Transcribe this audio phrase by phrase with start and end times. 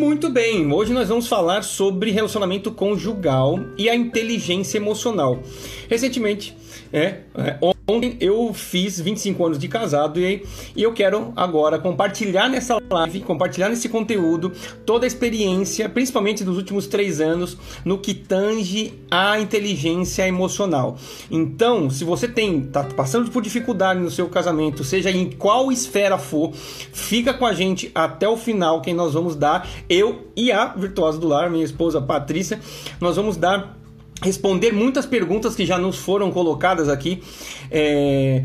[0.00, 5.42] Muito bem, hoje nós vamos falar sobre relacionamento conjugal e a inteligência emocional.
[5.90, 6.56] Recentemente,
[6.90, 7.58] é, é,
[7.90, 10.42] ontem eu fiz 25 anos de casado e,
[10.76, 14.52] eu quero agora compartilhar nessa live, compartilhar nesse conteúdo
[14.86, 20.96] toda a experiência, principalmente dos últimos três anos, no que tange a inteligência emocional.
[21.30, 26.18] Então, se você tem tá passando por dificuldade no seu casamento, seja em qual esfera
[26.18, 30.66] for, fica com a gente até o final, que nós vamos dar eu e a
[30.68, 32.60] virtuosa do lar, minha esposa Patrícia,
[33.00, 33.79] nós vamos dar
[34.22, 37.22] responder muitas perguntas que já nos foram colocadas aqui
[37.70, 38.42] é,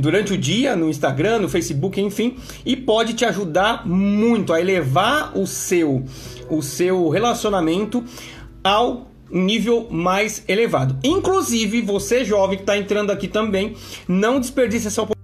[0.00, 5.36] durante o dia no Instagram, no Facebook, enfim, e pode te ajudar muito a elevar
[5.36, 6.04] o seu
[6.50, 8.04] o seu relacionamento
[8.62, 10.98] ao nível mais elevado.
[11.02, 13.74] Inclusive, você jovem que está entrando aqui também,
[14.06, 15.21] não desperdice essa oportunidade,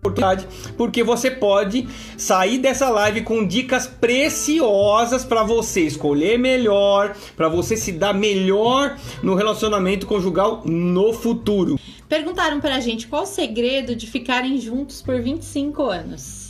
[0.77, 7.77] porque você pode sair dessa live com dicas preciosas para você escolher melhor, para você
[7.77, 11.79] se dar melhor no relacionamento conjugal no futuro.
[12.09, 16.49] Perguntaram pra gente qual o segredo de ficarem juntos por 25 anos.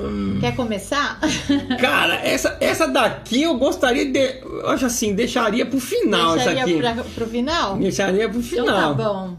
[0.00, 0.38] Hum.
[0.40, 1.20] Quer começar?
[1.80, 4.40] Cara, essa, essa daqui eu gostaria de.
[4.42, 6.78] Eu acho assim, deixaria pro final Deixaria essa aqui.
[6.78, 7.76] Pra, pro final?
[7.76, 8.94] Deixaria pro Então final.
[8.94, 9.36] tá bom.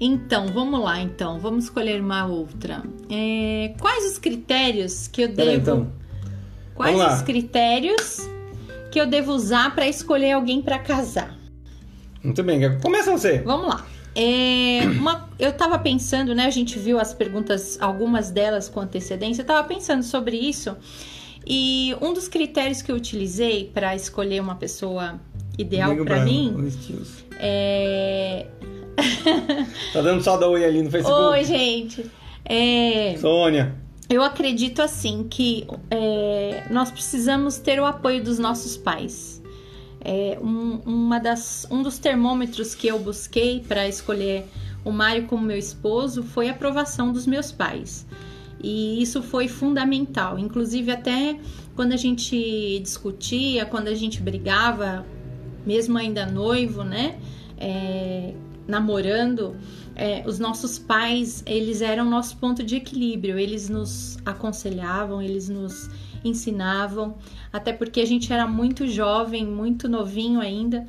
[0.00, 1.38] Então, vamos lá então.
[1.40, 2.82] Vamos escolher uma outra.
[3.10, 5.36] É, quais os critérios que eu devo.
[5.36, 5.92] Peraí, então.
[6.74, 8.28] Quais os critérios
[8.92, 11.36] que eu devo usar pra escolher alguém pra casar?
[12.22, 13.38] Muito bem, começa você.
[13.38, 13.86] Vamos lá.
[14.14, 16.46] É, uma- eu tava pensando, né?
[16.46, 19.42] A gente viu as perguntas, algumas delas com antecedência.
[19.42, 20.76] Eu tava pensando sobre isso.
[21.46, 25.20] E um dos critérios que eu utilizei pra escolher uma pessoa
[25.56, 26.54] ideal Bravo, mim
[27.40, 28.46] é.
[29.92, 31.20] Tá dando só da oi ali no Facebook.
[31.20, 32.04] Oi, gente.
[32.44, 33.74] É, Sônia.
[34.08, 39.42] eu acredito assim que é, nós precisamos ter o apoio dos nossos pais.
[40.04, 44.46] É, um, uma das, um dos termômetros que eu busquei para escolher
[44.84, 48.06] o Mário como meu esposo foi a aprovação dos meus pais.
[48.62, 50.38] E isso foi fundamental.
[50.38, 51.38] Inclusive, até
[51.76, 55.04] quando a gente discutia, quando a gente brigava,
[55.66, 57.18] mesmo ainda noivo, né?
[57.58, 58.32] É,
[58.68, 59.56] namorando,
[59.96, 63.38] é, os nossos pais, eles eram nosso ponto de equilíbrio.
[63.38, 65.90] Eles nos aconselhavam, eles nos
[66.22, 67.16] ensinavam,
[67.52, 70.86] até porque a gente era muito jovem, muito novinho ainda.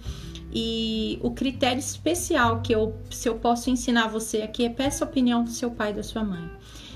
[0.52, 5.08] E o critério especial que eu, se eu posso ensinar você aqui é peça a
[5.08, 6.50] opinião do seu pai e da sua mãe.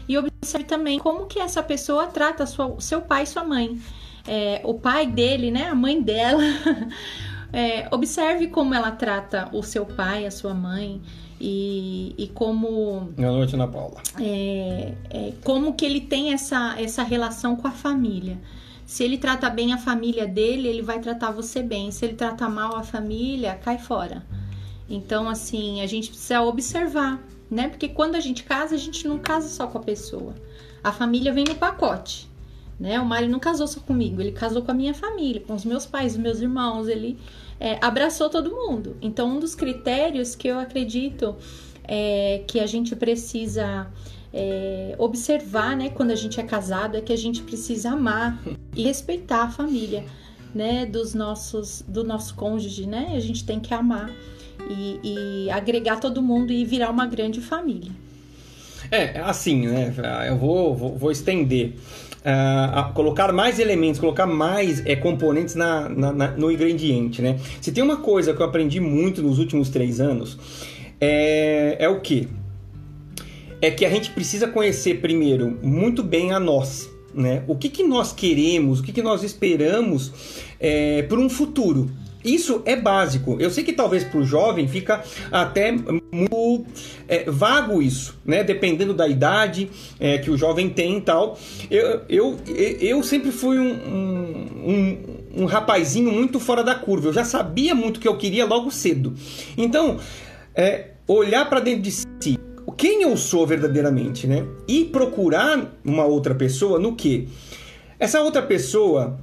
[0.07, 3.79] E observe também como que essa pessoa trata sua, seu pai e sua mãe.
[4.27, 6.43] É, o pai dele, né, a mãe dela.
[7.53, 10.99] É, observe como ela trata o seu pai, a sua mãe
[11.39, 14.01] e, e como Boa noite, Ana Paula.
[14.19, 18.39] é, é, como que ele tem essa, essa relação com a família.
[18.87, 21.91] Se ele trata bem a família dele, ele vai tratar você bem.
[21.91, 24.25] Se ele trata mal a família, cai fora.
[24.89, 27.69] Então, assim, a gente precisa observar, né?
[27.69, 30.33] Porque quando a gente casa, a gente não casa só com a pessoa.
[30.83, 32.27] A família vem no pacote,
[32.79, 32.99] né?
[32.99, 35.85] O Mário não casou só comigo, ele casou com a minha família, com os meus
[35.85, 37.17] pais, os meus irmãos, ele
[37.59, 38.97] é, abraçou todo mundo.
[39.01, 41.35] Então, um dos critérios que eu acredito
[41.83, 43.87] é, que a gente precisa
[44.33, 48.41] é, observar, né, quando a gente é casado, é que a gente precisa amar
[48.75, 50.03] e respeitar a família,
[50.53, 53.13] né, dos nossos, do nosso cônjuge, né?
[53.15, 54.11] A gente tem que amar
[54.69, 57.91] e, e agregar todo mundo e virar uma grande família.
[58.91, 59.93] É, assim, né?
[60.27, 61.75] Eu vou, vou, vou estender.
[62.25, 67.37] A colocar mais elementos, colocar mais é, componentes na, na- na- no ingrediente, né?
[67.61, 70.37] Se tem uma coisa que eu aprendi muito nos últimos três anos,
[71.01, 72.27] é, é o quê?
[73.61, 77.43] É que a gente precisa conhecer primeiro muito bem a nós, né?
[77.47, 80.11] O que, que nós queremos, o que, que nós esperamos
[80.59, 81.89] é, para um futuro.
[82.23, 83.37] Isso é básico.
[83.39, 86.65] Eu sei que talvez para o jovem fica até muito
[87.07, 88.43] é, vago isso, né?
[88.43, 91.37] Dependendo da idade é, que o jovem tem e tal.
[91.69, 92.37] Eu, eu,
[92.79, 94.97] eu sempre fui um, um,
[95.41, 97.09] um, rapazinho muito fora da curva.
[97.09, 99.13] Eu já sabia muito o que eu queria logo cedo.
[99.57, 99.99] Então,
[100.55, 102.39] é, olhar para dentro de si,
[102.77, 104.45] quem eu sou verdadeiramente, né?
[104.67, 107.27] E procurar uma outra pessoa no que?
[107.99, 109.17] Essa outra pessoa,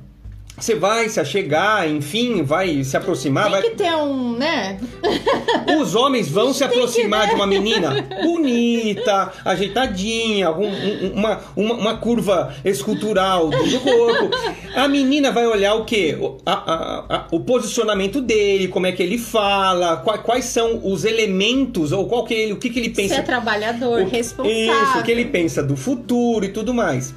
[0.60, 3.62] você vai se achegar, enfim, vai se aproximar, Tem vai...
[3.62, 4.78] que ter um, né?
[5.80, 11.96] Os homens vão se aproximar de uma menina bonita, ajeitadinha, algum- um- uma, uma, uma
[11.96, 14.30] curva escultural do corpo.
[14.74, 16.16] A menina vai olhar o quê?
[16.20, 20.80] O, a- a- a- o posicionamento dele, como é que ele fala, qua- quais são
[20.84, 23.16] os elementos, ou qual que ele, o que, que ele pensa.
[23.16, 24.82] Ser trabalhador, O- responsável.
[24.84, 27.14] Isso, o que ele pensa do futuro e tudo mais.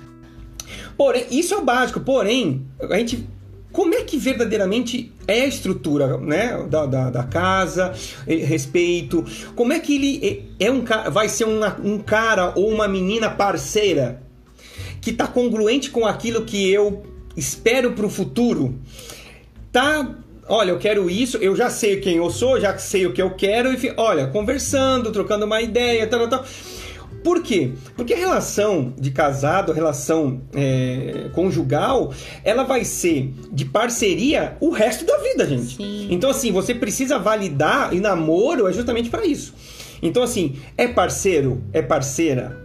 [0.97, 1.99] Porém, isso é o básico.
[1.99, 3.27] Porém, a gente
[3.73, 7.91] como é que verdadeiramente é a estrutura né, da, da, da, casa,
[8.27, 9.25] respeito?
[9.55, 14.21] Como é que ele é um vai ser uma, um cara ou uma menina parceira
[15.01, 17.01] que está congruente com aquilo que eu
[17.35, 18.79] espero para o futuro?
[19.71, 20.17] Tá
[20.47, 23.31] olha, eu quero isso, eu já sei quem eu sou, já sei o que eu
[23.31, 26.45] quero, e olha, conversando, trocando uma ideia, tal, tal.
[27.23, 27.71] Por quê?
[27.95, 34.69] Porque a relação de casado, a relação é, conjugal, ela vai ser de parceria o
[34.69, 35.77] resto da vida, gente.
[35.77, 36.07] Sim.
[36.11, 39.53] Então, assim, você precisa validar, e namoro é justamente para isso.
[40.01, 42.62] Então, assim, é parceiro, é parceira,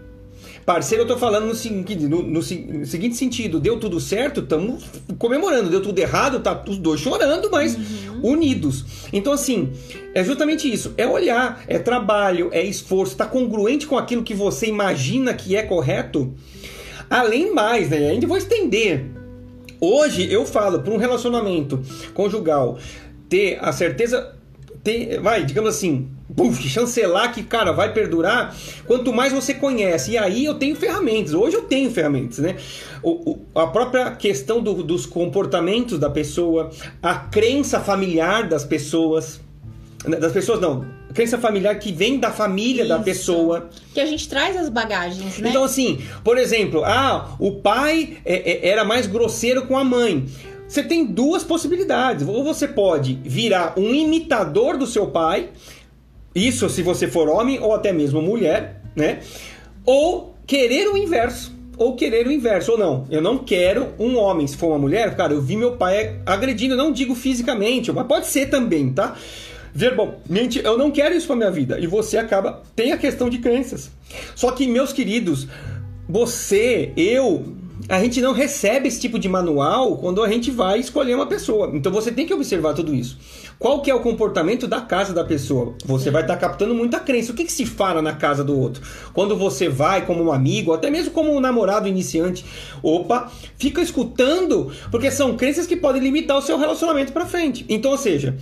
[0.69, 4.85] Parceiro, eu tô falando no, seguinte, no, no, no seguinte sentido: deu tudo certo, estamos
[5.17, 8.33] comemorando, deu tudo errado, tá os dois chorando, mas uhum.
[8.33, 8.85] unidos.
[9.11, 9.73] Então, assim,
[10.15, 14.67] é justamente isso: é olhar, é trabalho, é esforço, tá congruente com aquilo que você
[14.67, 16.35] imagina que é correto.
[17.09, 18.11] Além mais, né?
[18.11, 19.07] Ainda vou estender.
[19.81, 21.81] Hoje eu falo para um relacionamento
[22.13, 22.79] conjugal
[23.27, 24.35] ter a certeza,
[24.83, 28.55] ter, vai, digamos assim, puff, chancelar que, cara, vai perdurar,
[28.87, 30.13] quanto mais você conhece.
[30.13, 31.35] E aí eu tenho ferramentas.
[31.35, 32.57] Hoje eu tenho ferramentas, né?
[33.03, 36.71] O, o, a própria questão do, dos comportamentos da pessoa,
[37.03, 39.41] a crença familiar das pessoas.
[40.07, 42.89] Né, das pessoas não, crença familiar que vem da família Isso.
[42.89, 43.69] da pessoa.
[43.93, 45.51] Que a gente traz as bagagens, né?
[45.51, 50.27] Então, assim, por exemplo, ah, o pai é, é, era mais grosseiro com a mãe.
[50.69, 52.29] Você tem duas possibilidades.
[52.29, 55.49] Ou você pode virar um imitador do seu pai
[56.35, 59.21] isso se você for homem ou até mesmo mulher, né?
[59.85, 61.57] Ou querer o inverso.
[61.77, 63.07] Ou querer o inverso, ou não.
[63.11, 64.47] Eu não quero um homem.
[64.47, 68.27] Se for uma mulher, cara, eu vi meu pai agredindo, não digo fisicamente, mas pode
[68.27, 69.17] ser também, tá?
[69.73, 71.79] Verbalmente, eu não quero isso pra minha vida.
[71.79, 72.63] E você acaba.
[72.75, 73.91] Tem a questão de crenças.
[74.35, 75.47] Só que, meus queridos,
[76.09, 77.57] você, eu,
[77.89, 81.71] a gente não recebe esse tipo de manual quando a gente vai escolher uma pessoa.
[81.73, 83.19] Então você tem que observar tudo isso.
[83.59, 85.75] Qual que é o comportamento da casa da pessoa?
[85.85, 87.33] Você vai estar tá captando muita crença.
[87.33, 88.83] O que, que se fala na casa do outro?
[89.13, 92.45] Quando você vai como um amigo, até mesmo como um namorado iniciante,
[92.83, 97.65] opa, fica escutando, porque são crenças que podem limitar o seu relacionamento para frente.
[97.69, 98.37] Então, ou seja,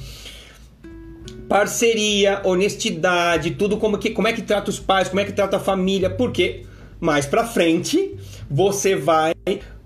[1.48, 5.56] parceria, honestidade, tudo como que como é que trata os pais, como é que trata
[5.56, 6.64] a família, porque
[7.00, 8.16] mais para frente
[8.50, 9.32] você vai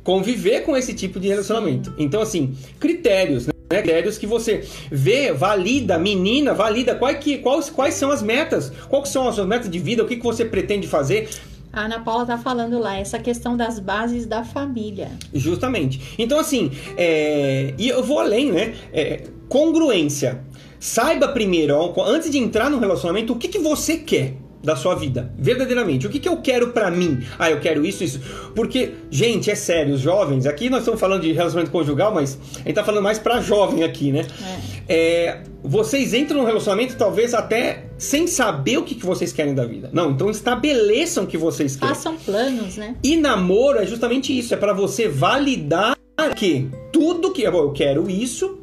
[0.03, 1.93] conviver com esse tipo de relacionamento.
[1.99, 3.53] Então, assim, critérios, né?
[3.69, 9.09] Critérios que você vê, valida, menina, valida quais, que, quais, quais são as metas, quais
[9.09, 11.29] são as suas metas de vida, o que, que você pretende fazer.
[11.73, 15.13] A Ana Paula tá falando lá, essa questão das bases da família.
[15.33, 16.17] Justamente.
[16.19, 17.73] Então, assim, é...
[17.79, 18.75] e eu vou além, né?
[18.93, 19.23] É...
[19.49, 20.43] Congruência.
[20.81, 25.33] Saiba primeiro, antes de entrar no relacionamento, o que, que você quer da sua vida,
[25.39, 26.07] verdadeiramente.
[26.07, 27.25] O que, que eu quero para mim?
[27.39, 28.21] Ah, eu quero isso, isso.
[28.55, 32.59] Porque, gente, é sério, os jovens, aqui nós estamos falando de relacionamento conjugal, mas a
[32.69, 34.27] gente tá falando mais para jovem aqui, né?
[34.89, 34.91] É.
[34.93, 39.65] É, vocês entram no relacionamento talvez até sem saber o que, que vocês querem da
[39.65, 39.89] vida.
[39.93, 41.95] Não, então estabeleçam o que vocês querem.
[41.95, 42.97] Façam planos, né?
[43.03, 45.97] E namoro é justamente isso, é para você validar
[46.37, 48.60] que tudo que eu quero isso,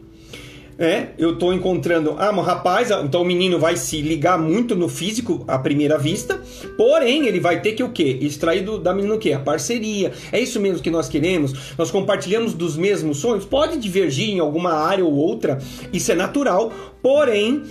[0.80, 4.88] é, eu estou encontrando, ah, um rapaz, então o menino vai se ligar muito no
[4.88, 6.40] físico à primeira vista,
[6.78, 8.20] porém ele vai ter que o quê?
[8.22, 9.34] Extrair do, da menina o quê?
[9.34, 10.12] A parceria.
[10.32, 11.74] É isso mesmo que nós queremos?
[11.78, 13.44] Nós compartilhamos dos mesmos sonhos?
[13.44, 15.58] Pode divergir em alguma área ou outra,
[15.92, 17.64] isso é natural, porém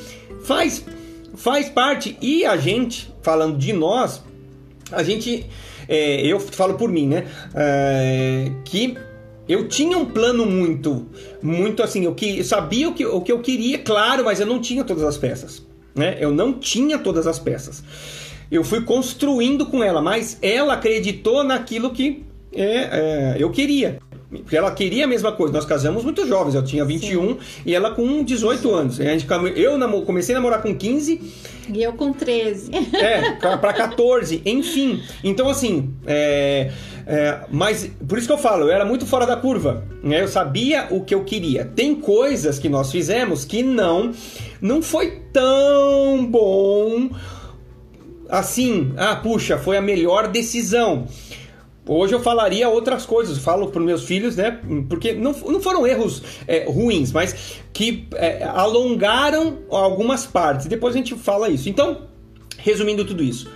[0.42, 0.84] faz,
[1.34, 2.16] faz parte.
[2.20, 4.20] E a gente, falando de nós,
[4.90, 5.46] a gente,
[5.88, 7.26] é, eu falo por mim, né?
[7.54, 8.96] É, que
[9.48, 11.06] eu tinha um plano muito,
[11.42, 14.46] muito assim, eu, que, eu sabia o que, o que eu queria, claro, mas eu
[14.46, 15.64] não tinha todas as peças.
[15.94, 16.16] Né?
[16.20, 17.82] Eu não tinha todas as peças.
[18.50, 23.98] Eu fui construindo com ela, mas ela acreditou naquilo que é, é, eu queria.
[24.28, 25.52] Porque ela queria a mesma coisa.
[25.52, 27.38] Nós casamos muito jovens, eu tinha 21 Sim.
[27.64, 29.00] e ela com 18 anos.
[29.00, 31.20] A gente, eu comecei a namorar com 15.
[31.72, 32.70] E eu com 13.
[32.94, 35.00] É, para 14, enfim.
[35.22, 36.72] Então, assim, é,
[37.06, 39.84] é, mas por isso que eu falo, eu era muito fora da curva.
[40.02, 40.22] Né?
[40.22, 41.64] Eu sabia o que eu queria.
[41.64, 44.10] Tem coisas que nós fizemos que não,
[44.60, 47.10] não foi tão bom
[48.28, 48.92] assim.
[48.96, 51.06] Ah, puxa, foi a melhor decisão.
[51.88, 54.58] Hoje eu falaria outras coisas, falo para meus filhos, né?
[54.88, 60.66] Porque não, não foram erros é, ruins, mas que é, alongaram algumas partes.
[60.66, 61.68] Depois a gente fala isso.
[61.68, 62.08] Então,
[62.58, 63.48] resumindo tudo isso,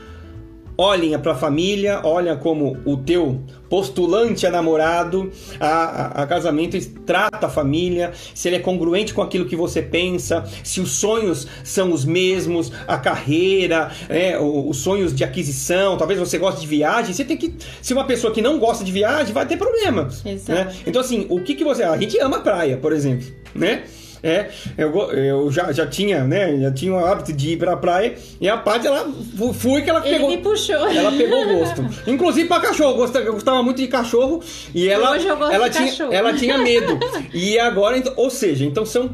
[0.80, 6.78] olhem para a família, olhem como o teu postulante a namorado, a, a, a, casamento,
[7.04, 11.46] trata a família, se ele é congruente com aquilo que você pensa, se os sonhos
[11.62, 17.12] são os mesmos, a carreira, é, os sonhos de aquisição, talvez você goste de viagem,
[17.12, 17.54] você tem que.
[17.82, 20.08] Se uma pessoa que não gosta de viagem, vai ter problema.
[20.48, 20.74] Né?
[20.86, 21.82] Então, assim, o que, que você.
[21.82, 23.84] A gente ama praia, por exemplo, né?
[24.22, 26.58] É, eu, eu já, já tinha, né?
[26.60, 29.10] Já tinha o hábito de ir pra praia e a Paty, ela
[29.54, 30.28] fui que ela Ele pegou.
[30.30, 30.76] me puxou.
[30.76, 31.84] Ela pegou gosto.
[32.06, 34.42] Inclusive pra cachorro, gostava, gostava muito de cachorro
[34.74, 36.12] e ela, Hoje eu gosto ela, de tinha, cachorro.
[36.12, 36.98] ela tinha medo.
[37.32, 39.10] E agora, então, ou seja, então são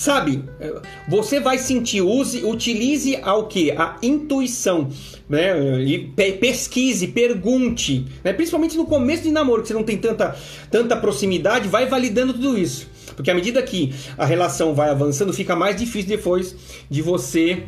[0.00, 0.42] Sabe,
[1.06, 3.70] você vai sentir, use, utilize ao que?
[3.72, 4.88] A intuição,
[5.28, 5.78] né?
[5.82, 8.32] E pe pesquise, pergunte, né?
[8.32, 10.34] Principalmente no começo de namoro, que você não tem tanta,
[10.70, 12.88] tanta proximidade, vai validando tudo isso.
[13.14, 16.54] Porque à medida que a relação vai avançando, fica mais difícil depois
[16.88, 17.64] de você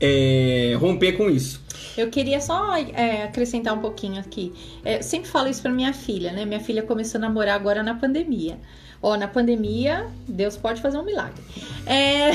[0.00, 1.62] é, romper com isso.
[1.96, 4.52] Eu queria só é, acrescentar um pouquinho aqui.
[4.84, 6.44] É, sempre falo isso para minha filha, né?
[6.44, 8.58] Minha filha começou a namorar agora na pandemia.
[9.02, 11.42] Ó, na pandemia, Deus pode fazer um milagre.
[11.86, 12.30] É...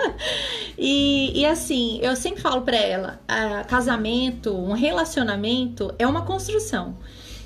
[0.78, 3.20] e, e, assim, eu sempre falo para ela:
[3.68, 6.96] casamento, um relacionamento é uma construção.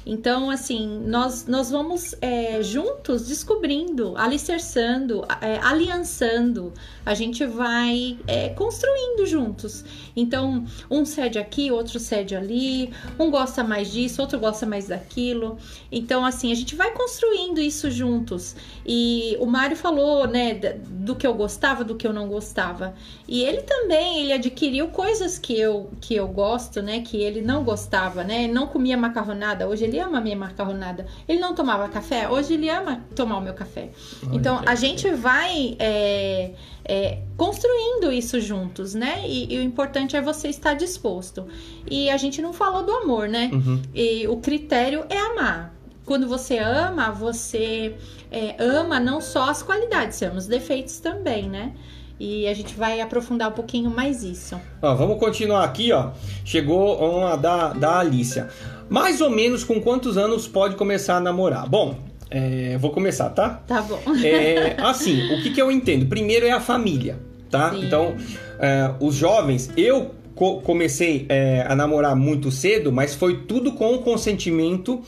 [0.09, 6.73] Então, assim, nós, nós vamos é, juntos descobrindo, alicerçando, é, aliançando,
[7.05, 9.85] a gente vai é, construindo juntos.
[10.17, 15.59] Então, um cede aqui, outro cede ali, um gosta mais disso, outro gosta mais daquilo.
[15.93, 18.57] Então, assim, a gente vai construindo isso juntos.
[18.87, 22.95] E o Mário falou, né, do que eu gostava, do que eu não gostava.
[23.29, 27.63] E ele também, ele adquiriu coisas que eu, que eu gosto, né, que ele não
[27.63, 28.49] gostava, né?
[28.49, 31.07] Não comia macarronada, hoje ele ama a minha macarronada.
[31.29, 33.91] Ele não tomava café, hoje ele ama tomar o meu café.
[34.33, 36.53] Então, a gente vai é,
[36.85, 39.23] é, construindo isso juntos, né?
[39.27, 41.47] E, e, o importante é você estar disposto.
[41.91, 43.51] E a gente não falou do amor, né?
[43.53, 43.83] Uhum.
[43.95, 45.75] E o critério é amar.
[46.05, 47.95] Quando você ama, você
[48.31, 51.75] é, ama não só as qualidades, você ama os defeitos também, né?
[52.21, 54.61] E a gente vai aprofundar um pouquinho mais isso.
[54.83, 56.11] Ó, vamos continuar aqui, ó.
[56.45, 58.49] Chegou uma da, da Alicia.
[58.89, 61.69] Mais ou menos com quantos anos pode começar a namorar?
[61.69, 61.99] Bom,
[62.31, 63.63] é, vou começar, tá?
[63.67, 64.01] Tá bom.
[64.25, 66.07] É, assim, o que, que eu entendo?
[66.07, 67.19] Primeiro é a família,
[67.51, 67.71] tá?
[67.71, 67.85] Sim.
[67.85, 68.17] Então,
[68.59, 73.95] é, os jovens, eu co comecei é, a namorar muito cedo, mas foi tudo com
[73.95, 75.03] o consentimento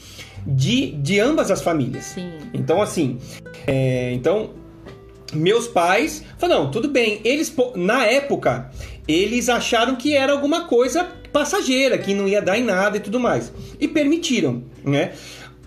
[0.47, 2.05] de, de ambas as famílias.
[2.05, 2.33] Sim.
[2.53, 3.19] Então, assim,
[3.67, 4.51] é, então
[5.33, 7.21] meus pais falaram, não, tudo bem.
[7.25, 8.71] Eles, na época,
[9.07, 13.21] eles acharam que era alguma coisa passageira, que não ia dar em nada e tudo
[13.21, 13.53] mais.
[13.79, 15.13] E permitiram, né?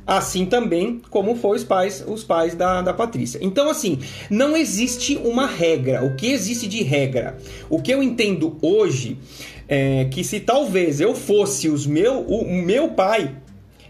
[0.05, 3.39] Assim também como foi os pais, os pais da, da Patrícia.
[3.41, 6.03] Então, assim, não existe uma regra.
[6.03, 7.38] O que existe de regra?
[7.70, 9.17] O que eu entendo hoje
[9.67, 13.34] é que se talvez eu fosse os meu, o meu pai,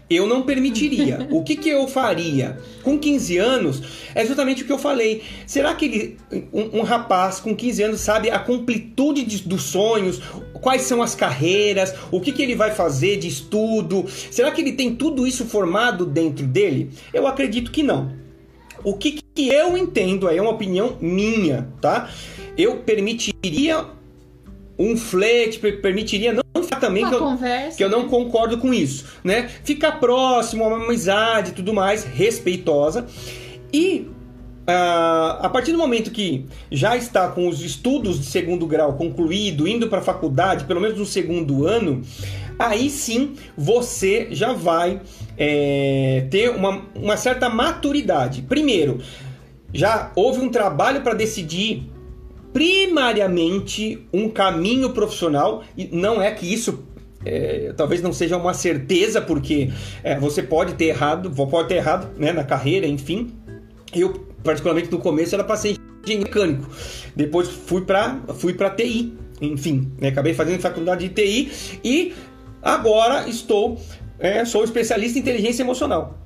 [0.08, 1.26] eu não permitiria.
[1.30, 2.58] o que, que eu faria?
[2.82, 3.82] Com 15 anos,
[4.14, 5.22] é justamente o que eu falei.
[5.46, 6.16] Será que ele,
[6.52, 10.20] um, um rapaz com 15 anos sabe a completude de, dos sonhos?
[10.60, 11.94] Quais são as carreiras?
[12.10, 14.04] O que, que ele vai fazer de estudo?
[14.30, 16.90] Será que ele tem tudo isso formado dentro dele?
[17.12, 18.12] Eu acredito que não.
[18.82, 22.10] O que, que eu entendo aí é uma opinião minha, tá?
[22.56, 23.86] Eu permitiria
[24.78, 26.43] um flerte, permitiria não
[26.86, 28.08] também que eu, conversa, que eu não né?
[28.08, 29.48] concordo com isso, né?
[29.62, 33.06] Ficar próximo, uma amizade e tudo mais, respeitosa.
[33.72, 34.08] E
[34.68, 39.66] uh, a partir do momento que já está com os estudos de segundo grau concluído,
[39.66, 42.02] indo para a faculdade, pelo menos no segundo ano,
[42.58, 45.00] aí sim você já vai
[45.36, 48.42] é, ter uma, uma certa maturidade.
[48.42, 49.00] Primeiro,
[49.72, 51.93] já houve um trabalho para decidir
[52.54, 56.84] primariamente um caminho profissional e não é que isso
[57.26, 59.72] é, talvez não seja uma certeza porque
[60.04, 63.34] é, você pode ter errado pode ter errado né, na carreira enfim.
[63.92, 64.12] Eu
[64.44, 66.70] particularmente no começo era ser engenheiro mecânico.
[67.16, 72.14] Depois fui para fui para TI enfim né, acabei fazendo faculdade de TI e
[72.62, 73.80] agora estou
[74.16, 76.23] é, sou especialista em inteligência emocional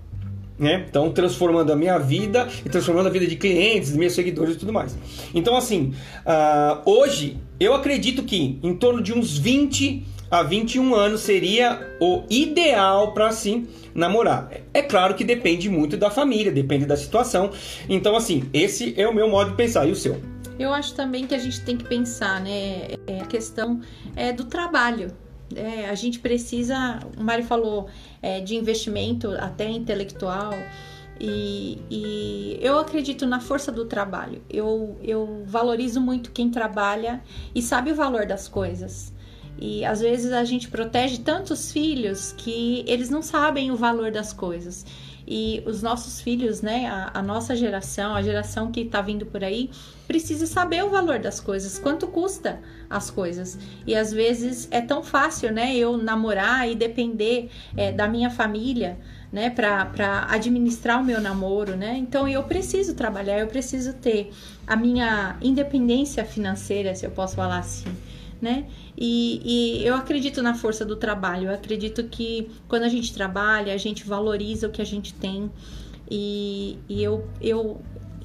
[0.58, 0.84] né?
[0.88, 4.58] Então, transformando a minha vida e transformando a vida de clientes, de meus seguidores e
[4.58, 4.96] tudo mais.
[5.34, 5.94] Então, assim,
[6.26, 12.22] uh, hoje eu acredito que em torno de uns 20 a 21 anos seria o
[12.28, 14.50] ideal para assim namorar.
[14.72, 17.50] É claro que depende muito da família, depende da situação.
[17.88, 19.86] Então, assim, esse é o meu modo de pensar.
[19.88, 20.20] E o seu?
[20.58, 22.88] Eu acho também que a gente tem que pensar, né?
[23.06, 23.80] É a questão
[24.14, 25.12] é, do trabalho.
[25.54, 27.88] É, a gente precisa, o Mário falou,
[28.20, 30.52] é, de investimento até intelectual.
[31.20, 34.42] E, e, eu acredito na força do trabalho.
[34.48, 37.22] Eu, eu valorizo muito quem trabalha
[37.54, 39.12] e sabe o valor das coisas.
[39.60, 44.32] E às vezes a gente protege tantos filhos que eles não sabem o valor das
[44.32, 44.86] coisas.
[45.30, 49.44] E os nossos filhos, né, a, a nossa geração, a geração que está vindo por
[49.44, 49.68] aí,
[50.06, 53.58] precisa saber o valor das coisas, quanto custa as coisas.
[53.86, 58.96] E às vezes é tão fácil, né, eu namorar e depender é, da minha família,
[59.30, 61.98] né, para administrar o meu namoro, né?
[61.98, 64.30] Então eu preciso trabalhar, eu preciso ter
[64.66, 67.94] a minha independência financeira, se eu posso falar assim
[68.40, 68.66] né?
[68.96, 71.48] E, e, eu acredito na força do trabalho.
[71.48, 75.50] Eu acredito que quando a gente trabalha, a gente valoriza o que a gente tem.
[76.10, 77.80] E, e eu, eu,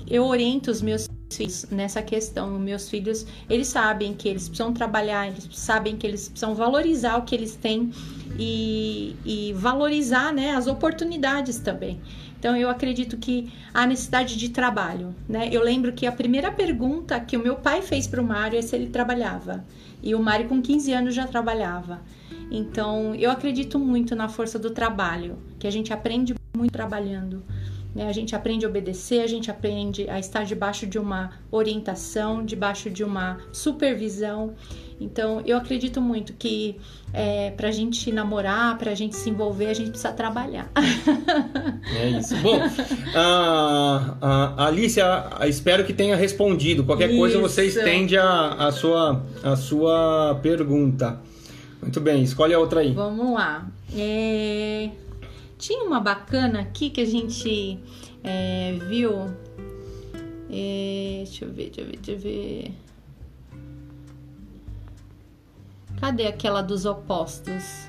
[0.07, 2.57] eu oriento os meus filhos nessa questão.
[2.59, 7.23] Meus filhos, eles sabem que eles precisam trabalhar, eles sabem que eles precisam valorizar o
[7.23, 7.91] que eles têm
[8.37, 11.99] e, e valorizar né, as oportunidades também.
[12.43, 15.47] Então eu acredito que há necessidade de trabalho, né?
[15.49, 18.61] Eu lembro que a primeira pergunta que o meu pai fez para o Mário é
[18.61, 19.63] se ele trabalhava.
[20.03, 22.01] E o Mário com 15 anos já trabalhava.
[22.51, 27.41] Então eu acredito muito na força do trabalho, que a gente aprende muito trabalhando.
[27.95, 28.07] Né?
[28.07, 32.89] A gente aprende a obedecer, a gente aprende a estar debaixo de uma orientação, debaixo
[32.89, 34.53] de uma supervisão.
[35.03, 36.77] Então, eu acredito muito que
[37.11, 40.71] é, para a gente namorar, para a gente se envolver, a gente precisa trabalhar.
[41.95, 42.35] É isso.
[42.37, 42.59] Bom,
[43.13, 45.05] a, a Alicia,
[45.41, 46.83] espero que tenha respondido.
[46.83, 47.19] Qualquer isso.
[47.19, 51.19] coisa você estende a, a, sua, a sua pergunta.
[51.81, 52.93] Muito bem, escolhe a outra aí.
[52.93, 53.67] Vamos lá.
[53.95, 54.89] É...
[55.57, 57.77] Tinha uma bacana aqui que a gente
[58.23, 59.29] é, viu.
[60.49, 62.82] É, deixa eu ver, deixa eu ver, deixa eu ver.
[66.03, 67.87] Cadê aquela dos opostos?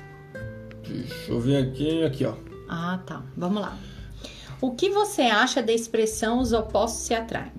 [0.87, 2.33] Deixa eu ver aqui, aqui, ó.
[2.69, 3.21] Ah, tá.
[3.35, 3.77] Vamos lá.
[4.61, 7.51] O que você acha da expressão os opostos se atraem?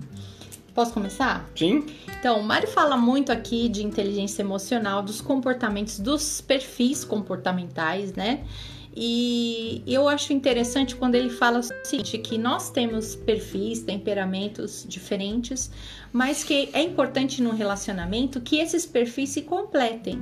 [0.73, 1.47] Posso começar?
[1.55, 1.85] Sim.
[2.19, 8.43] Então, o Mário fala muito aqui de inteligência emocional, dos comportamentos, dos perfis comportamentais, né?
[8.95, 15.69] E eu acho interessante quando ele fala o seguinte, que nós temos perfis, temperamentos diferentes,
[16.11, 20.19] mas que é importante no relacionamento que esses perfis se completem,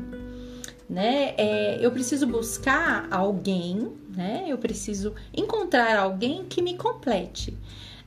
[0.90, 1.34] né?
[1.38, 4.46] É, eu preciso buscar alguém, né?
[4.48, 7.58] Eu preciso encontrar alguém que me complete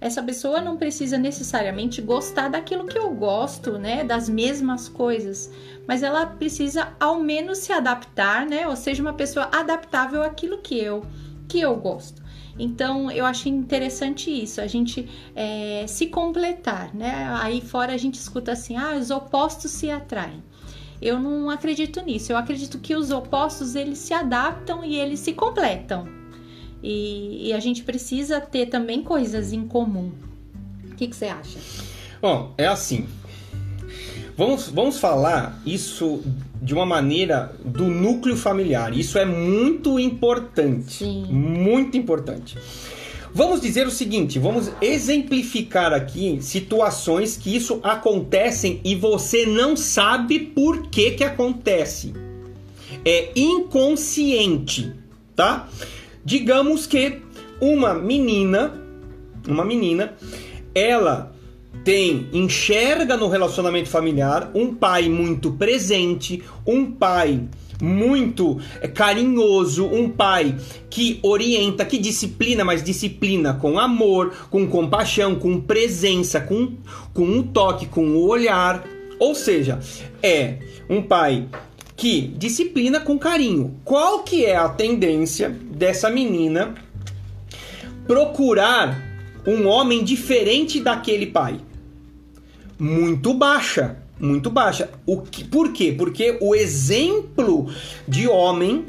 [0.01, 5.51] essa pessoa não precisa necessariamente gostar daquilo que eu gosto, né, das mesmas coisas,
[5.87, 10.79] mas ela precisa ao menos se adaptar, né, ou seja, uma pessoa adaptável àquilo que
[10.79, 11.05] eu
[11.49, 12.23] que eu gosto.
[12.59, 17.27] Então eu acho interessante isso, a gente é, se completar, né?
[17.41, 20.43] Aí fora a gente escuta assim, ah, os opostos se atraem.
[21.01, 22.33] Eu não acredito nisso.
[22.33, 26.07] Eu acredito que os opostos eles se adaptam e eles se completam.
[26.83, 30.13] E, e a gente precisa ter também coisas em comum.
[30.91, 31.59] O que, que você acha?
[32.21, 33.07] Bom, é assim.
[34.37, 36.23] Vamos, vamos falar isso
[36.63, 38.97] de uma maneira do núcleo familiar.
[38.97, 40.93] Isso é muito importante.
[40.93, 41.25] Sim.
[41.29, 42.57] Muito importante.
[43.35, 50.41] Vamos dizer o seguinte, vamos exemplificar aqui situações que isso acontecem e você não sabe
[50.41, 52.15] por que que acontece.
[53.05, 54.93] É inconsciente,
[55.37, 55.69] tá?
[56.25, 57.21] Digamos que
[57.61, 58.81] uma menina,
[59.47, 60.15] uma menina,
[60.75, 61.33] ela
[61.85, 67.43] tem, enxerga no relacionamento familiar um pai muito presente, um pai
[67.81, 70.57] muito é, carinhoso, um pai
[70.91, 76.73] que orienta, que disciplina, mas disciplina com amor, com compaixão, com presença, com,
[77.15, 78.85] com um toque, com o um olhar.
[79.19, 79.79] Ou seja,
[80.23, 81.47] é um pai
[81.97, 83.77] que disciplina com carinho.
[83.85, 86.75] Qual que é a tendência dessa menina
[88.07, 89.05] procurar
[89.47, 91.61] um homem diferente daquele pai?
[92.79, 94.91] Muito baixa, muito baixa.
[95.07, 95.95] O que, por quê?
[95.97, 97.71] Porque o exemplo
[98.07, 98.87] de homem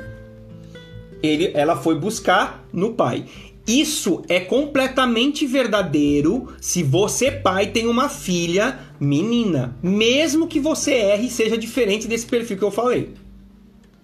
[1.22, 3.26] ele, ela foi buscar no pai.
[3.68, 9.78] Isso é completamente verdadeiro se você, pai, tem uma filha menina.
[9.84, 13.14] Mesmo que você erre e seja diferente desse perfil que eu falei.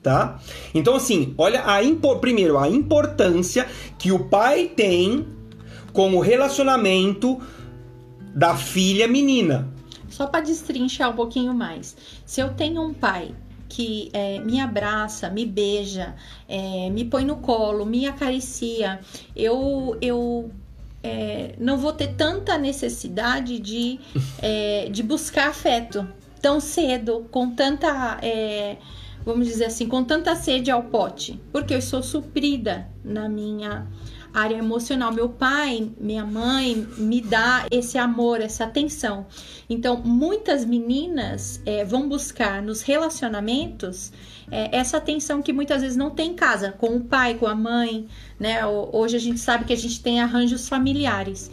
[0.03, 0.39] Tá?
[0.71, 1.79] Então, assim, olha a
[2.19, 3.65] primeiro a importância
[3.97, 5.25] que o pai tem
[5.91, 7.41] com o relacionamento
[8.35, 9.73] da filha menina.
[10.15, 11.93] Só para destrinchar um pouquinho mais.
[12.25, 13.35] Se eu tenho um pai
[13.67, 16.15] que é, me abraça, me beija,
[16.47, 19.01] é, me põe no colo, me acaricia,
[19.35, 20.49] eu, eu
[21.03, 23.99] é, não vou ter tanta necessidade de,
[24.41, 26.07] é, de buscar afeto
[26.41, 28.77] tão cedo, com tanta, é,
[29.25, 33.85] vamos dizer assim, com tanta sede ao pote, porque eu sou suprida na minha
[34.35, 35.11] área emocional.
[35.13, 39.25] Meu pai, minha mãe me dá esse amor, essa atenção.
[39.69, 44.11] Então, muitas meninas é, vão buscar nos relacionamentos
[44.51, 47.55] é, essa atenção que muitas vezes não tem em casa, com o pai, com a
[47.55, 48.07] mãe,
[48.39, 48.65] né?
[48.65, 51.49] Hoje a gente sabe que a gente tem arranjos familiares.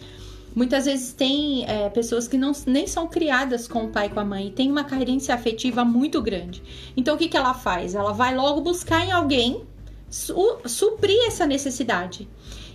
[0.54, 4.20] Muitas vezes tem é, pessoas que não, nem são criadas com o pai e com
[4.20, 6.62] a mãe e tem uma carência afetiva muito grande.
[6.94, 7.94] Então o que, que ela faz?
[7.94, 9.64] Ela vai logo buscar em alguém
[10.10, 12.28] su suprir essa necessidade.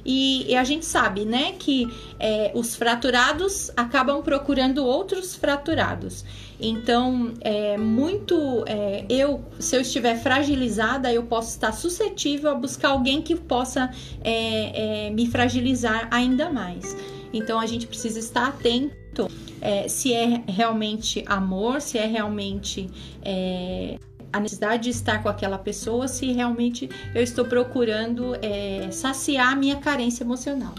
[0.09, 1.85] E, e, a gente sabe, né, que
[2.17, 6.23] é, os fraturados acabam procurando outros fraturados.
[6.57, 8.63] Então, é muito.
[8.65, 13.91] É, eu, se eu estiver fragilizada, eu posso estar suscetível a buscar alguém que possa
[14.23, 16.95] é, é me fragilizar ainda mais.
[17.33, 19.29] Então, a gente precisa estar atento
[19.61, 22.89] é, se é realmente amor, se é realmente
[23.21, 23.97] é,
[24.37, 29.55] a necessidade de estar com aquela pessoa se realmente eu estou procurando é, saciar a
[29.55, 30.73] minha carência emocional.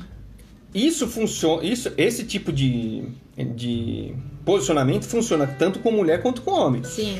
[0.74, 3.04] Isso funciona, isso, esse tipo de,
[3.54, 6.84] de posicionamento funciona tanto com mulher quanto com homem.
[6.84, 7.18] Sim.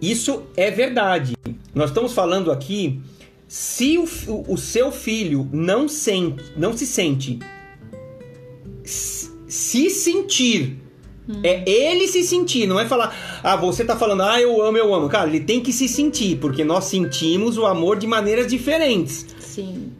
[0.00, 1.36] Isso é verdade.
[1.74, 3.00] Nós estamos falando aqui
[3.46, 4.06] se o,
[4.48, 7.38] o seu filho não sente, não se sente
[8.84, 10.78] se sentir
[11.30, 11.40] Hum.
[11.44, 14.92] É ele se sentir, não é falar, ah, você tá falando, ah, eu amo, eu
[14.92, 15.08] amo.
[15.08, 19.26] Cara, ele tem que se sentir, porque nós sentimos o amor de maneiras diferentes.
[19.38, 19.92] Sim.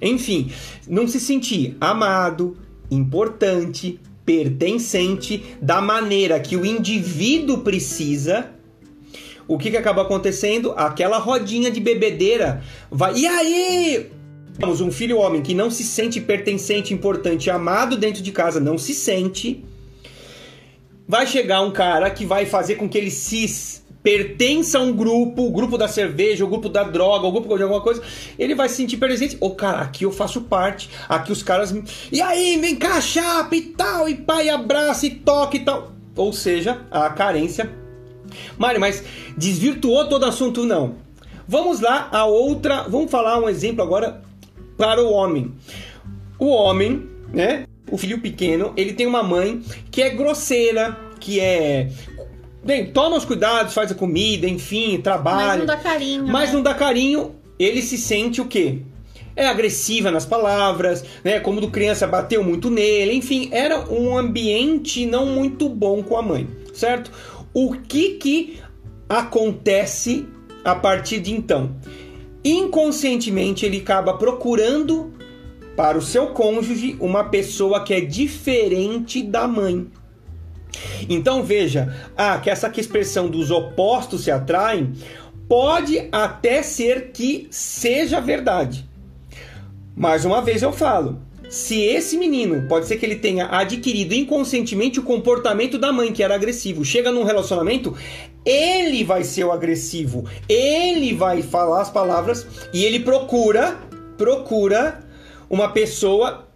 [0.00, 0.50] Enfim,
[0.88, 2.56] não se sentir amado,
[2.90, 8.50] importante, pertencente, da maneira que o indivíduo precisa.
[9.46, 10.72] O que, que acaba acontecendo?
[10.76, 13.16] Aquela rodinha de bebedeira vai.
[13.16, 14.10] E aí?
[14.58, 18.78] Temos um filho homem que não se sente pertencente, importante, amado dentro de casa, não
[18.78, 19.64] se sente
[21.10, 25.42] vai chegar um cara que vai fazer com que ele se pertença a um grupo,
[25.42, 28.00] o grupo da cerveja, o grupo da droga, o grupo de alguma coisa,
[28.38, 29.36] ele vai se sentir presente.
[29.40, 31.74] Ô, oh, cara, aqui eu faço parte, aqui os caras.
[32.12, 35.90] E aí, vem cá, chapa e tal, e pai, abraça e toque e tal.
[36.14, 37.68] Ou seja, a carência.
[38.56, 39.02] Mário, mas
[39.36, 40.64] desvirtuou todo o assunto?
[40.64, 40.94] Não.
[41.48, 42.84] Vamos lá a outra.
[42.84, 44.22] Vamos falar um exemplo agora
[44.78, 45.52] para o homem.
[46.38, 47.64] O homem, né?
[47.90, 51.90] O filho pequeno, ele tem uma mãe que é grosseira, que é
[52.64, 55.46] bem, toma os cuidados, faz a comida, enfim, trabalha.
[55.46, 56.26] Mas não dá carinho.
[56.26, 56.54] Mas né?
[56.54, 58.80] não dá carinho, ele se sente o quê?
[59.36, 61.40] É agressiva nas palavras, né?
[61.40, 66.22] Como do criança bateu muito nele, enfim, era um ambiente não muito bom com a
[66.22, 67.10] mãe, certo?
[67.54, 68.58] O que que
[69.08, 70.26] acontece
[70.64, 71.74] a partir de então?
[72.44, 75.12] Inconscientemente ele acaba procurando
[75.76, 79.86] para o seu cônjuge uma pessoa que é diferente da mãe.
[81.08, 84.92] Então veja, ah, que essa expressão dos opostos se atraem
[85.48, 88.88] pode até ser que seja verdade.
[89.96, 95.00] Mais uma vez eu falo, se esse menino pode ser que ele tenha adquirido inconscientemente
[95.00, 97.96] o comportamento da mãe que era agressivo, chega num relacionamento,
[98.44, 103.76] ele vai ser o agressivo, ele vai falar as palavras e ele procura,
[104.16, 105.00] procura
[105.50, 106.48] uma pessoa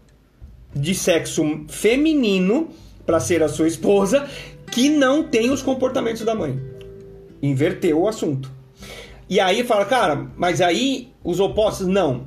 [0.74, 2.68] de sexo feminino
[3.04, 4.28] para ser a sua esposa
[4.70, 6.58] que não tem os comportamentos da mãe.
[7.42, 8.50] Inverteu o assunto.
[9.28, 12.26] E aí fala, cara, mas aí os opostos não.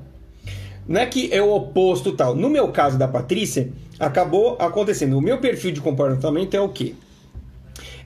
[0.88, 2.36] Não é que é o oposto tal.
[2.36, 5.18] No meu caso da Patrícia, acabou acontecendo.
[5.18, 6.96] O meu perfil de comportamento é o quê?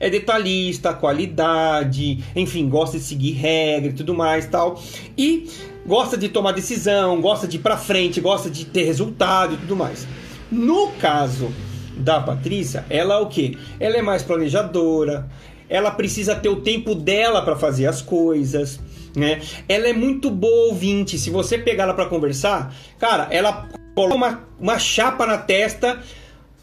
[0.00, 4.82] É detalhista, qualidade, enfim, gosta de seguir regra e tudo mais tal.
[5.16, 5.48] E
[5.86, 9.76] gosta de tomar decisão, gosta de ir para frente, gosta de ter resultado e tudo
[9.76, 10.06] mais.
[10.50, 11.52] No caso
[11.96, 13.58] da Patrícia, ela é o que?
[13.78, 15.28] Ela é mais planejadora,
[15.68, 18.78] ela precisa ter o tempo dela para fazer as coisas,
[19.16, 19.40] né?
[19.68, 21.18] Ela é muito boa ouvinte.
[21.18, 25.98] Se você pegar ela para conversar, cara, ela coloca uma, uma chapa na testa,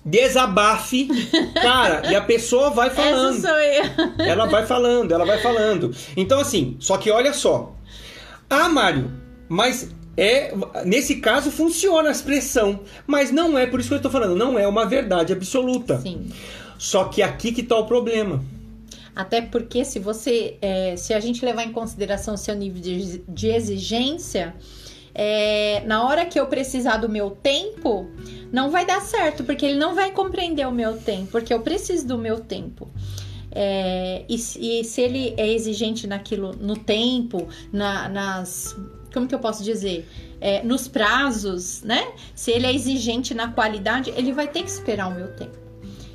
[0.06, 1.08] desabafe,
[1.60, 3.38] cara, e a pessoa vai falando.
[3.38, 4.26] Essa sou eu.
[4.26, 5.92] Ela vai falando, ela vai falando.
[6.16, 7.74] Então assim, só que olha só,
[8.50, 9.12] ah, Mário,
[9.48, 10.54] mas é
[10.86, 14.58] nesse caso funciona a expressão, mas não é por isso que eu estou falando, não
[14.58, 16.00] é uma verdade absoluta.
[16.02, 16.30] Sim.
[16.78, 18.44] Só que aqui que está o problema.
[19.16, 23.22] Até porque se você, é, se a gente levar em consideração o seu nível de,
[23.28, 24.56] de exigência,
[25.14, 28.08] é, na hora que eu precisar do meu tempo,
[28.52, 32.08] não vai dar certo, porque ele não vai compreender o meu tempo, porque eu preciso
[32.08, 32.90] do meu tempo.
[33.52, 38.78] É, e, e, se ele é exigente naquilo, no tempo, na, nas.
[39.14, 40.08] Como que eu posso dizer?
[40.40, 42.14] É, nos prazos, né?
[42.36, 45.58] Se ele é exigente na qualidade, ele vai ter que esperar o meu tempo.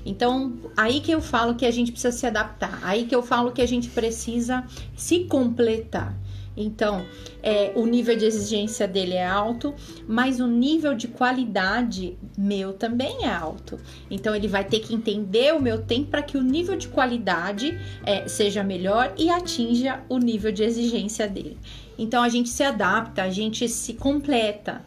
[0.07, 3.53] Então, aí que eu falo que a gente precisa se adaptar, aí que eu falo
[3.53, 6.15] que a gente precisa se completar.
[6.57, 7.05] Então,
[7.43, 9.75] é, o nível de exigência dele é alto,
[10.07, 13.79] mas o nível de qualidade meu também é alto.
[14.11, 17.79] Então, ele vai ter que entender o meu tempo para que o nível de qualidade
[18.05, 21.59] é, seja melhor e atinja o nível de exigência dele.
[21.99, 24.85] Então, a gente se adapta, a gente se completa.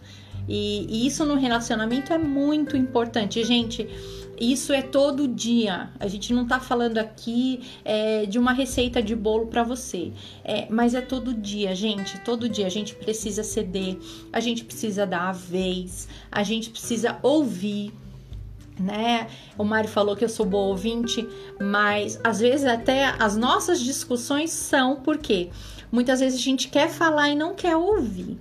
[0.48, 3.88] E, e isso no relacionamento é muito importante, gente.
[4.40, 5.90] Isso é todo dia.
[6.00, 10.12] A gente não tá falando aqui é, de uma receita de bolo para você,
[10.44, 12.20] é, mas é todo dia, gente.
[12.20, 13.98] Todo dia a gente precisa ceder,
[14.32, 17.92] a gente precisa dar a vez, a gente precisa ouvir.
[18.80, 19.28] Né?
[19.58, 21.28] O Mário falou que eu sou boa ouvinte,
[21.60, 25.50] mas às vezes até as nossas discussões são porque
[25.92, 28.38] muitas vezes a gente quer falar e não quer ouvir.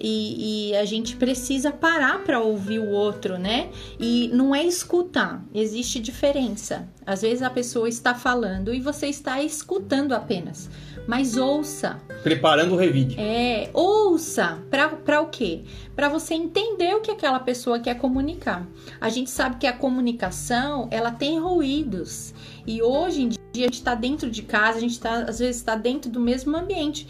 [0.00, 3.68] E, e, a gente precisa parar para ouvir o outro, né?
[3.98, 6.88] E não é escutar, existe diferença.
[7.04, 10.70] Às vezes a pessoa está falando e você está escutando apenas,
[11.06, 12.00] mas ouça.
[12.22, 13.18] Preparando o revide.
[13.18, 14.58] É, ouça.
[14.70, 15.62] Para o quê?
[15.94, 18.66] Para você entender o que aquela pessoa quer comunicar.
[19.00, 22.32] A gente sabe que a comunicação ela tem ruídos
[22.66, 25.56] e hoje em dia a gente está dentro de casa, a gente está às vezes
[25.56, 27.06] está dentro do mesmo ambiente,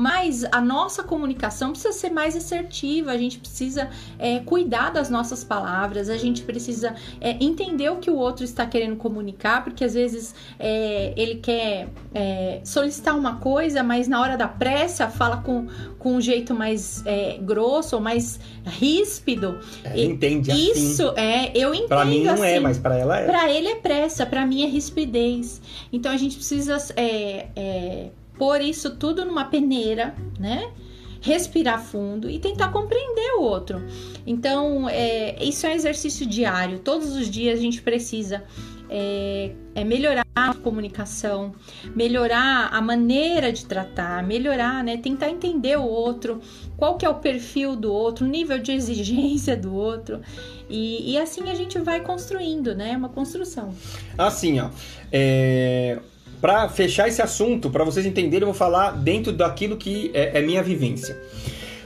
[0.00, 5.44] mas a nossa comunicação precisa ser mais assertiva, a gente precisa é, cuidar das nossas
[5.44, 9.92] palavras, a gente precisa é, entender o que o outro está querendo comunicar, porque às
[9.92, 15.66] vezes é, ele quer é, solicitar uma coisa, mas na hora da pressa fala com,
[15.98, 19.58] com um jeito mais é, grosso ou mais ríspido.
[19.84, 20.70] Ela entende assim.
[20.72, 21.88] Isso é, eu entendo.
[21.88, 23.26] Para mim não assim, é, mas para ela é.
[23.26, 25.60] Para ele é pressa, para mim é rispidez.
[25.92, 28.10] Então a gente precisa é, é,
[28.40, 30.72] pôr isso tudo numa peneira, né?
[31.20, 33.84] Respirar fundo e tentar compreender o outro.
[34.26, 36.78] Então, é, isso é um exercício diário.
[36.78, 38.42] Todos os dias a gente precisa
[38.88, 41.54] é, é, melhorar a comunicação,
[41.94, 44.96] melhorar a maneira de tratar, melhorar, né?
[44.96, 46.40] Tentar entender o outro,
[46.78, 50.22] qual que é o perfil do outro, o nível de exigência do outro.
[50.66, 52.96] E, e assim a gente vai construindo, né?
[52.96, 53.74] Uma construção.
[54.16, 54.70] Assim, ó.
[55.12, 55.98] É...
[56.40, 60.42] Para fechar esse assunto, para vocês entenderem, eu vou falar dentro daquilo que é, é
[60.42, 61.20] minha vivência.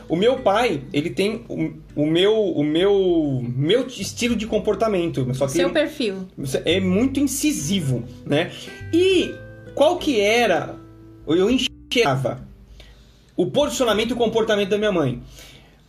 [0.08, 5.46] O meu pai, ele tem o, o, meu o meu meu estilo de comportamento, só
[5.46, 6.28] que seu ele, perfil
[6.64, 8.52] é muito incisivo, né?
[8.92, 9.34] E
[9.74, 10.76] qual que era?
[11.26, 12.46] Eu enxergava
[13.36, 15.22] o posicionamento e o comportamento da minha mãe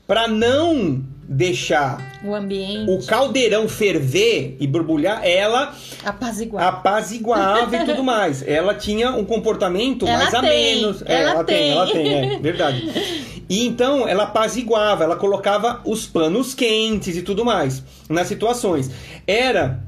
[0.07, 8.03] para não deixar o ambiente, o caldeirão ferver e borbulhar, ela apaziguava, apaziguava e tudo
[8.03, 8.43] mais.
[8.47, 10.41] Ela tinha um comportamento ela mais tem,
[10.75, 11.03] menos.
[11.03, 11.57] Ela, é, ela tem.
[11.57, 13.43] tem, ela tem, é verdade.
[13.49, 18.91] E então ela apaziguava, ela colocava os panos quentes e tudo mais nas situações.
[19.25, 19.79] Era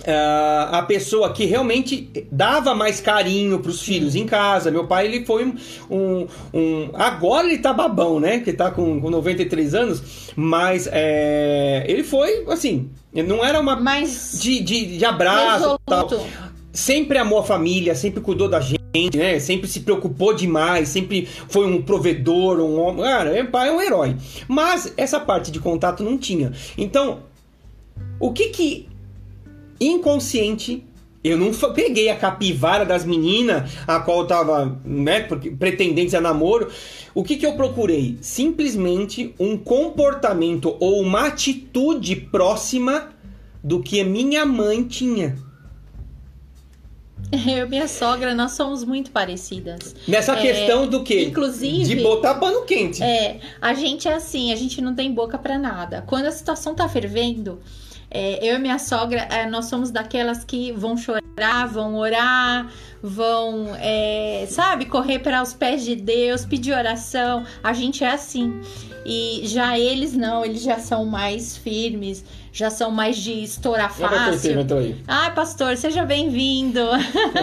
[0.00, 4.70] Uh, a pessoa que realmente dava mais carinho para os filhos em casa.
[4.70, 5.54] Meu pai, ele foi um,
[5.90, 8.40] um, um, Agora ele tá babão, né?
[8.40, 13.76] Que tá com, com 93 anos, mas é, ele foi, assim, não era uma.
[13.76, 16.08] Mais de, de, de abraço tal.
[16.72, 18.80] Sempre amou a família, sempre cuidou da gente.
[19.16, 19.38] Né?
[19.38, 23.04] Sempre se preocupou demais, sempre foi um provedor, um homem.
[23.04, 24.16] Cara, meu pai é um herói.
[24.48, 26.52] Mas essa parte de contato não tinha.
[26.78, 27.20] Então,
[28.18, 28.89] o que que
[29.80, 30.84] inconsciente.
[31.22, 35.20] Eu não peguei a capivara das meninas, a qual tava, né,
[35.58, 36.70] pretendentes a namoro.
[37.14, 38.16] O que, que eu procurei?
[38.22, 43.10] Simplesmente um comportamento ou uma atitude próxima
[43.62, 45.36] do que a minha mãe tinha.
[47.46, 49.94] Eu e minha sogra, nós somos muito parecidas.
[50.06, 51.24] Nessa é, questão do quê?
[51.24, 51.84] Inclusive.
[51.84, 53.02] De botar pano quente.
[53.02, 56.02] É, a gente é assim, a gente não tem boca para nada.
[56.06, 57.60] Quando a situação tá fervendo,
[58.10, 63.74] é, eu e minha sogra, é, nós somos daquelas que vão chorar, vão orar, vão,
[63.78, 67.44] é, sabe, correr para os pés de Deus, pedir oração.
[67.62, 68.60] A gente é assim.
[69.06, 74.50] E já eles não, eles já são mais firmes, já são mais de estourar fácil.
[75.06, 76.80] Ai, pastor, seja bem-vindo.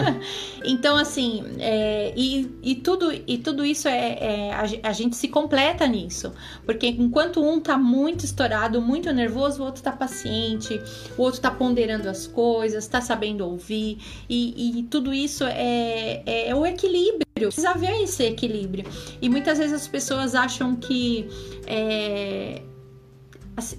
[0.64, 5.28] então, assim, é, e, e, tudo, e tudo isso é, é a, a, gente se
[5.28, 6.32] completa nisso.
[6.64, 10.80] Porque enquanto um tá muito estourado, muito nervoso, o outro tá paciente,
[11.16, 13.98] o outro tá ponderando as coisas, tá sabendo ouvir.
[14.28, 17.26] E, e tudo isso é, é, é o equilíbrio.
[17.34, 18.84] Precisa haver esse equilíbrio.
[19.22, 21.28] E muitas vezes as pessoas acham que.
[21.66, 22.60] É,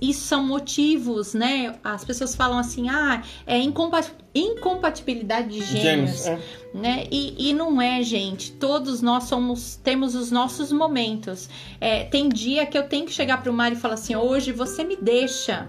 [0.02, 1.76] isso são motivos, né?
[1.84, 3.58] As pessoas falam assim, ah, é
[4.34, 6.39] incompatibilidade de gêmeos, é.
[6.74, 7.06] né?
[7.12, 8.52] E, e, não é, gente.
[8.54, 11.50] Todos nós somos, temos os nossos momentos.
[11.80, 14.84] É, tem dia que eu tenho que chegar pro Mário e falar assim, hoje você
[14.84, 15.68] me deixa,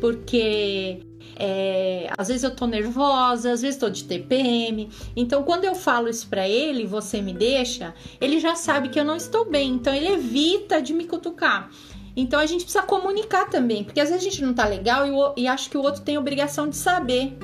[0.00, 1.00] porque
[1.40, 4.88] É, às vezes eu tô nervosa, às vezes tô de TPM.
[5.14, 9.04] Então, quando eu falo isso para ele, você me deixa, ele já sabe que eu
[9.04, 9.70] não estou bem.
[9.74, 11.70] Então, ele evita de me cutucar.
[12.20, 15.42] Então, a gente precisa comunicar também, porque às vezes a gente não tá legal e,
[15.42, 17.38] e acha que o outro tem obrigação de saber.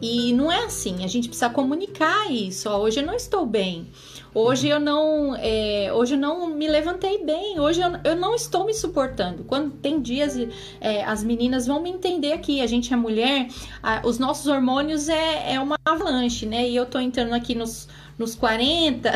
[0.00, 2.70] E não é assim, a gente precisa comunicar isso.
[2.70, 3.88] Ó, hoje eu não estou bem.
[4.34, 7.60] Hoje eu não, é, hoje eu não me levantei bem.
[7.60, 9.44] Hoje eu, eu não estou me suportando.
[9.44, 10.36] Quando tem dias,
[10.80, 12.62] é, as meninas vão me entender aqui.
[12.62, 13.48] A gente é mulher,
[13.82, 16.66] a, os nossos hormônios é, é uma avalanche, né?
[16.66, 19.10] E eu tô entrando aqui nos nos 40.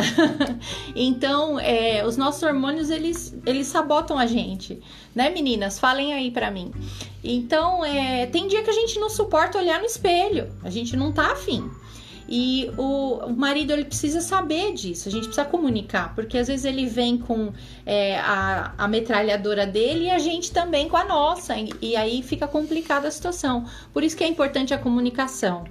[0.94, 4.82] então, é, os nossos hormônios eles, eles sabotam a gente,
[5.14, 5.78] né, meninas?
[5.78, 6.72] Falem aí para mim.
[7.22, 11.12] Então, é, tem dia que a gente não suporta olhar no espelho, a gente não
[11.12, 11.70] tá afim.
[12.28, 16.64] E o, o, marido ele precisa saber disso, a gente precisa comunicar, porque às vezes
[16.64, 17.52] ele vem com
[17.84, 22.22] é, a, a metralhadora dele e a gente também com a nossa, e, e, aí
[22.22, 23.64] fica complicada a situação.
[23.92, 25.64] Por isso que é importante a comunicação.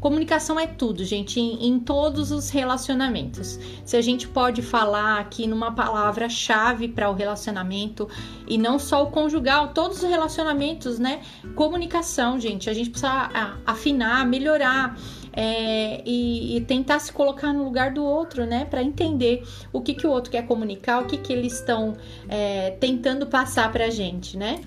[0.00, 3.58] Comunicação é tudo, gente, em, em todos os relacionamentos.
[3.84, 8.08] Se a gente pode falar aqui numa palavra-chave para o relacionamento,
[8.48, 11.20] e não só o conjugal, todos os relacionamentos, né?
[11.54, 13.30] Comunicação, gente, a gente precisa
[13.64, 14.96] afinar, melhorar
[15.42, 18.66] é, e, e, tentar se colocar no lugar do outro, né?
[18.68, 21.96] Para entender o que, que o outro quer comunicar, o que, que eles estão
[22.28, 24.60] é, tentando passar pra gente, né?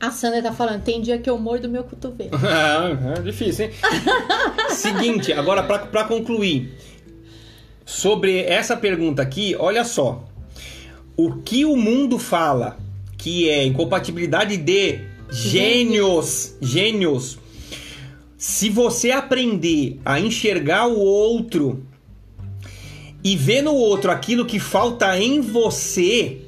[0.00, 2.32] A Sandra tá falando, tem dia que eu mordo meu cotovelo.
[3.14, 3.70] é, é difícil, hein?
[4.70, 6.76] Seguinte, agora para concluir.
[7.86, 10.24] Sobre essa pergunta aqui, olha só.
[11.16, 12.76] O que o mundo fala
[13.16, 14.98] que é incompatibilidade de
[15.30, 17.38] gênios, gênios
[18.42, 21.86] se você aprender a enxergar o outro
[23.22, 26.38] e ver no outro aquilo que falta em você,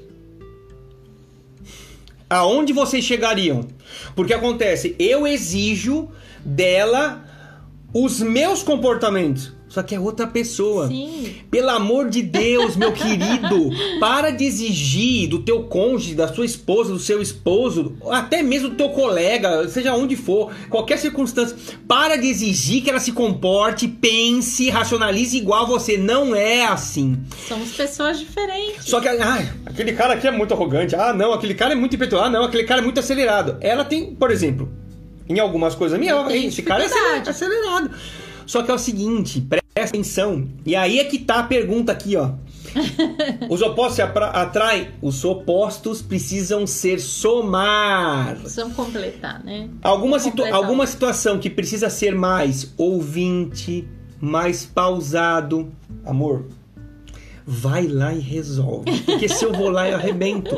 [2.28, 3.68] aonde vocês chegariam?
[4.16, 6.08] Porque acontece, eu exijo
[6.44, 7.24] dela
[7.92, 9.52] os meus comportamentos.
[9.74, 10.86] Só que é outra pessoa.
[10.86, 11.34] Sim.
[11.50, 16.92] Pelo amor de Deus, meu querido, para de exigir do teu cônjuge, da sua esposa,
[16.92, 21.56] do seu esposo, até mesmo do teu colega, seja onde for, qualquer circunstância,
[21.88, 25.96] para de exigir que ela se comporte, pense, racionalize igual você.
[25.98, 27.18] Não é assim.
[27.48, 28.84] Somos pessoas diferentes.
[28.84, 30.94] Só que, ai, aquele cara aqui é muito arrogante.
[30.94, 32.26] Ah, não, aquele cara é muito impetuoso.
[32.26, 33.56] Ah, não, aquele cara é muito acelerado.
[33.60, 34.70] Ela tem, por exemplo,
[35.28, 37.90] em algumas coisas minhas, esse cara é acelerado.
[38.46, 39.40] Só que é o seguinte,
[39.74, 40.46] presta atenção.
[40.64, 42.30] E aí é que tá a pergunta aqui, ó.
[43.50, 48.36] Os opostos se atraem, os opostos precisam ser somar.
[48.36, 49.68] Precisam completar, né?
[49.80, 53.86] Alguma, situ alguma situação que precisa ser mais ouvinte,
[54.20, 55.72] mais pausado.
[56.04, 56.46] Amor,
[57.46, 58.90] vai lá e resolve.
[59.02, 60.56] Porque se eu vou lá, eu arrebento.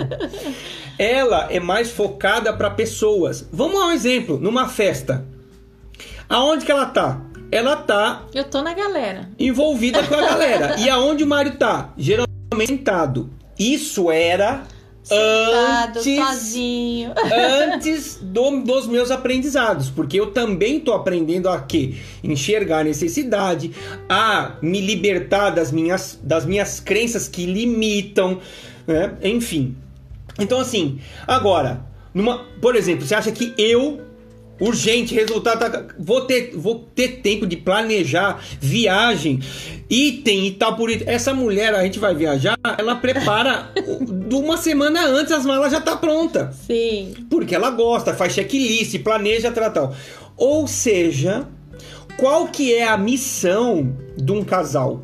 [0.99, 3.47] Ela é mais focada para pessoas.
[3.53, 5.27] Vamos a um exemplo, numa festa.
[6.29, 7.21] Aonde que ela tá?
[7.51, 8.23] Ela tá.
[8.35, 9.29] Eu tô na galera.
[9.39, 10.77] Envolvida com a galera.
[10.79, 11.93] e aonde o Mário tá?
[11.97, 12.27] Geralmente
[12.67, 13.31] sentado.
[13.59, 14.65] Isso era.
[15.03, 17.15] Sentado, antes, sozinho.
[17.33, 21.95] antes do, dos meus aprendizados, porque eu também tô aprendendo a quê?
[22.25, 23.71] Enxergar a necessidade,
[24.09, 28.41] a me libertar das minhas, das minhas crenças que limitam,
[28.85, 29.15] né?
[29.23, 29.77] Enfim.
[30.41, 34.06] Então, assim, agora, numa, por exemplo, você acha que eu
[34.61, 35.59] urgente, resultado.
[35.59, 39.41] Tá, vou, ter, vou ter tempo de planejar viagem,
[39.89, 41.09] item e tal por item.
[41.09, 43.73] Essa mulher, a gente vai viajar, ela prepara
[44.31, 46.53] uma semana antes, as malas já tá pronta.
[46.67, 47.15] Sim.
[47.31, 49.97] Porque ela gosta, faz checklist, planeja, tal, tal.
[50.37, 51.49] Ou seja,
[52.17, 55.03] qual que é a missão de um casal?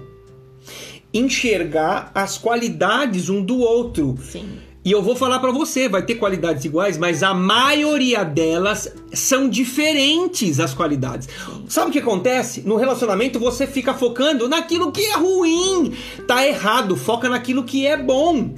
[1.15, 4.17] Enxergar as qualidades um do outro.
[4.23, 8.93] Sim e eu vou falar para você, vai ter qualidades iguais, mas a maioria delas
[9.13, 11.29] são diferentes as qualidades.
[11.69, 12.63] Sabe o que acontece?
[12.63, 15.93] No relacionamento você fica focando naquilo que é ruim.
[16.27, 18.55] Tá errado, foca naquilo que é bom.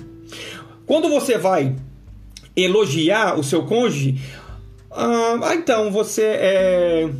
[0.86, 1.76] Quando você vai
[2.56, 4.18] elogiar o seu cônjuge,
[4.90, 7.10] ah, então você é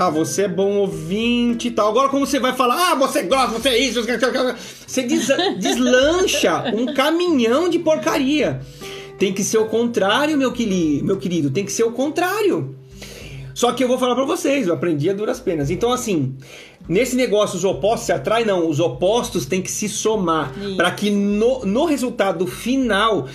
[0.00, 1.88] ah, você é bom ouvinte e tal.
[1.88, 5.26] Agora, como você vai falar, ah, você gosta, você é isso, você des
[5.58, 8.60] deslancha um caminhão de porcaria.
[9.18, 12.76] Tem que ser o contrário, meu, querido, meu querido, tem que ser o contrário.
[13.52, 15.68] Só que eu vou falar para vocês, eu aprendi a duras penas.
[15.68, 16.36] Então, assim,
[16.88, 21.10] nesse negócio os opostos se atraem, não, os opostos têm que se somar para que
[21.10, 23.26] no, no resultado final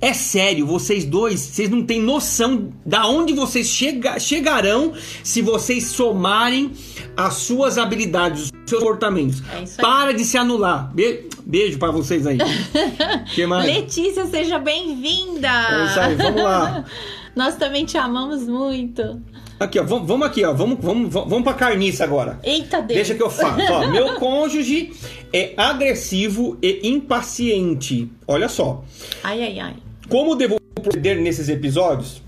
[0.00, 5.84] é sério, vocês dois, vocês não têm noção da onde vocês chega, chegarão se vocês
[5.84, 6.72] somarem
[7.16, 9.42] as suas habilidades, os seus comportamentos.
[9.52, 9.82] É.
[9.82, 10.90] Para de se anular.
[10.94, 12.38] Be beijo para vocês aí.
[13.34, 13.66] que mais?
[13.66, 15.48] Letícia, seja bem-vinda.
[15.48, 16.84] É isso aí, vamos lá.
[17.36, 19.20] Nós também te amamos muito.
[19.58, 22.38] Aqui, ó, vamos, vamos aqui, ó, vamos, vamos, vamos pra carniça agora.
[22.42, 22.96] Eita Deus.
[22.96, 23.62] Deixa que eu falo.
[23.70, 24.92] Ó, meu cônjuge
[25.32, 28.10] é agressivo e impaciente.
[28.26, 28.84] Olha só.
[29.24, 29.74] Ai, ai, ai.
[30.08, 32.22] Como devo proceder nesses episódios?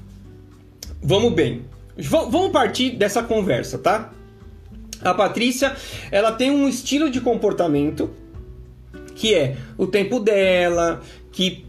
[1.03, 1.65] Vamos bem.
[1.97, 4.11] V vamos partir dessa conversa, tá?
[5.03, 5.77] A Patrícia,
[6.11, 8.11] ela tem um estilo de comportamento
[9.15, 11.03] que é o tempo dela,
[11.33, 11.67] que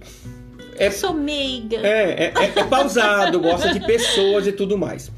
[0.77, 1.77] é, sou meiga.
[1.77, 5.11] É, é, é, é pausado, gosta de pessoas e tudo mais.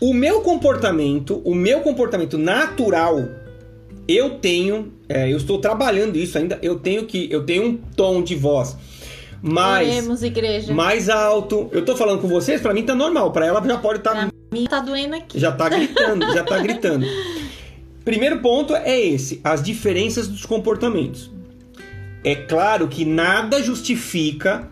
[0.00, 3.28] O meu comportamento, o meu comportamento natural,
[4.06, 8.22] eu tenho, é, eu estou trabalhando isso ainda, eu tenho que, eu tenho um tom
[8.22, 8.76] de voz
[9.42, 10.72] mais Oremos, igreja.
[10.72, 11.68] mais alto.
[11.72, 14.30] Eu tô falando com vocês, para mim tá normal, para ela já pode estar tá,
[14.68, 15.38] tá doendo aqui.
[15.38, 17.06] Já tá gritando, já tá gritando.
[18.04, 21.30] Primeiro ponto é esse, as diferenças dos comportamentos.
[22.24, 24.68] É claro que nada justifica,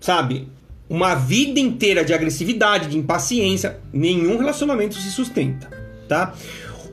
[0.00, 0.48] sabe,
[0.92, 5.70] uma vida inteira de agressividade, de impaciência, nenhum relacionamento se sustenta,
[6.06, 6.34] tá?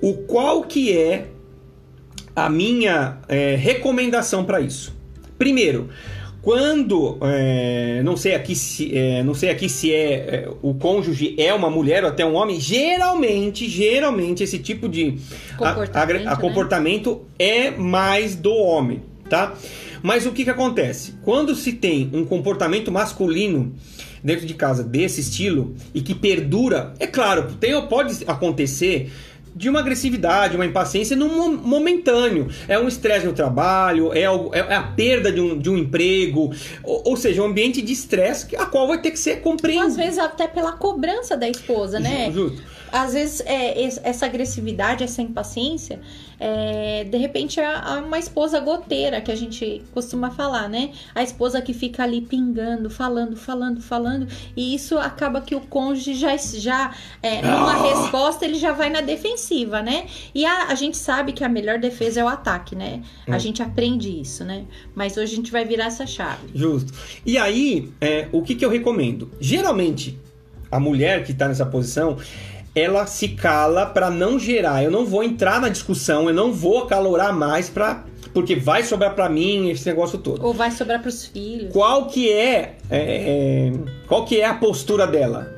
[0.02, 1.26] O qual que é
[2.34, 4.96] a minha é, recomendação para isso?
[5.38, 5.90] Primeiro,
[6.42, 11.36] quando é, não sei aqui se é, não sei aqui se é, é, o cônjuge
[11.38, 15.18] é uma mulher ou até um homem, geralmente geralmente esse tipo de
[15.58, 17.48] comportamento, a, a, a comportamento né?
[17.48, 19.54] é mais do homem, tá?
[20.02, 21.16] Mas o que, que acontece?
[21.24, 23.74] Quando se tem um comportamento masculino
[24.24, 29.12] dentro de casa desse estilo e que perdura, é claro, tem, pode acontecer
[29.56, 31.28] de uma agressividade, uma impaciência no
[31.58, 32.48] momentâneo.
[32.68, 37.10] É um estresse no trabalho, é, é, a perda de um, de um emprego, ou,
[37.10, 39.88] ou seja, um ambiente de estresse a qual vai ter que ser compreendido.
[39.88, 42.32] Às vezes até pela cobrança da esposa, né?
[42.32, 46.00] Justo às vezes é, essa agressividade, essa impaciência,
[46.40, 47.70] é, de repente é
[48.00, 50.92] uma esposa goteira que a gente costuma falar, né?
[51.14, 56.16] A esposa que fica ali pingando, falando, falando, falando, e isso acaba que o cônjuge
[56.16, 57.82] já, já é, numa ah!
[57.82, 60.06] resposta, ele já vai na defensiva, né?
[60.34, 63.02] E a, a gente sabe que a melhor defesa é o ataque, né?
[63.28, 63.34] Hum.
[63.34, 64.66] A gente aprende isso, né?
[64.96, 66.48] Mas hoje a gente vai virar essa chave.
[66.56, 66.94] Justo.
[67.26, 69.30] E aí, é, o que, que eu recomendo?
[69.40, 70.18] Geralmente,
[70.72, 72.18] a mulher que está nessa posição,
[72.80, 74.84] ela se cala para não gerar.
[74.84, 78.04] Eu não vou entrar na discussão, eu não vou acalorar mais para
[78.34, 80.46] porque vai sobrar para mim esse negócio todo.
[80.46, 81.72] Ou vai sobrar para os filhos.
[81.74, 83.74] Qual que é, é, é,
[84.08, 85.52] qual que é a postura dela?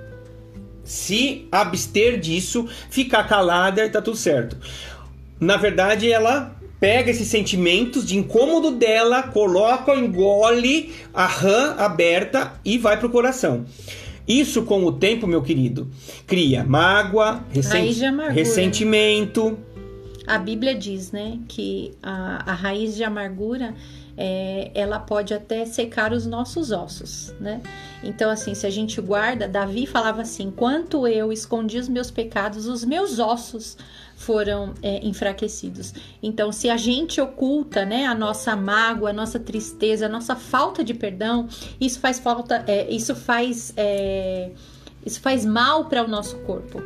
[0.83, 4.57] Se abster disso, ficar calada e tá tudo certo.
[5.39, 12.77] Na verdade, ela pega esses sentimentos de incômodo dela, coloca, engole a rã aberta e
[12.77, 13.65] vai pro coração.
[14.39, 15.89] Isso, com o tempo, meu querido,
[16.25, 17.43] cria mágoa,
[18.31, 19.57] ressentimento.
[20.25, 23.75] A Bíblia diz, né, que a, a raiz de amargura
[24.15, 27.61] é, ela pode até secar os nossos ossos, né?
[28.03, 32.67] Então, assim, se a gente guarda, Davi falava assim: enquanto eu escondi os meus pecados,
[32.67, 33.77] os meus ossos
[34.21, 35.93] foram é, enfraquecidos.
[36.21, 40.83] Então, se a gente oculta, né, a nossa mágoa, a nossa tristeza, a nossa falta
[40.83, 41.47] de perdão,
[41.79, 44.51] isso faz falta, é, isso faz, é,
[45.03, 46.81] isso faz mal para o nosso corpo.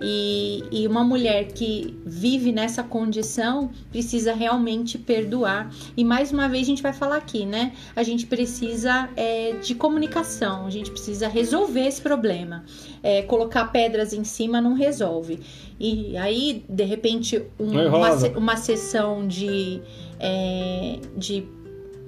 [0.00, 5.72] E, e, uma mulher que vive nessa condição precisa realmente perdoar.
[5.96, 7.72] E mais uma vez a gente vai falar aqui, né?
[7.96, 12.64] A gente precisa é, de comunicação, a gente precisa resolver esse problema.
[13.02, 15.40] É, colocar pedras em cima não resolve.
[15.80, 19.80] E aí, de repente, um, uma, uma sessão de,
[20.18, 21.46] é, de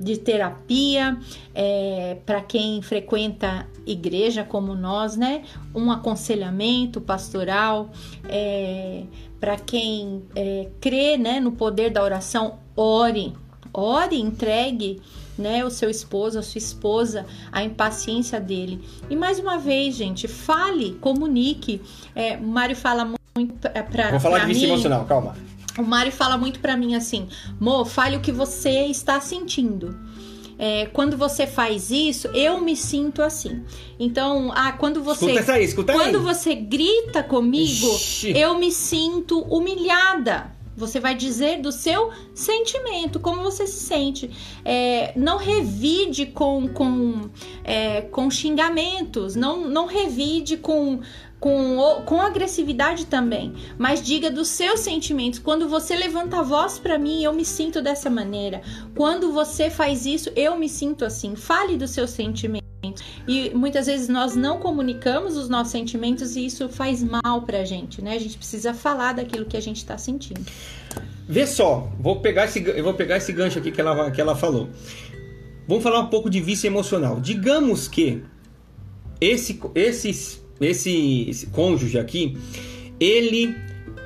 [0.00, 1.18] de terapia
[1.54, 5.42] é, para quem frequenta igreja como nós, né?
[5.74, 7.90] Um aconselhamento pastoral
[8.26, 9.04] é,
[9.38, 12.58] para quem é, crê, né, no poder da oração.
[12.74, 13.34] Ore,
[13.74, 15.02] ore, entregue,
[15.36, 18.82] né, o seu esposo, a sua esposa, a impaciência dele.
[19.10, 21.80] E mais uma vez, gente, fale, comunique.
[22.14, 23.04] É, o Mário fala
[23.36, 23.54] muito
[23.90, 25.36] para Vou falar pra de mim, emocional, calma.
[25.80, 27.28] O Mário fala muito para mim assim,
[27.58, 29.98] Mo, fale o que você está sentindo.
[30.62, 33.64] É, quando você faz isso, eu me sinto assim.
[33.98, 35.24] Então, ah, quando você.
[35.24, 36.22] Escuta essa aí, escuta quando aí.
[36.22, 38.36] você grita comigo, Ixi.
[38.36, 40.52] eu me sinto humilhada.
[40.76, 44.30] Você vai dizer do seu sentimento, como você se sente.
[44.64, 47.30] É, não revide com, com,
[47.64, 51.00] é, com xingamentos, não, não revide com,
[51.40, 55.38] com, com agressividade também, mas diga dos seus sentimentos.
[55.38, 58.60] Quando você levanta a voz para mim, eu me sinto dessa maneira.
[58.94, 61.34] Quando você faz isso, eu me sinto assim.
[61.34, 62.60] Fale dos seus sentimentos.
[63.26, 68.02] E muitas vezes nós não comunicamos os nossos sentimentos e isso faz mal pra gente,
[68.02, 68.14] né?
[68.14, 70.44] A gente precisa falar daquilo que a gente está sentindo.
[71.28, 74.34] Vê só, vou pegar esse, eu vou pegar esse gancho aqui que ela, que ela
[74.34, 74.68] falou.
[75.68, 77.20] Vamos falar um pouco de vício emocional.
[77.20, 78.24] Digamos que
[79.20, 82.36] esse, esse, esse, esse cônjuge aqui,
[82.98, 83.54] ele.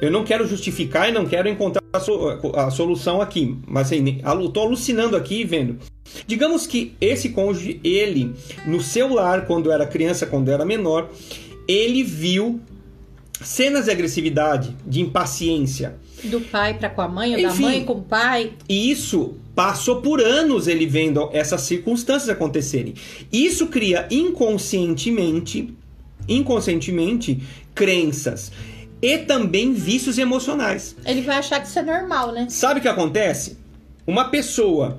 [0.01, 4.21] Eu não quero justificar e não quero encontrar a, so, a solução aqui, mas assim,
[4.53, 5.79] tô alucinando aqui vendo.
[6.27, 8.35] Digamos que esse cônjuge, ele,
[8.67, 11.11] no seu lar, quando era criança, quando era menor,
[11.67, 12.61] ele viu
[13.41, 15.97] cenas de agressividade, de impaciência.
[16.25, 18.53] Do pai para com a mãe, ou Enfim, da mãe com o pai.
[18.69, 22.95] E isso passou por anos ele vendo essas circunstâncias acontecerem.
[23.33, 25.75] Isso cria inconscientemente,
[26.29, 27.43] inconscientemente,
[27.75, 28.53] crenças
[29.01, 30.97] e também vícios emocionais.
[31.05, 32.47] Ele vai achar que isso é normal, né?
[32.49, 33.59] Sabe o que acontece?
[34.07, 34.99] Uma pessoa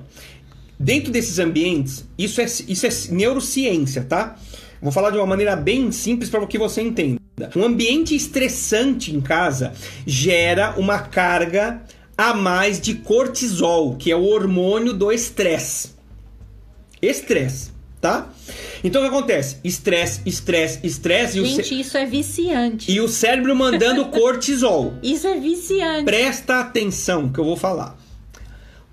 [0.78, 4.36] dentro desses ambientes, isso é, isso é neurociência, tá?
[4.80, 7.20] Vou falar de uma maneira bem simples para que você entenda.
[7.54, 9.72] Um ambiente estressante em casa
[10.06, 11.82] gera uma carga
[12.16, 15.90] a mais de cortisol, que é o hormônio do estresse.
[17.00, 18.30] Estresse, tá?
[18.86, 19.56] Então o que acontece?
[19.64, 21.44] Estresse, estresse, estresse.
[21.44, 22.92] Gente, e isso é viciante.
[22.92, 24.94] E o cérebro mandando cortisol.
[25.02, 26.04] Isso é viciante.
[26.04, 27.98] Presta atenção que eu vou falar.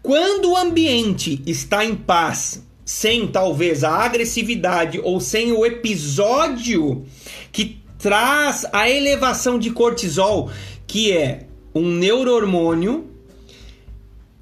[0.01, 7.05] Quando o ambiente está em paz, sem talvez a agressividade ou sem o episódio
[7.51, 10.49] que traz a elevação de cortisol,
[10.87, 13.11] que é um neurohormônio,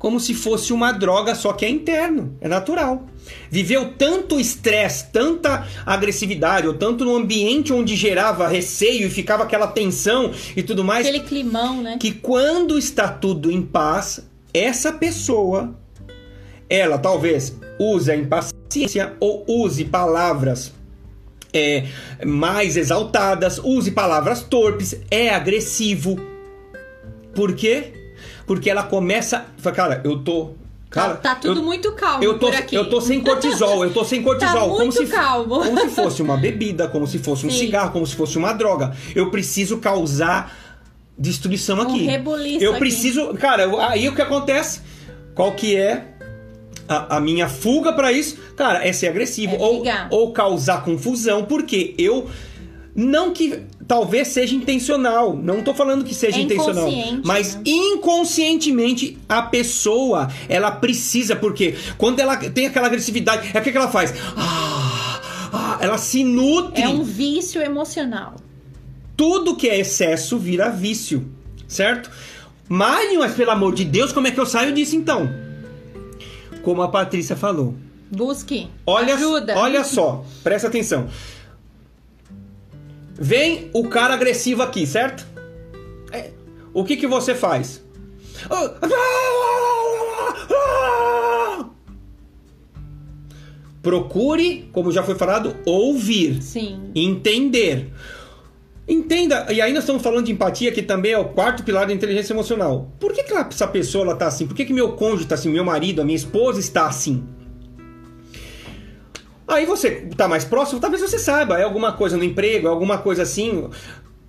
[0.02, 3.06] como se fosse uma droga, só que é interno, é natural.
[3.52, 9.68] Viveu tanto estresse, tanta agressividade, ou tanto no ambiente onde gerava receio e ficava aquela
[9.68, 11.06] tensão e tudo mais.
[11.06, 11.98] Aquele climão, né?
[12.00, 15.76] Que quando está tudo em paz, essa pessoa,
[16.68, 20.74] ela talvez use a impaciência ou use palavras
[21.54, 21.86] é,
[22.26, 26.20] mais exaltadas, use palavras torpes, é agressivo.
[27.36, 28.01] Por quê?
[28.46, 29.46] Porque ela começa.
[29.76, 30.52] Cara, eu tô.
[30.90, 32.22] Cara, tá, tá tudo eu, muito calmo.
[32.22, 34.54] Eu tô, eu tô sem cortisol, eu tô sem cortisol.
[34.54, 35.56] tá como muito se, calmo.
[35.64, 37.60] Como se fosse uma bebida, como se fosse um Sim.
[37.60, 38.94] cigarro, como se fosse uma droga.
[39.16, 40.54] Eu preciso causar
[41.18, 42.08] destruição Um aqui.
[42.62, 42.80] eu aqui.
[42.80, 43.34] preciso.
[43.36, 44.82] Cara, eu- aí o que acontece?
[45.34, 46.08] Qual que é
[46.90, 48.38] a, a minha fuga pra isso?
[48.58, 52.30] Cara, é ser agressivo É ou, ou causar confusão, porque eu.
[52.94, 56.90] Não que talvez seja intencional, não tô falando que seja É intencional,
[57.24, 57.62] mas né?
[57.66, 63.78] inconscientemente a pessoa, ela precisa, porque quando ela tem aquela agressividade, é o que, que
[63.78, 64.14] ela faz?
[64.36, 65.22] Ah,
[65.54, 68.36] ah, ela se nutre É um vício emocional.
[69.16, 71.26] tudo que é excesso vira vício,
[71.68, 72.10] certo?
[72.68, 75.30] Mas, mas pelo amor de Deus, como é que eu saio disso então?
[76.62, 77.74] Como a Patrícia falou.
[78.10, 79.58] Busque Olha, ajuda.
[79.58, 81.08] olha só, presta atenção.
[83.24, 85.24] Vem o cara agressivo aqui, certo?
[86.12, 86.32] É,
[86.74, 87.80] O que que você faz?
[93.84, 96.90] Procure, como já foi falado, ouvir Sim.
[96.96, 97.94] entender.
[98.88, 101.94] Entenda, e aí nós estamos falando de empatia, que também é o quarto pilar da
[101.94, 102.92] inteligência emocional.
[103.00, 104.48] Por que, que essa pessoa ela tá assim?
[104.48, 105.50] Por que, que meu cônjuge está assim?
[105.50, 107.24] Meu marido, a minha esposa está assim?
[109.54, 112.98] Aí você tá mais próximo, talvez você saiba, é alguma coisa no emprego, é alguma
[112.98, 113.70] coisa assim.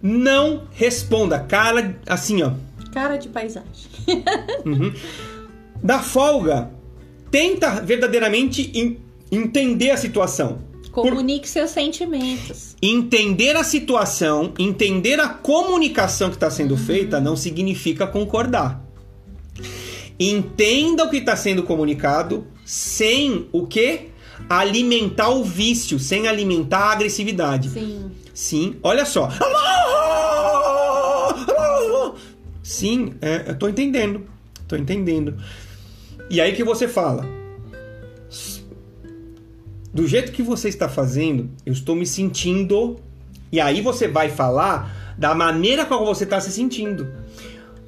[0.03, 2.53] Não responda, cara, assim, ó.
[2.93, 3.67] Cara de paisagem.
[5.83, 6.71] Da folga,
[7.31, 8.99] tenta verdadeiramente en-
[9.33, 10.59] entender a situação.
[10.93, 12.77] Por- Comunique seus sentimentos.
[12.81, 18.81] Entender a situação, entender a comunicação que está sendo feita não significa concordar.
[20.21, 24.12] Entenda o que está sendo comunicado sem o que?
[24.49, 27.71] Alimentar o vício, sem alimentar a agressividade.
[27.71, 28.11] Sim.
[28.35, 29.29] Sim, olha só.
[32.63, 34.27] Sim, é, eu tô entendendo.
[34.67, 35.37] Tô entendendo.
[36.31, 37.27] E aí que você fala.
[39.93, 42.99] Do jeito que você está fazendo, eu estou me sentindo.
[43.51, 47.07] E aí você vai falar da maneira como você está se sentindo.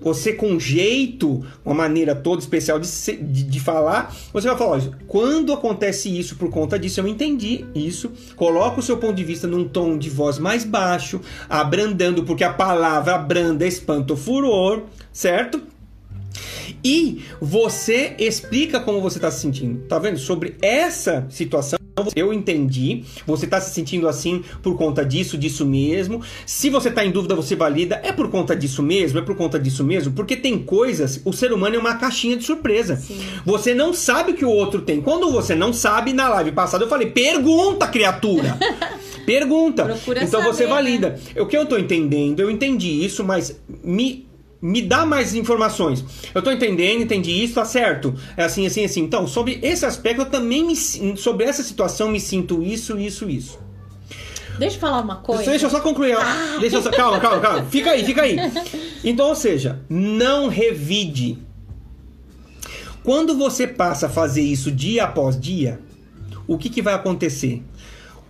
[0.04, 4.90] Você com jeito, uma maneira toda especial de, de, de falar, você vai falar, olha,
[5.08, 8.12] quando acontece isso por conta disso, eu entendi isso.
[8.36, 12.52] Coloca o seu ponto de vista num tom de voz mais baixo, abrandando, porque a
[12.52, 14.82] palavra branda espanta o furor,
[15.12, 15.60] certo?
[16.84, 19.86] E você explica como você está se sentindo.
[19.88, 20.18] Tá vendo?
[20.18, 21.78] Sobre essa situação,
[22.14, 23.04] eu entendi.
[23.26, 26.20] Você está se sentindo assim por conta disso, disso mesmo.
[26.44, 28.00] Se você está em dúvida, você valida.
[28.02, 29.18] É por conta disso mesmo?
[29.18, 30.12] É por conta disso mesmo?
[30.12, 31.22] Porque tem coisas.
[31.24, 32.96] O ser humano é uma caixinha de surpresa.
[32.96, 33.18] Sim.
[33.46, 35.00] Você não sabe o que o outro tem.
[35.00, 38.58] Quando você não sabe, na live passada eu falei: pergunta, criatura!
[39.24, 39.86] Pergunta.
[39.86, 40.74] Procura então você saber, né?
[40.74, 41.20] valida.
[41.38, 44.26] O que eu tô entendendo, eu entendi isso, mas me,
[44.64, 46.02] me dá mais informações.
[46.34, 48.14] Eu tô entendendo, entendi isso, tá certo.
[48.34, 49.02] É assim, assim, assim.
[49.02, 50.74] Então, sobre esse aspecto, eu também me,
[51.18, 53.58] sobre essa situação me sinto isso, isso, isso.
[54.58, 55.50] Deixa eu falar uma coisa.
[55.50, 56.16] Deixa eu só concluir.
[56.16, 56.56] Ah.
[56.58, 56.90] Deixa eu só...
[56.90, 57.66] Calma, calma, calma.
[57.66, 58.36] Fica aí, fica aí.
[59.04, 61.36] Então, ou seja, não revide.
[63.02, 65.78] Quando você passa a fazer isso dia após dia,
[66.46, 67.62] o que, que vai acontecer?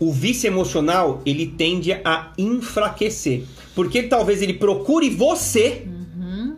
[0.00, 5.86] O vício emocional ele tende a enfraquecer, porque talvez ele procure você.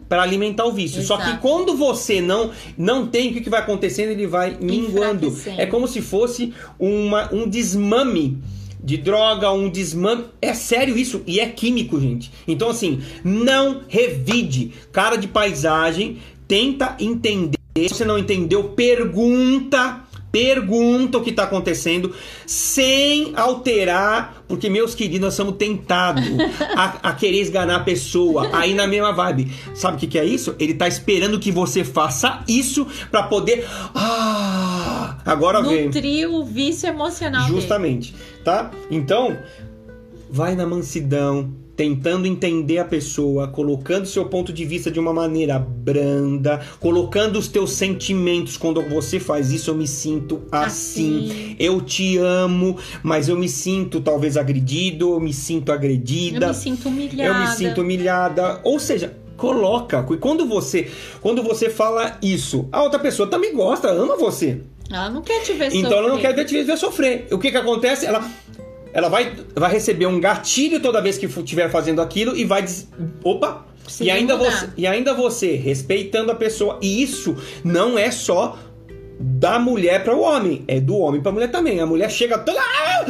[0.09, 1.01] Para alimentar o vício.
[1.01, 1.23] Exato.
[1.23, 4.11] Só que quando você não não tem, o que, que vai acontecendo?
[4.11, 5.37] Ele vai minguando.
[5.57, 8.39] É como se fosse uma, um desmame
[8.83, 10.25] de droga, um desmame.
[10.41, 12.31] É sério isso e é químico, gente.
[12.47, 14.73] Então assim, não revide.
[14.93, 17.57] Cara de paisagem, tenta entender.
[17.77, 20.06] Se você não entendeu, pergunta
[20.37, 22.15] pergunta o que está acontecendo
[22.45, 26.23] sem alterar, porque, meus queridos, nós somos tentados
[26.77, 29.51] a, a, querer esganar a pessoa, aí na mesma vibe.
[29.75, 30.55] Sabe o que, que é isso?
[30.59, 33.67] Ele está esperando que você faça isso para poder.
[33.95, 35.87] Ah, agora vem.
[35.87, 37.49] Nutrir o vício emocional.
[37.49, 38.25] Justamente, dele.
[38.45, 38.71] tá?
[38.91, 39.39] Então,
[40.31, 45.59] vai na mansidão tentando entender a pessoa, colocando seu ponto de vista de uma maneira
[45.59, 48.57] branda, colocando os teus sentimentos.
[48.57, 51.27] Quando você faz isso, eu me sinto assim.
[51.27, 51.57] assim.
[51.59, 56.47] Eu te amo, mas eu me sinto talvez agredido, eu me sinto agredida.
[56.47, 57.25] Eu me sinto humilhada.
[57.25, 58.61] Eu me sinto humilhada.
[58.65, 60.03] Ou seja, coloca.
[60.19, 64.61] Quando você, quando você fala isso, a outra pessoa também gosta, ama você.
[64.91, 65.87] Ela não quer te ver então, sofrer.
[65.87, 67.27] Então ela não quer te ver sofrer.
[67.31, 68.07] O que que acontece?
[68.07, 68.27] Ela
[68.97, 72.63] ela vai, vai receber um gatilho toda vez que estiver fazendo aquilo e vai.
[72.63, 72.89] Des...
[73.23, 73.67] Opa!
[74.01, 76.79] e ainda, você, e ainda você respeitando a pessoa.
[76.81, 78.59] E isso não é só
[79.21, 81.79] da mulher para o homem, é do homem para a mulher também.
[81.79, 82.59] A mulher chega toda.
[82.59, 83.05] Ah!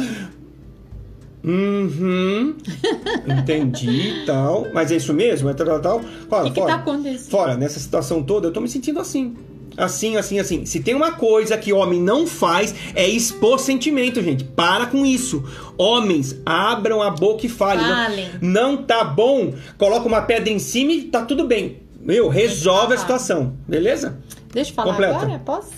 [1.45, 2.57] Uhum.
[3.25, 4.67] Entendi tal.
[4.73, 5.49] Mas é isso mesmo?
[5.49, 6.01] É tal, tal.
[6.27, 7.29] Fora, o que, que tá acontecendo?
[7.29, 9.37] Fora, nessa situação toda, eu tô me sentindo assim
[9.77, 10.65] assim, assim, assim.
[10.65, 14.43] Se tem uma coisa que homem não faz, é expor sentimento, gente.
[14.43, 15.43] Para com isso.
[15.77, 17.85] Homens, abram a boca e falem.
[17.85, 18.29] Falem.
[18.41, 21.81] Não, não tá bom, coloca uma pedra em cima e tá tudo bem.
[22.01, 24.17] Meu, resolve a situação, beleza?
[24.53, 25.17] Deixa eu falar Completa.
[25.17, 25.71] agora, posso?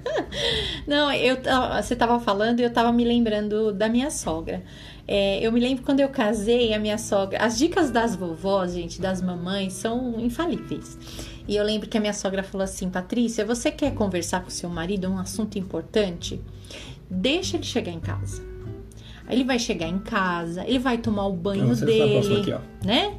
[0.86, 1.36] não, eu,
[1.80, 4.62] você tava falando e eu tava me lembrando da minha sogra.
[5.06, 7.38] É, eu me lembro quando eu casei, a minha sogra.
[7.38, 10.98] As dicas das vovós, gente, das mamães, são infalíveis.
[11.48, 14.68] E eu lembro que a minha sogra falou assim: Patrícia, você quer conversar com seu
[14.68, 16.38] marido um assunto importante?
[17.10, 18.46] Deixa ele chegar em casa.
[19.28, 23.14] Ele vai chegar em casa, ele vai tomar o banho Não, dele, aqui, né?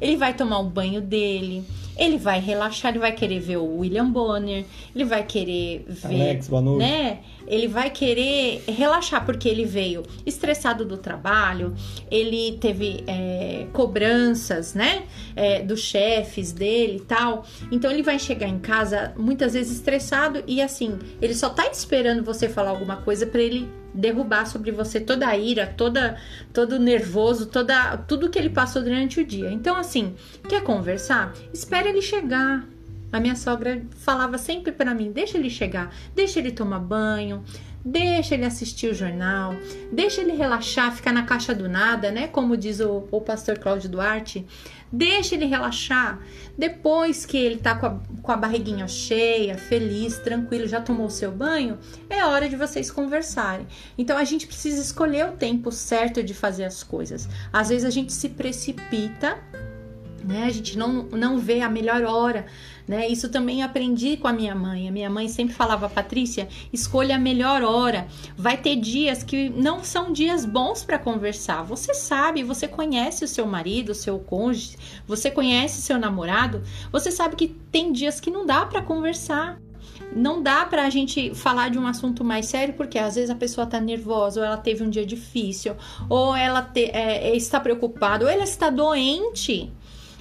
[0.00, 1.64] Ele vai tomar o banho dele
[1.96, 4.64] ele vai relaxar, ele vai querer ver o William Bonner,
[4.94, 6.78] ele vai querer ver, Alex, boa noite.
[6.78, 7.18] né?
[7.46, 11.74] Ele vai querer relaxar porque ele veio estressado do trabalho,
[12.10, 15.04] ele teve é, cobranças, né?
[15.36, 17.44] É, dos chefes dele e tal.
[17.70, 22.24] Então ele vai chegar em casa muitas vezes estressado e assim, ele só tá esperando
[22.24, 26.16] você falar alguma coisa para ele derrubar sobre você toda a ira, toda
[26.52, 29.50] todo nervoso, toda tudo que ele passou durante o dia.
[29.50, 30.14] Então assim,
[30.48, 31.32] quer conversar?
[31.52, 32.66] Espere ele chegar.
[33.12, 37.44] A minha sogra falava sempre para mim: deixa ele chegar, deixa ele tomar banho,
[37.84, 39.54] deixa ele assistir o jornal,
[39.92, 42.26] deixa ele relaxar, ficar na caixa do nada, né?
[42.28, 44.46] Como diz o, o pastor Cláudio Duarte.
[44.90, 46.20] Deixa ele relaxar.
[46.56, 51.10] Depois que ele tá com a, com a barriguinha cheia, feliz, tranquilo, já tomou o
[51.10, 51.78] seu banho,
[52.08, 53.66] é hora de vocês conversarem.
[53.98, 57.28] Então a gente precisa escolher o tempo certo de fazer as coisas.
[57.52, 59.36] Às vezes a gente se precipita,
[60.24, 60.44] né?
[60.44, 62.46] A gente não, não vê a melhor hora
[62.86, 63.08] né?
[63.08, 64.88] Isso também aprendi com a minha mãe.
[64.88, 68.06] A minha mãe sempre falava, Patrícia, escolha a melhor hora.
[68.36, 71.62] Vai ter dias que não são dias bons para conversar.
[71.62, 74.76] Você sabe, você conhece o seu marido, o seu cônjuge,
[75.06, 76.62] você conhece seu namorado,
[76.92, 79.58] você sabe que tem dias que não dá para conversar
[80.14, 83.66] não dá pra gente falar de um assunto mais sério, porque às vezes a pessoa
[83.66, 85.76] tá nervosa, ou ela teve um dia difícil,
[86.08, 89.72] ou ela te, é, está preocupada, ou ela está doente.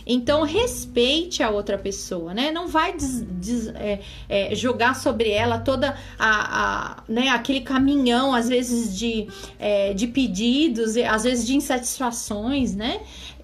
[0.05, 2.51] Então respeite a outra pessoa, né?
[2.51, 8.33] Não vai des, des, é, é, jogar sobre ela toda a, a, né, aquele caminhão,
[8.33, 9.27] às vezes de,
[9.59, 13.01] é, de pedidos, às vezes de insatisfações, né?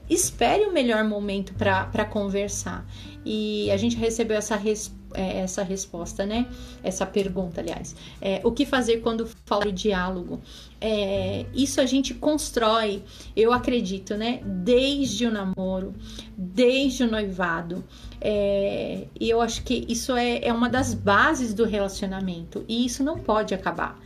[0.10, 2.86] Espere o melhor momento para conversar.
[3.26, 6.48] E a gente recebeu essa resposta é, essa resposta, né?
[6.84, 7.96] Essa pergunta, aliás.
[8.22, 10.40] É, o que fazer quando fala o diálogo?
[10.80, 13.02] É, isso a gente constrói,
[13.36, 14.42] eu acredito, né?
[14.46, 15.94] Desde o namoro,
[16.38, 17.84] desde o noivado.
[18.22, 22.64] É, e eu acho que isso é, é uma das bases do relacionamento.
[22.68, 24.00] E isso não pode acabar.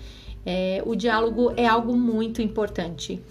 [0.45, 3.21] É, o diálogo é algo muito importante.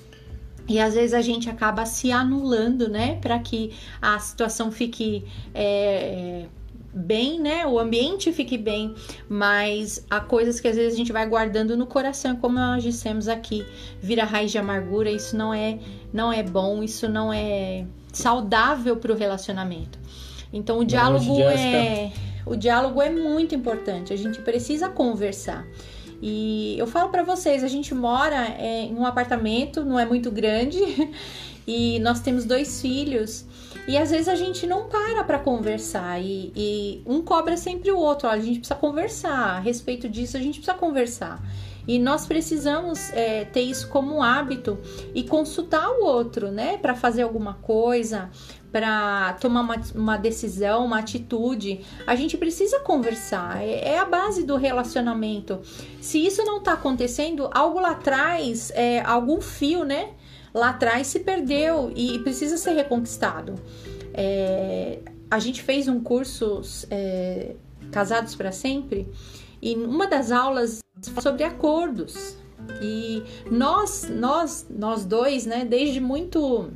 [0.68, 6.46] E às vezes a gente acaba se anulando, né, para que a situação fique é,
[6.94, 7.66] bem, né?
[7.66, 8.94] O ambiente fique bem,
[9.28, 13.28] mas há coisas que às vezes a gente vai guardando no coração, como nós dissemos
[13.28, 13.66] aqui,
[14.00, 15.78] vira raiz de amargura, isso não é
[16.12, 19.98] não é bom, isso não é saudável para o relacionamento.
[20.52, 22.12] Então o diálogo é
[22.44, 24.12] o diálogo é muito importante.
[24.12, 25.66] A gente precisa conversar.
[26.22, 30.30] E eu falo para vocês, a gente mora é, em um apartamento, não é muito
[30.30, 30.78] grande,
[31.66, 33.44] e nós temos dois filhos.
[33.88, 37.98] E às vezes a gente não para para conversar e, e, um cobra sempre o
[37.98, 38.28] outro.
[38.28, 41.42] Olha, a gente precisa conversar a respeito disso, a gente precisa conversar.
[41.88, 44.78] E nós precisamos é, ter isso como um hábito
[45.12, 48.30] e consultar o outro, né, para fazer alguma coisa,
[48.72, 51.84] para tomar uma, uma, decisão, uma atitude.
[52.06, 55.60] A gente precisa conversar, é, é a base do relacionamento.
[56.00, 60.10] Se isso não está acontecendo, algo lá atrás, é, algum fio, né?
[60.54, 63.54] lá atrás se perdeu e precisa ser reconquistado.
[64.12, 64.98] É,
[65.30, 66.60] a gente fez um curso
[66.90, 67.54] é,
[67.90, 69.08] Casados para Sempre
[69.60, 70.80] e uma das aulas
[71.20, 72.36] sobre acordos.
[72.80, 76.70] E nós, nós, nós dois, né, desde muito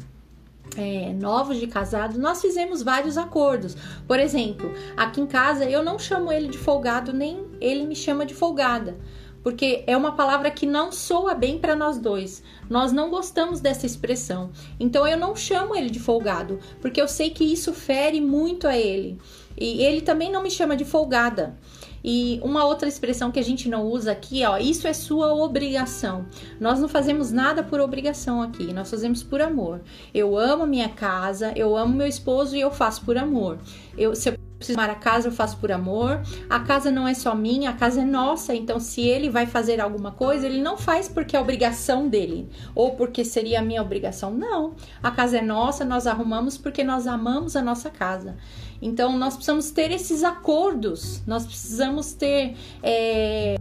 [0.77, 3.77] é, novos de casado, nós fizemos vários acordos.
[4.07, 8.25] Por exemplo, aqui em casa eu não chamo ele de folgado, nem ele me chama
[8.25, 8.97] de folgada
[9.47, 12.43] porque é uma palavra que não soa bem para nós dois.
[12.69, 14.51] Nós não gostamos dessa expressão.
[14.81, 18.77] Então eu não chamo ele de folgado, porque eu sei que isso fere muito a
[18.77, 19.21] ele.
[19.57, 21.57] E ele também não me chama de folgada.
[22.05, 26.27] E uma outra expressão que a gente não usa aqui, ó, isso é sua obrigação.
[26.61, 29.81] Nós não fazemos nada por obrigação aqui, nós fazemos por amor.
[30.15, 33.59] Eu amo minha casa, eu amo meu esposo e eu faço por amor.
[33.97, 36.23] Eu, se eu preciso amar a casa, eu faço por amor.
[36.49, 38.55] A casa não é só minha, a casa é nossa.
[38.55, 42.93] Então, se ele vai fazer alguma coisa, ele não faz porque é obrigação dele ou
[42.93, 44.31] porque seria a minha obrigação.
[44.33, 44.75] Não.
[45.03, 48.37] A casa é nossa, nós arrumamos porque nós amamos a nossa casa.
[48.81, 52.55] Então, nós precisamos ter esses acordos, nós precisamos ter.
[52.83, 53.57] É,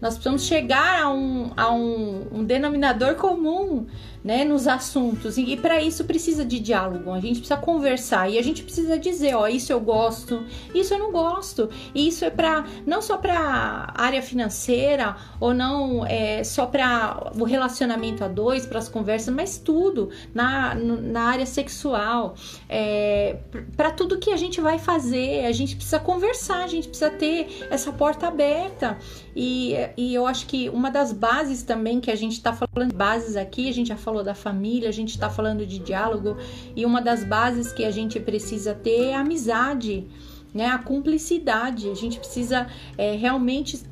[0.00, 3.86] nós precisamos chegar a um, a um, um denominador comum
[4.28, 5.38] né, nos assuntos.
[5.38, 9.34] E, para isso precisa de diálogo, a gente precisa conversar e a gente precisa dizer,
[9.34, 11.70] ó, isso eu gosto, isso eu não gosto.
[11.94, 17.44] E isso é para não só para área financeira ou não é só para o
[17.44, 22.34] relacionamento a dois, para as conversas, mas tudo na, na área sexual,
[22.68, 23.38] é,
[23.78, 27.66] para tudo que a gente vai fazer, a gente precisa conversar, a gente precisa ter
[27.70, 28.98] essa porta aberta.
[29.34, 33.36] E, e eu acho que uma das bases também que a gente está falando, bases
[33.36, 36.36] aqui, a gente já falou da família, a gente está falando de diálogo,
[36.74, 40.06] e uma das bases que a gente precisa ter é a amizade,
[40.54, 40.66] né?
[40.66, 41.90] A cumplicidade.
[41.90, 42.66] A gente precisa
[42.96, 43.82] é, realmente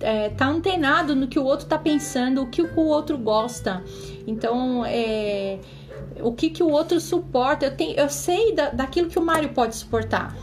[0.00, 3.82] é, tá antenado no que o outro está pensando, o que o outro gosta.
[4.26, 5.58] Então, é,
[6.20, 7.66] o que, que o outro suporta.
[7.66, 10.36] Eu, tenho, eu sei da, daquilo que o Mário pode suportar,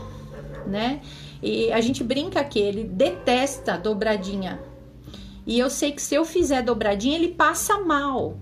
[0.66, 1.00] né?
[1.42, 4.60] E a gente brinca que ele detesta dobradinha.
[5.44, 8.38] E eu sei que se eu fizer dobradinha, ele passa mal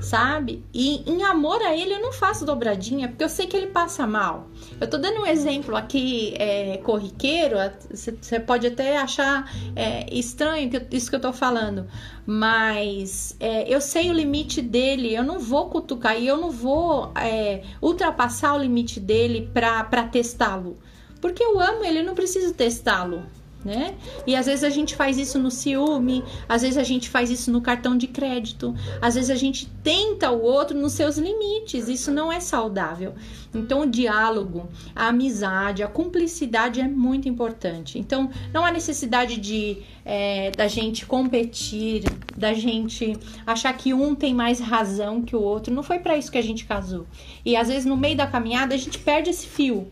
[0.00, 0.64] sabe?
[0.72, 4.06] E em amor a ele eu não faço dobradinha, porque eu sei que ele passa
[4.06, 4.48] mal.
[4.80, 7.56] Eu tô dando um exemplo aqui é, corriqueiro,
[7.90, 11.86] você pode até achar é, estranho isso que eu tô falando,
[12.26, 17.12] mas é, eu sei o limite dele, eu não vou cutucar e eu não vou
[17.16, 20.76] é, ultrapassar o limite dele pra, pra testá-lo.
[21.20, 23.24] Porque eu amo ele, eu não preciso testá-lo
[23.64, 23.94] né?
[24.26, 27.50] E às vezes a gente faz isso no ciúme, às vezes a gente faz isso
[27.50, 32.10] no cartão de crédito, às vezes a gente tenta o outro nos seus limites, isso
[32.10, 33.14] não é saudável.
[33.54, 37.98] Então, o diálogo, a amizade, a cumplicidade é muito importante.
[37.98, 42.02] Então, não há necessidade de é, da gente competir,
[42.34, 43.14] da gente
[43.46, 45.72] achar que um tem mais razão que o outro.
[45.72, 47.06] Não foi para isso que a gente casou.
[47.44, 49.90] E às vezes no meio da caminhada a gente perde esse fio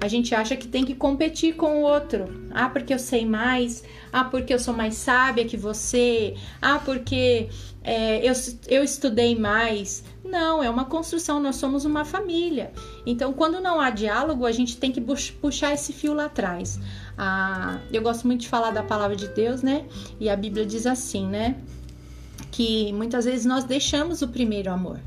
[0.00, 2.24] a gente acha que tem que competir com o outro.
[2.50, 3.84] Ah, porque eu sei mais.
[4.10, 6.34] Ah, porque eu sou mais sábia que você.
[6.60, 7.50] Ah, porque
[7.84, 8.32] é, eu,
[8.68, 10.02] eu estudei mais.
[10.24, 12.72] Não, é uma construção, nós somos uma família.
[13.04, 16.80] Então, quando não há diálogo, a gente tem que puxar esse fio lá atrás.
[17.18, 19.84] Ah, eu gosto muito de falar da palavra de Deus, né?
[20.18, 21.56] E a Bíblia diz assim, né?
[22.50, 24.98] Que muitas vezes nós deixamos o primeiro amor.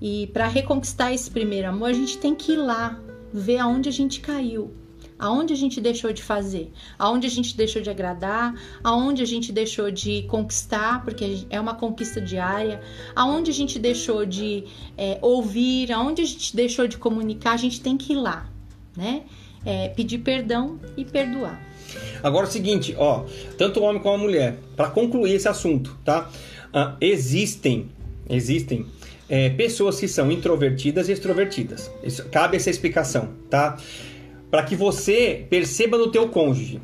[0.00, 3.00] E para reconquistar esse primeiro amor, a gente tem que ir lá,
[3.32, 4.72] ver aonde a gente caiu,
[5.18, 9.52] aonde a gente deixou de fazer, aonde a gente deixou de agradar, aonde a gente
[9.52, 12.80] deixou de conquistar, porque é uma conquista diária,
[13.14, 14.64] aonde a gente deixou de
[14.96, 18.48] é, ouvir, aonde a gente deixou de comunicar, a gente tem que ir lá,
[18.96, 19.22] né?
[19.64, 21.60] É, pedir perdão e perdoar.
[22.22, 23.24] Agora é o seguinte, ó,
[23.58, 26.30] tanto o homem como a mulher, para concluir esse assunto, tá?
[26.68, 27.88] Uh, existem,
[28.28, 28.86] existem
[29.28, 31.90] é, pessoas que são introvertidas e extrovertidas.
[32.02, 33.78] Isso, cabe essa explicação, tá?
[34.50, 36.80] para que você perceba no teu cônjuge.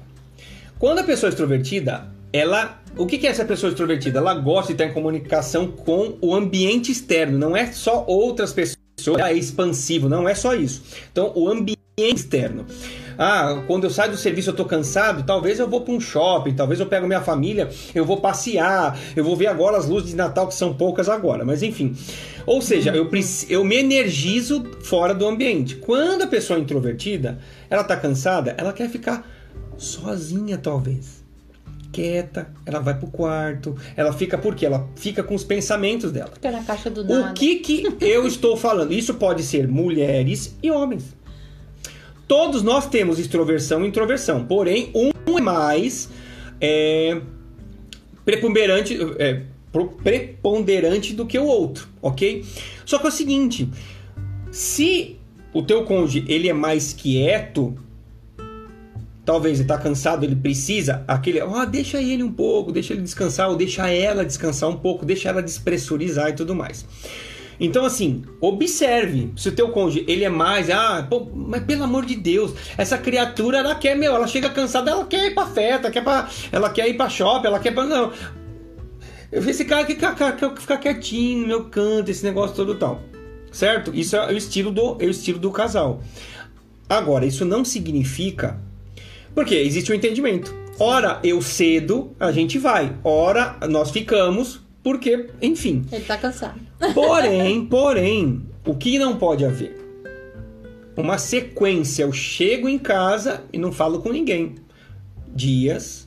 [0.79, 4.19] Quando a pessoa é extrovertida, ela o que, é essa pessoa extrovertida?
[4.19, 8.77] Ela gosta de estar em comunicação com o ambiente externo, não é só outras pessoas,
[9.19, 10.83] é expansivo, não é só isso.
[11.11, 12.67] Então, o ambiente externo.
[13.19, 16.55] Ah, quando eu saio do serviço eu tô cansado, talvez eu vou para um shopping,
[16.55, 20.17] talvez eu pego minha família, eu vou passear, eu vou ver agora as luzes de
[20.17, 21.95] Natal que são poucas agora, mas enfim.
[22.47, 23.09] Ou seja, eu,
[23.49, 25.77] eu me energizo fora do ambiente.
[25.77, 27.39] Quando a pessoa é introvertida,
[27.71, 29.27] ela tá cansada, ela quer ficar
[29.77, 31.23] sozinha talvez
[31.93, 34.67] quieta, ela vai pro quarto, ela fica por quê?
[34.67, 36.31] Ela fica com os pensamentos dela.
[36.33, 37.31] Fica na caixa do nada.
[37.31, 38.93] O que que eu estou falando?
[38.93, 41.15] Isso pode ser mulheres e homens.
[42.33, 46.09] Todos nós temos extroversão e introversão, porém um é mais
[46.59, 47.21] é,
[48.25, 49.43] preponderante, é,
[50.03, 52.43] preponderante do que o outro, ok?
[52.87, 53.69] Só que é o seguinte,
[54.51, 55.19] se
[55.53, 57.75] o teu cônjuge ele é mais quieto,
[59.27, 63.03] talvez ele está cansado, ele precisa, aquele, ó, oh, deixa ele um pouco, deixa ele
[63.03, 66.87] descansar, ou deixa ela descansar um pouco, deixa ela despressurizar e tudo mais.
[67.63, 72.05] Então, assim, observe se o teu cônjuge, ele é mais, ah, pô, mas pelo amor
[72.05, 75.89] de Deus, essa criatura, ela quer, meu, ela chega cansada, ela quer ir pra festa,
[75.89, 78.13] quer pra, ela quer ir pra shopping, ela quer pra, não.
[79.31, 83.01] Esse cara que ficar quietinho meu canto, esse negócio todo tal.
[83.53, 83.95] Certo?
[83.95, 86.03] Isso é o estilo do, é o estilo do casal.
[86.89, 88.61] Agora, isso não significa
[89.37, 90.53] porque existe um entendimento.
[90.81, 92.97] Ora eu cedo, a gente vai.
[93.05, 95.85] Ora nós ficamos, porque, enfim.
[95.91, 96.61] Ele tá cansado.
[96.95, 99.79] Porém, porém, o que não pode haver?
[100.97, 102.03] Uma sequência.
[102.03, 104.57] Eu chego em casa e não falo com ninguém.
[105.35, 106.07] Dias,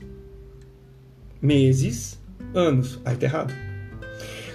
[1.41, 2.19] meses,
[2.53, 2.99] anos.
[3.05, 3.53] Aí tá errado.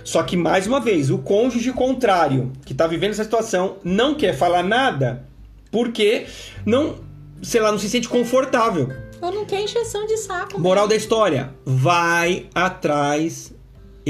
[0.05, 4.37] Só que, mais uma vez, o cônjuge contrário, que tá vivendo essa situação, não quer
[4.37, 5.25] falar nada
[5.71, 6.27] porque
[6.67, 6.97] não
[7.43, 8.89] sei lá, não se sente confortável.
[9.21, 10.61] Ou não quer encheção de saco.
[10.61, 13.53] Moral da história: vai atrás.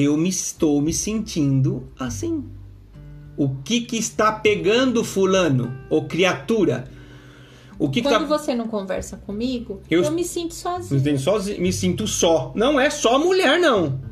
[0.01, 2.44] Eu me estou me sentindo assim.
[3.36, 6.88] O que que está pegando fulano ou criatura?
[7.78, 8.38] O que Quando que tá...
[8.38, 11.03] você não conversa comigo, eu, eu me sinto sozinho.
[11.03, 11.61] Me, sozinho.
[11.61, 12.53] me sinto só.
[12.55, 14.10] Não é só mulher, não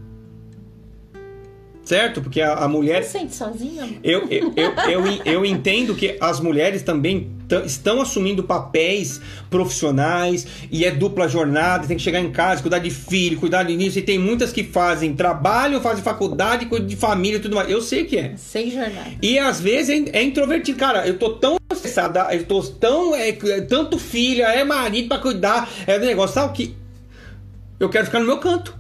[1.89, 2.21] certo?
[2.21, 3.03] Porque a, a mulher.
[3.03, 3.89] Você sente sozinha?
[4.05, 7.31] Eu, eu, eu, eu, eu entendo que as mulheres também
[7.65, 12.91] estão assumindo papéis profissionais e é dupla jornada, tem que chegar em casa, cuidar de
[12.91, 17.39] filho, cuidar de nisso, e tem muitas que fazem trabalho, fazem faculdade, cuidam de família
[17.39, 17.71] e tudo mais.
[17.71, 18.35] Eu sei que é.
[18.37, 19.13] Sem jornada.
[19.23, 20.79] E às vezes é, é introvertido.
[20.79, 23.15] Cara, eu tô tão estressada, eu tô tão.
[23.15, 26.77] É, é, tanto filha, é marido para cuidar, é do negócio, sabe que
[27.81, 28.77] eu quero ficar no meu canto.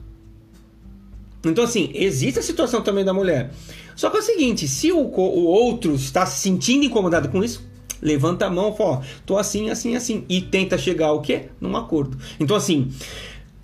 [1.45, 3.51] Então, assim, existe a situação também da mulher.
[3.95, 7.67] Só que é o seguinte: se o, o outro está se sentindo incomodado com isso,
[8.01, 10.25] levanta a mão e fala: ó, tô assim, assim, assim.
[10.29, 11.47] E tenta chegar ao quê?
[11.61, 12.19] Num acordo.
[12.39, 12.89] Então, assim,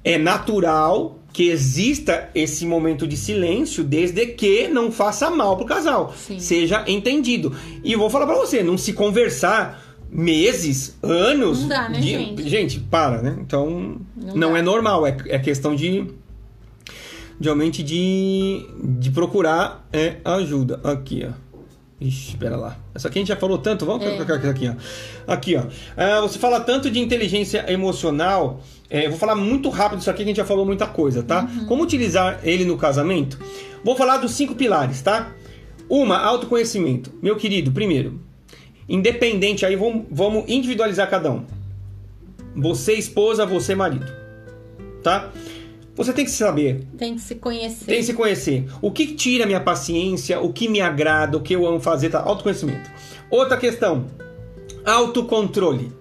[0.02, 6.14] é natural que exista esse momento de silêncio, desde que não faça mal pro casal.
[6.16, 6.38] Sim.
[6.38, 7.52] Seja entendido.
[7.82, 11.62] E eu vou falar para você: não se conversar meses, anos.
[11.62, 12.08] Não dá, né, de...
[12.08, 12.48] gente?
[12.48, 13.36] Gente, para, né?
[13.40, 15.04] Então, não, não é normal.
[15.04, 16.06] É, é questão de
[17.40, 18.66] realmente de,
[18.98, 20.80] de procurar é, ajuda.
[20.84, 21.44] Aqui, ó.
[22.00, 22.76] Ixi, espera lá.
[22.94, 23.86] Essa aqui a gente já falou tanto.
[23.86, 24.16] Vamos é.
[24.16, 25.32] colocar aqui, ó.
[25.32, 25.62] Aqui, ó.
[25.62, 28.60] Uh, você fala tanto de inteligência emocional.
[28.90, 31.42] É, vou falar muito rápido isso aqui, que a gente já falou muita coisa, tá?
[31.44, 31.66] Uhum.
[31.66, 33.38] Como utilizar ele no casamento?
[33.82, 35.32] Vou falar dos cinco pilares, tá?
[35.88, 37.12] Uma, autoconhecimento.
[37.22, 38.20] Meu querido, primeiro,
[38.88, 41.44] independente, aí vamos, vamos individualizar cada um.
[42.56, 44.12] Você, esposa, você, marido.
[45.02, 45.30] Tá?
[45.96, 46.84] Você tem que saber.
[46.98, 47.84] Tem que se conhecer.
[47.84, 48.66] Tem que se conhecer.
[48.82, 52.20] O que tira minha paciência, o que me agrada, o que eu amo fazer, tá?
[52.20, 52.90] Autoconhecimento.
[53.30, 54.06] Outra questão:
[54.84, 55.92] autocontrole.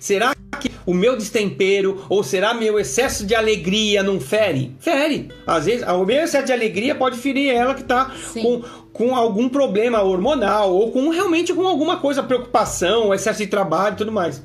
[0.00, 4.74] Será que o meu destempero ou será meu excesso de alegria não fere?
[4.78, 5.28] Fere.
[5.46, 9.48] Às vezes, o meu excesso de alegria pode ferir ela que está com, com algum
[9.48, 14.42] problema hormonal ou com realmente com alguma coisa, preocupação, excesso de trabalho e tudo mais.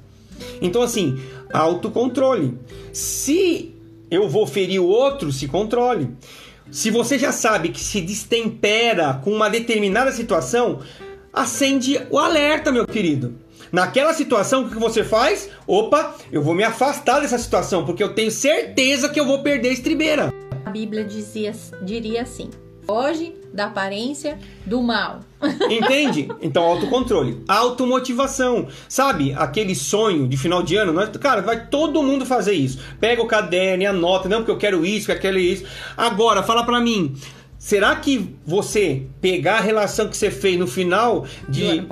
[0.61, 1.17] Então, assim,
[1.53, 2.57] autocontrole.
[2.91, 3.76] Se
[4.09, 6.09] eu vou ferir o outro, se controle.
[6.71, 10.79] Se você já sabe que se destempera com uma determinada situação,
[11.31, 13.35] acende o alerta, meu querido.
[13.71, 15.49] Naquela situação, o que você faz?
[15.65, 19.69] Opa, eu vou me afastar dessa situação, porque eu tenho certeza que eu vou perder
[19.69, 20.33] a estribeira.
[20.65, 22.49] A Bíblia dizia, diria assim:
[22.87, 25.19] foge da aparência do mal.
[25.69, 26.29] Entende?
[26.41, 27.43] Então, autocontrole.
[27.47, 28.67] Automotivação.
[28.87, 30.93] Sabe aquele sonho de final de ano?
[30.93, 32.79] Nós, cara, vai todo mundo fazer isso.
[32.99, 34.29] Pega o caderno e anota.
[34.29, 35.65] Não, porque eu quero isso, que eu quero isso.
[35.97, 37.13] Agora, fala pra mim.
[37.59, 41.83] Será que você pegar a relação que você fez no final de,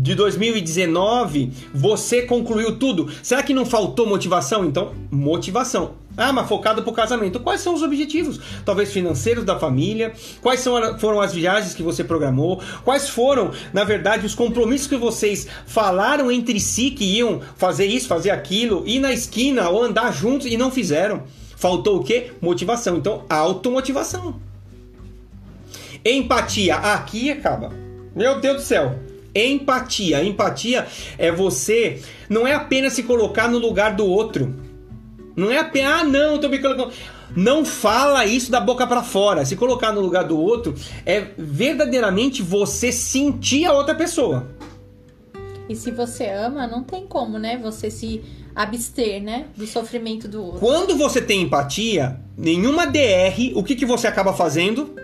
[0.00, 3.10] de 2019, você concluiu tudo?
[3.22, 4.64] Será que não faltou motivação?
[4.64, 5.92] Então, motivação.
[6.16, 7.40] Ah, mas focado pro casamento.
[7.40, 8.40] Quais são os objetivos?
[8.64, 10.12] Talvez financeiros da família?
[10.40, 12.62] Quais são, foram as viagens que você programou?
[12.84, 18.06] Quais foram, na verdade, os compromissos que vocês falaram entre si que iam fazer isso,
[18.06, 21.24] fazer aquilo, ir na esquina ou andar juntos e não fizeram?
[21.56, 22.32] Faltou o quê?
[22.40, 22.96] Motivação.
[22.96, 24.40] Então, automotivação.
[26.04, 26.76] Empatia.
[26.76, 27.72] Aqui acaba.
[28.14, 28.98] Meu Deus do céu.
[29.34, 30.22] Empatia.
[30.22, 30.86] Empatia
[31.18, 34.54] é você não é apenas se colocar no lugar do outro.
[35.36, 36.92] Não é apenas, ah, não, tô me colocando.
[37.36, 39.44] Não fala isso da boca para fora.
[39.44, 40.74] Se colocar no lugar do outro
[41.04, 44.48] é verdadeiramente você sentir a outra pessoa.
[45.68, 47.58] E se você ama, não tem como, né?
[47.58, 48.22] Você se
[48.54, 49.46] abster, né?
[49.56, 50.60] Do sofrimento do outro.
[50.60, 54.94] Quando você tem empatia, nenhuma DR, o que, que você acaba fazendo?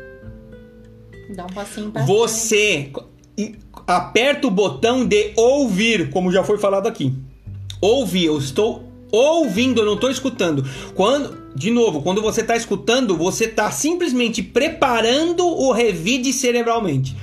[1.34, 2.92] Dá um passinho pra Você
[3.86, 7.14] aperta o botão de ouvir, como já foi falado aqui.
[7.80, 10.64] Ouvir, eu estou ouvindo, eu não estou escutando.
[10.94, 17.16] Quando, de novo, quando você está escutando, você está simplesmente preparando o revide cerebralmente.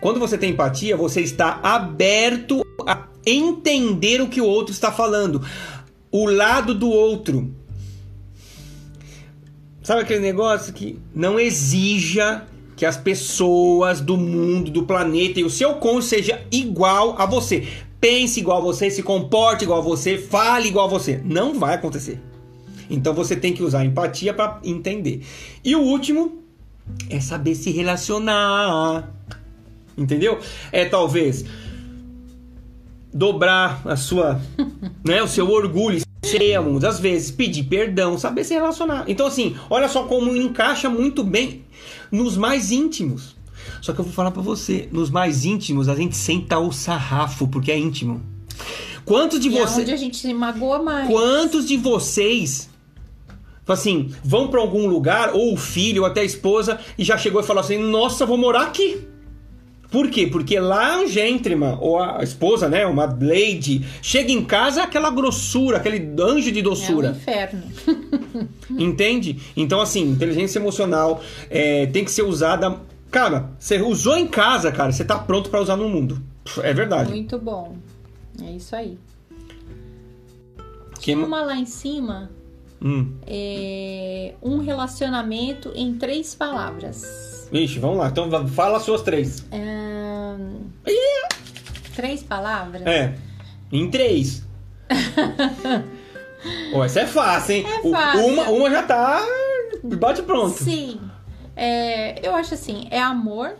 [0.00, 5.40] Quando você tem empatia, você está aberto a entender o que o outro está falando,
[6.10, 7.54] o lado do outro.
[9.82, 12.46] Sabe aquele negócio que não exija
[12.76, 17.68] que as pessoas do mundo, do planeta e o seu cônjuge seja igual a você.
[18.02, 21.22] Pense igual a você, se comporte igual a você, fale igual a você.
[21.24, 22.20] Não vai acontecer.
[22.90, 25.24] Então você tem que usar empatia para entender.
[25.64, 26.42] E o último
[27.08, 29.08] é saber se relacionar.
[29.96, 30.40] Entendeu?
[30.72, 31.44] É talvez
[33.14, 34.40] dobrar a sua,
[35.06, 39.04] né, o seu orgulho extremos, às vezes pedir perdão, saber se relacionar.
[39.06, 41.62] Então, assim, olha só como encaixa muito bem
[42.10, 43.36] nos mais íntimos.
[43.82, 47.48] Só que eu vou falar para você, nos mais íntimos a gente senta o sarrafo,
[47.48, 48.22] porque é íntimo.
[49.04, 49.78] Quantos de vocês.
[49.78, 51.08] É onde a gente se magoa mais.
[51.08, 52.70] Quantos de vocês
[53.66, 57.40] assim, vão para algum lugar, ou o filho, ou até a esposa, e já chegou
[57.40, 59.00] e falou assim: Nossa, vou morar aqui.
[59.90, 60.26] Por quê?
[60.26, 65.10] Porque lá um gentleman, ou a esposa, né, uma lady, chega em casa é aquela
[65.10, 67.08] grossura, aquele anjo de doçura.
[67.08, 67.62] É um inferno.
[68.78, 69.38] Entende?
[69.54, 71.20] Então, assim, inteligência emocional
[71.50, 72.80] é, tem que ser usada...
[73.12, 76.20] Cara, você usou em casa, cara, você tá pronto para usar no mundo.
[76.62, 77.10] É verdade.
[77.10, 77.76] Muito bom.
[78.42, 78.98] É isso aí.
[80.98, 81.14] Que...
[81.14, 82.30] Uma lá em cima
[82.80, 83.12] hum.
[83.26, 87.48] é um relacionamento em três palavras.
[87.52, 88.08] Vixe, vamos lá.
[88.08, 89.44] Então fala as suas três.
[91.94, 92.86] Três palavras?
[92.86, 93.14] É.
[93.70, 94.42] Em três.
[96.74, 97.66] oh, essa é fácil, hein?
[97.66, 98.26] É fácil.
[98.26, 99.22] Uma, uma já tá.
[99.84, 100.56] Bate pronto.
[100.56, 100.98] Sim.
[101.54, 103.56] É, eu acho assim: é amor.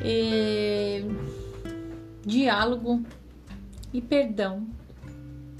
[0.00, 1.02] É,
[2.24, 3.02] diálogo
[3.92, 4.66] e perdão.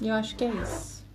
[0.01, 1.05] Eu acho que é isso.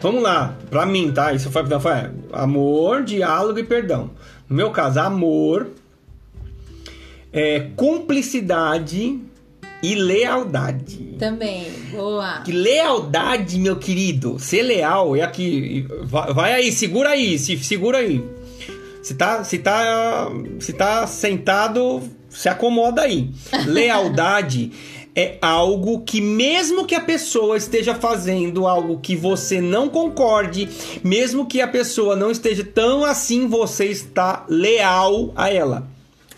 [0.00, 1.32] Vamos lá, pra mim, tá?
[1.32, 1.92] Isso foi, foi
[2.32, 4.10] amor, diálogo e perdão.
[4.48, 5.70] No meu caso, amor,
[7.32, 9.20] é, cumplicidade
[9.82, 11.16] e lealdade.
[11.18, 12.40] Também, boa.
[12.42, 14.38] Que lealdade, meu querido.
[14.38, 15.86] Ser leal é aqui.
[16.04, 18.24] Vai, vai aí, segura aí, se segura aí.
[19.02, 20.30] Se tá, se tá,
[20.60, 23.30] se tá sentado, se acomoda aí.
[23.66, 24.70] Lealdade
[25.14, 30.68] é algo que, mesmo que a pessoa esteja fazendo algo que você não concorde,
[31.04, 35.91] mesmo que a pessoa não esteja tão assim, você está leal a ela.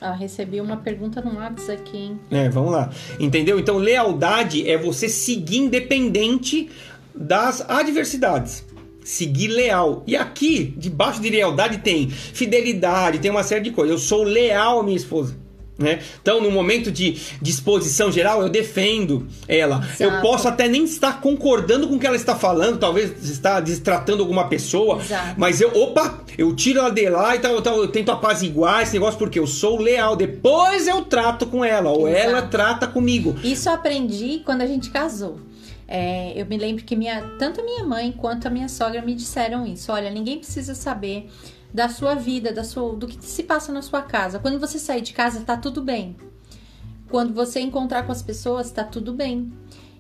[0.07, 2.21] Ah, recebi uma pergunta no WhatsApp aqui, hein?
[2.31, 2.91] É, vamos lá.
[3.19, 3.59] Entendeu?
[3.59, 6.69] Então, lealdade é você seguir independente
[7.15, 8.67] das adversidades.
[9.03, 10.03] Seguir leal.
[10.07, 13.93] E aqui, debaixo de lealdade, tem fidelidade, tem uma série de coisas.
[13.93, 15.39] Eu sou leal à minha esposa.
[15.77, 16.01] Né?
[16.23, 19.85] Então, no momento de disposição geral, eu defendo ela.
[19.85, 20.03] Exato.
[20.03, 24.23] Eu posso até nem estar concordando com o que ela está falando, talvez está destratando
[24.23, 25.35] alguma pessoa, Exato.
[25.37, 28.93] mas eu, opa, eu tiro ela de lá e tal, tal, eu tento apaziguar esse
[28.93, 30.15] negócio porque eu sou leal.
[30.15, 32.29] Depois eu trato com ela, ou Exato.
[32.29, 33.35] ela trata comigo.
[33.43, 35.41] Isso eu aprendi quando a gente casou.
[35.87, 39.15] É, eu me lembro que minha, tanto a minha mãe quanto a minha sogra me
[39.15, 39.93] disseram isso.
[39.93, 41.29] Olha, ninguém precisa saber
[41.75, 44.39] da sua vida, da sua, do que se passa na sua casa.
[44.39, 46.17] Quando você sair de casa, tá tudo bem.
[47.11, 49.53] Quando você encontrar com as pessoas, tá tudo bem.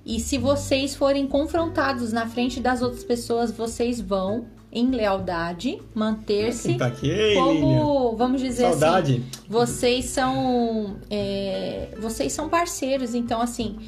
[0.07, 6.75] E se vocês forem confrontados na frente das outras pessoas, vocês vão, em lealdade, manter-se
[6.77, 6.91] tá
[7.35, 9.13] como, vamos dizer assim, Saudade.
[9.13, 13.15] assim, vocês são, é, vocês são parceiros.
[13.15, 13.79] Então, assim,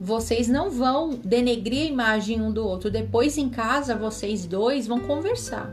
[0.00, 2.90] vocês não vão denegrir a imagem um do outro.
[2.90, 5.72] Depois em casa vocês dois vão conversar,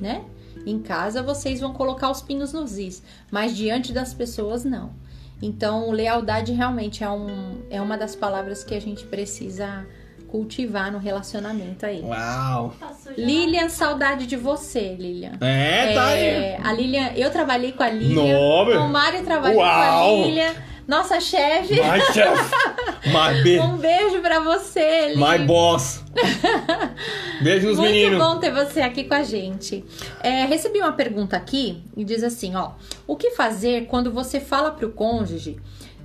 [0.00, 0.24] né?
[0.66, 4.92] Em casa vocês vão colocar os pinos nos is, mas diante das pessoas não.
[5.42, 9.86] Então, lealdade realmente é, um, é uma das palavras que a gente precisa
[10.28, 12.00] cultivar no relacionamento aí.
[12.02, 12.74] Uau!
[13.16, 15.38] Lilian, saudade de você, Lilian.
[15.40, 16.54] É, tá aí.
[16.56, 18.36] A Lilian, eu trabalhei com a Lilian.
[18.36, 18.76] Nobre.
[18.78, 20.16] O Mário trabalhou Uau.
[20.16, 20.54] com a Lilian.
[20.86, 21.74] Nossa chefe.
[21.74, 22.50] My chef!
[23.06, 25.38] My, be Um beijo pra você, Lilian.
[25.38, 26.04] my boss!
[27.42, 28.18] Beijo nos Muito meninos!
[28.18, 29.84] bom ter você aqui com a gente.
[30.20, 32.72] É, recebi uma pergunta aqui e diz assim, ó.
[33.06, 35.58] O que fazer quando você fala pro cônjuge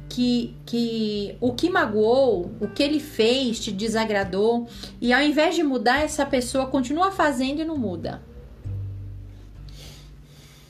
[0.10, 4.68] que, que o que magoou, o que ele fez te desagradou
[5.00, 8.22] e ao invés de mudar, essa pessoa continua fazendo e não muda?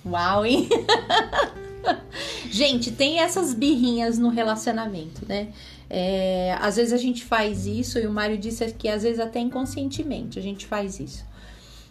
[0.06, 0.68] Uau, hein?
[2.50, 5.50] gente, tem essas birrinhas no relacionamento, né?
[5.90, 9.40] É, às vezes a gente faz isso, e o Mário disse que às vezes até
[9.40, 11.26] inconscientemente a gente faz isso.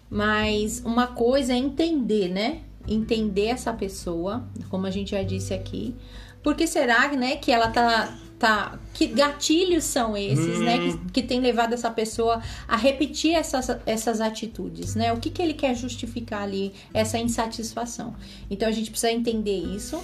[0.09, 2.61] Mas uma coisa é entender, né?
[2.87, 5.95] Entender essa pessoa, como a gente já disse aqui.
[6.43, 8.17] Porque será, né, que ela tá.
[8.39, 10.65] Tá que gatilhos são esses, Hum.
[10.65, 10.79] né?
[10.79, 15.13] Que, que tem levado essa pessoa a repetir essas, essas atitudes, né?
[15.13, 18.15] O que, que ele quer justificar ali, essa insatisfação.
[18.51, 20.03] Então a gente precisa entender isso.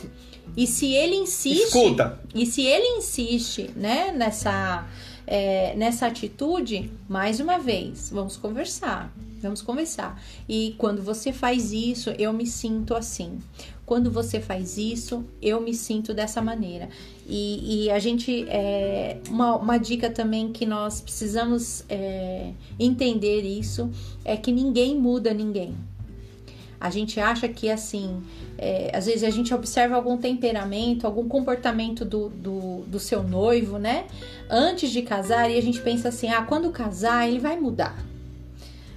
[0.56, 1.64] E se ele insiste.
[1.64, 2.20] Escuta!
[2.34, 4.86] E se ele insiste, né, nessa,
[5.26, 9.12] é, nessa atitude, mais uma vez, vamos conversar.
[9.40, 10.20] Vamos conversar.
[10.48, 13.38] E quando você faz isso, eu me sinto assim.
[13.86, 16.88] Quando você faz isso, eu me sinto dessa maneira.
[17.26, 18.46] E, e a gente.
[18.48, 23.90] É, uma, uma dica também que nós precisamos é, entender isso
[24.24, 25.74] é que ninguém muda ninguém.
[26.80, 28.22] A gente acha que assim,
[28.58, 33.78] é, às vezes a gente observa algum temperamento, algum comportamento do, do, do seu noivo,
[33.78, 34.04] né?
[34.50, 38.13] Antes de casar, e a gente pensa assim: ah, quando casar, ele vai mudar.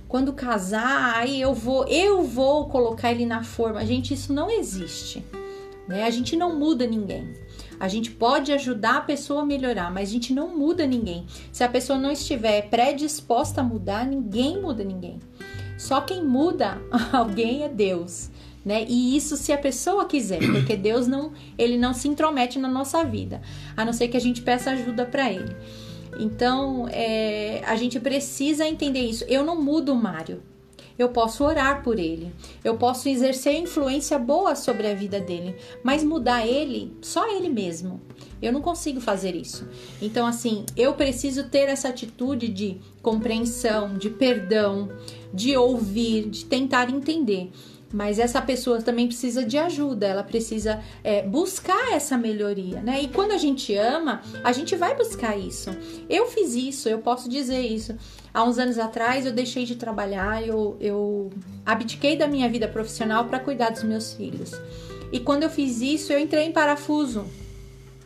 [0.07, 3.85] Quando casar, aí eu vou, eu vou colocar ele na forma.
[3.85, 5.23] Gente, isso não existe.
[5.87, 6.03] Né?
[6.03, 7.33] A gente não muda ninguém.
[7.79, 11.25] A gente pode ajudar a pessoa a melhorar, mas a gente não muda ninguém.
[11.51, 15.19] Se a pessoa não estiver predisposta a mudar, ninguém muda ninguém.
[15.77, 16.81] Só quem muda
[17.13, 18.31] alguém é Deus,
[18.65, 18.83] né?
[18.87, 23.03] E isso se a pessoa quiser, porque Deus não, ele não se intromete na nossa
[23.03, 23.41] vida,
[23.75, 25.55] a não ser que a gente peça ajuda para ele.
[26.19, 29.23] Então, é, a gente precisa entender isso.
[29.27, 30.41] Eu não mudo o Mário.
[30.97, 32.33] Eu posso orar por ele.
[32.63, 35.55] Eu posso exercer influência boa sobre a vida dele.
[35.83, 38.01] Mas mudar ele, só ele mesmo.
[38.41, 39.67] Eu não consigo fazer isso.
[40.01, 44.89] Então, assim, eu preciso ter essa atitude de compreensão, de perdão,
[45.31, 47.51] de ouvir, de tentar entender.
[47.91, 53.01] Mas essa pessoa também precisa de ajuda, ela precisa é, buscar essa melhoria, né?
[53.01, 55.69] E quando a gente ama, a gente vai buscar isso.
[56.09, 57.95] Eu fiz isso, eu posso dizer isso.
[58.33, 61.31] Há uns anos atrás eu deixei de trabalhar, eu, eu
[61.65, 64.51] abdiquei da minha vida profissional para cuidar dos meus filhos.
[65.11, 67.25] E quando eu fiz isso, eu entrei em parafuso.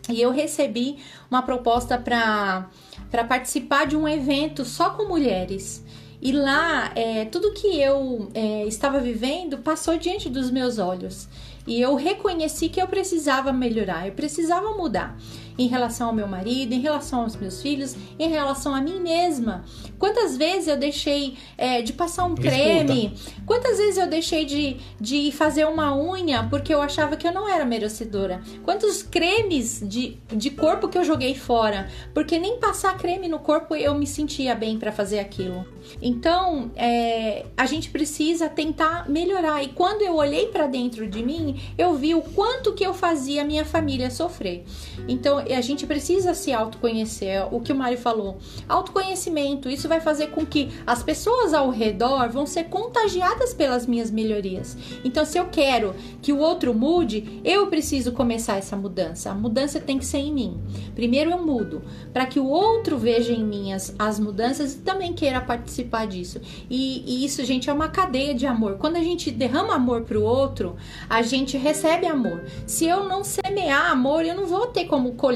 [0.10, 0.98] E eu recebi
[1.30, 5.84] uma proposta para participar de um evento só com mulheres.
[6.22, 11.28] E lá, é, tudo que eu é, estava vivendo passou diante dos meus olhos.
[11.66, 15.18] E eu reconheci que eu precisava melhorar, eu precisava mudar
[15.58, 19.64] em relação ao meu marido, em relação aos meus filhos, em relação a mim mesma.
[19.98, 23.14] Quantas vezes eu deixei é, de passar um creme?
[23.46, 27.48] Quantas vezes eu deixei de, de fazer uma unha porque eu achava que eu não
[27.48, 28.42] era merecedora?
[28.64, 31.88] Quantos cremes de, de corpo que eu joguei fora?
[32.14, 35.66] Porque nem passar creme no corpo eu me sentia bem para fazer aquilo.
[36.02, 39.64] Então, é, a gente precisa tentar melhorar.
[39.64, 43.42] E quando eu olhei para dentro de mim, eu vi o quanto que eu fazia
[43.42, 44.64] a minha família sofrer.
[45.08, 47.48] Então, a gente precisa se autoconhecer.
[47.52, 48.38] O que o Mário falou,
[48.68, 49.70] autoconhecimento.
[49.70, 54.78] Isso vai fazer com que as pessoas ao redor vão ser contagiadas pelas minhas melhorias.
[55.04, 59.32] Então, se eu quero que o outro mude, eu preciso começar essa mudança.
[59.32, 60.62] A mudança tem que ser em mim.
[60.96, 61.82] Primeiro eu mudo,
[62.14, 66.40] para que o outro veja em mim as, as mudanças e também queira participar disso.
[66.70, 68.78] E, e isso, gente, é uma cadeia de amor.
[68.78, 70.76] Quando a gente derrama amor pro outro,
[71.10, 72.44] a gente recebe amor.
[72.66, 75.31] Se eu não semear amor, eu não vou ter como colher.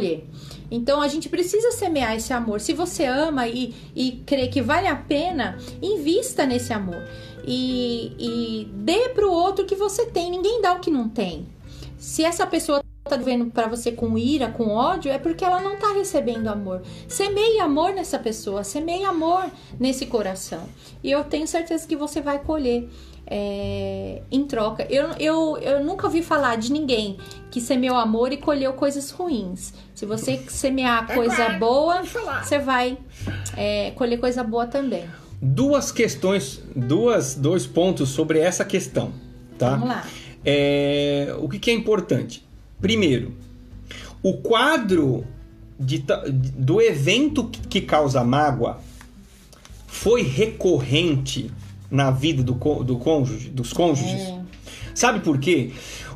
[0.69, 2.59] Então a gente precisa semear esse amor.
[2.59, 7.01] Se você ama e, e crê que vale a pena, invista nesse amor.
[7.45, 10.31] E, e dê outro o que você tem.
[10.31, 11.47] Ninguém dá o que não tem.
[11.97, 15.77] Se essa pessoa tá vendo para você com ira, com ódio, é porque ela não
[15.77, 16.81] tá recebendo amor.
[17.07, 19.45] Semeie amor nessa pessoa, semeie amor
[19.79, 20.67] nesse coração.
[21.03, 22.89] E eu tenho certeza que você vai colher
[23.27, 24.85] é, em troca.
[24.89, 27.17] Eu, eu, eu nunca ouvi falar de ninguém
[27.49, 29.73] que semeou amor e colheu coisas ruins.
[29.93, 32.03] Se você semear é coisa boa,
[32.43, 32.97] você vai
[33.57, 35.05] é, colher coisa boa também.
[35.41, 39.11] Duas questões, duas, dois pontos sobre essa questão,
[39.57, 39.71] tá?
[39.71, 40.05] Vamos lá.
[40.43, 42.45] É, o que, que é importante?
[42.79, 43.33] Primeiro,
[44.21, 45.25] o quadro
[45.79, 48.79] de, do evento que causa mágoa
[49.87, 51.51] foi recorrente
[51.95, 52.53] na vida do,
[52.83, 54.21] do cônjuge, dos cônjuges.
[54.21, 54.41] É.
[54.93, 55.71] Sabe por quê?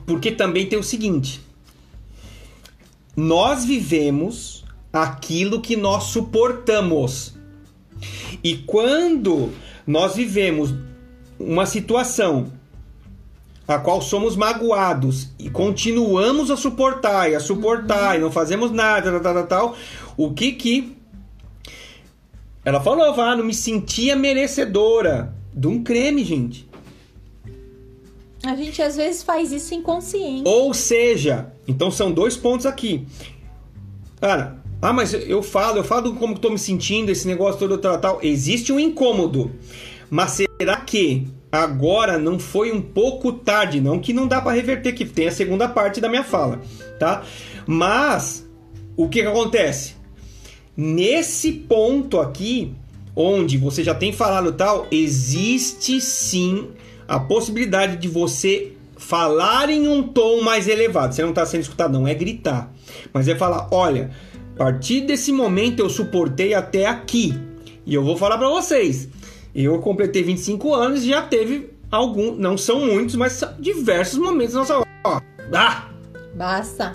[0.06, 1.42] Porque também tem o seguinte:
[3.16, 7.36] nós vivemos aquilo que nós suportamos.
[8.44, 9.52] E quando
[9.88, 10.74] nós vivemos
[11.40, 12.52] uma situação
[13.68, 19.20] a qual somos magoados e continuamos a suportar e a suportar e não fazemos nada,
[19.20, 19.78] tal, tal, tal,
[20.18, 20.98] o que que
[22.66, 26.68] ela falou, vá, não me sentia merecedora de um creme, gente.
[28.44, 30.44] A gente às vezes faz isso inconsciente.
[30.48, 33.06] Ou seja, então são dois pontos aqui.
[34.20, 38.00] Cara, ah, mas eu falo, eu falo como estou me sentindo, esse negócio todo tal,
[38.00, 38.20] tal.
[38.24, 39.52] Existe um incômodo.
[40.10, 43.82] Mas será que agora não foi um pouco tarde?
[43.82, 46.62] Não que não dá para reverter, que tem a segunda parte da minha fala,
[46.98, 47.24] tá?
[47.68, 48.48] Mas
[48.96, 49.96] o que, que acontece?
[50.76, 52.74] Nesse ponto aqui,
[53.22, 56.70] onde você já tem falado tal, existe sim
[57.06, 61.14] a possibilidade de você falar em um tom mais elevado.
[61.14, 62.72] Você não está sendo escutado, não é gritar,
[63.14, 64.12] mas é falar: olha,
[64.56, 67.38] a partir desse momento eu suportei até aqui.
[67.86, 69.10] E eu vou falar para vocês.
[69.54, 74.62] Eu completei 25 anos e já teve algum, não são muitos, mas diversos momentos na
[74.62, 74.88] nossa.
[75.04, 75.20] Ó,
[75.50, 75.90] dá!
[76.36, 76.94] Basta!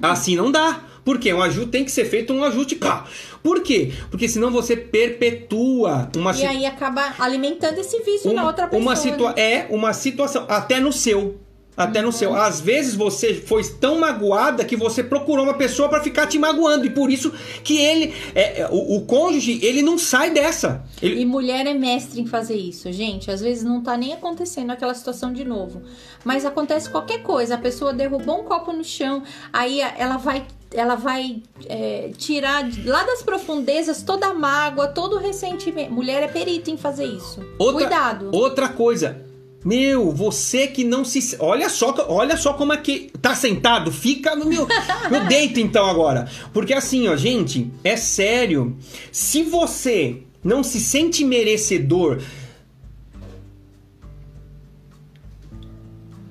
[0.00, 0.87] Assim não dá.
[1.08, 3.06] Porque um ajuste tem que ser feito um ajuste cá.
[3.42, 3.94] Por quê?
[4.10, 8.82] Porque senão você perpetua uma E aí acaba alimentando esse vício uma, na outra pessoa.
[8.82, 9.40] Uma situa né?
[9.42, 11.40] É uma situação, até no seu.
[11.74, 12.06] Até uhum.
[12.06, 12.34] no seu.
[12.34, 16.84] Às vezes você foi tão magoada que você procurou uma pessoa para ficar te magoando.
[16.84, 17.32] E por isso
[17.64, 18.12] que ele.
[18.34, 20.84] É, é, o, o cônjuge, ele não sai dessa.
[21.00, 21.22] Ele...
[21.22, 23.30] E mulher é mestre em fazer isso, gente.
[23.30, 25.80] Às vezes não tá nem acontecendo aquela situação de novo.
[26.22, 27.54] Mas acontece qualquer coisa.
[27.54, 33.04] A pessoa derrubou um copo no chão, aí ela vai ela vai é, tirar lá
[33.04, 35.92] das profundezas toda a mágoa, todo o ressentimento.
[35.92, 37.40] Mulher é perita em fazer isso.
[37.58, 38.30] Outra, Cuidado.
[38.32, 39.24] Outra coisa.
[39.64, 41.36] Meu, você que não se.
[41.40, 43.10] Olha só, olha só como é que.
[43.20, 43.90] Tá sentado?
[43.90, 44.68] Fica no meu.
[45.10, 46.30] meu deito então agora.
[46.52, 48.76] Porque assim, ó, gente, é sério.
[49.10, 52.22] Se você não se sente merecedor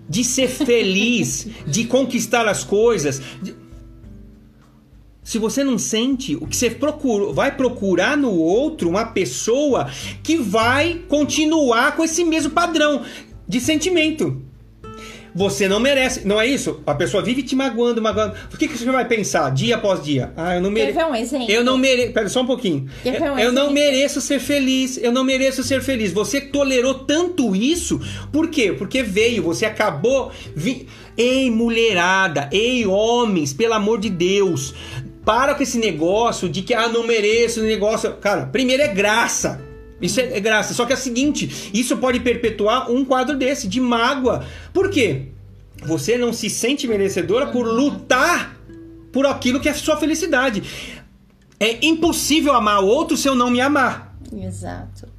[0.09, 3.21] de ser feliz, de conquistar as coisas.
[3.41, 3.66] De
[5.27, 9.91] se você não sente, o que você procura, vai procurar no outro uma pessoa
[10.23, 13.03] que vai continuar com esse mesmo padrão
[13.45, 14.41] de sentimento.
[15.35, 16.81] Você não merece, não é isso?
[16.85, 18.35] A pessoa vive te magoando, magoando.
[18.53, 20.31] O que, que você vai pensar dia após dia?
[20.37, 20.97] Ah, eu não mereço.
[20.97, 21.51] um exemplo?
[21.51, 22.13] Eu não mereço.
[22.13, 22.89] Pera só um pouquinho.
[23.05, 24.97] Um eu, eu não mereço ser feliz.
[24.97, 26.13] Eu não mereço ser feliz.
[26.13, 27.99] Você tolerou tanto isso.
[28.31, 28.71] Por quê?
[28.71, 30.31] Porque veio, você acabou.
[30.55, 30.87] Vi...
[31.15, 34.73] Ei, mulherada, ei, homens, pelo amor de Deus.
[35.27, 38.13] Para com esse negócio de que, ah, não mereço negócio.
[38.13, 39.59] Cara, primeiro é graça.
[40.01, 40.73] Isso é, é graça.
[40.73, 44.45] Só que é o seguinte: isso pode perpetuar um quadro desse, de mágoa.
[44.73, 45.23] Por quê?
[45.85, 48.57] Você não se sente merecedora por lutar
[49.11, 50.63] por aquilo que é sua felicidade.
[51.59, 54.15] É impossível amar o outro se eu não me amar.
[54.33, 55.09] Exato.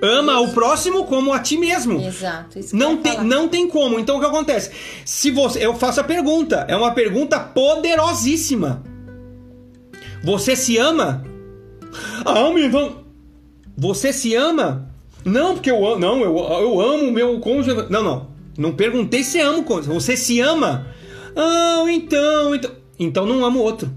[0.00, 2.00] Ama o próximo como a ti mesmo.
[2.00, 2.58] Exato.
[2.72, 3.24] não tem, falar.
[3.24, 4.00] não tem como.
[4.00, 4.70] Então o que acontece?
[5.04, 8.82] Se você, eu faço a pergunta, é uma pergunta poderosíssima.
[10.22, 11.24] Você se ama?
[12.24, 13.04] Ah, então.
[13.76, 14.90] Você se ama?
[15.24, 15.98] Não, porque eu amo.
[15.98, 17.86] Não, eu, eu amo o meu cônjuge.
[17.88, 18.30] Não, não.
[18.56, 19.88] Não perguntei se amo o cônjuge.
[19.88, 20.86] Você se ama?
[21.36, 22.70] Ah, então, então.
[22.98, 23.90] Então não amo o outro.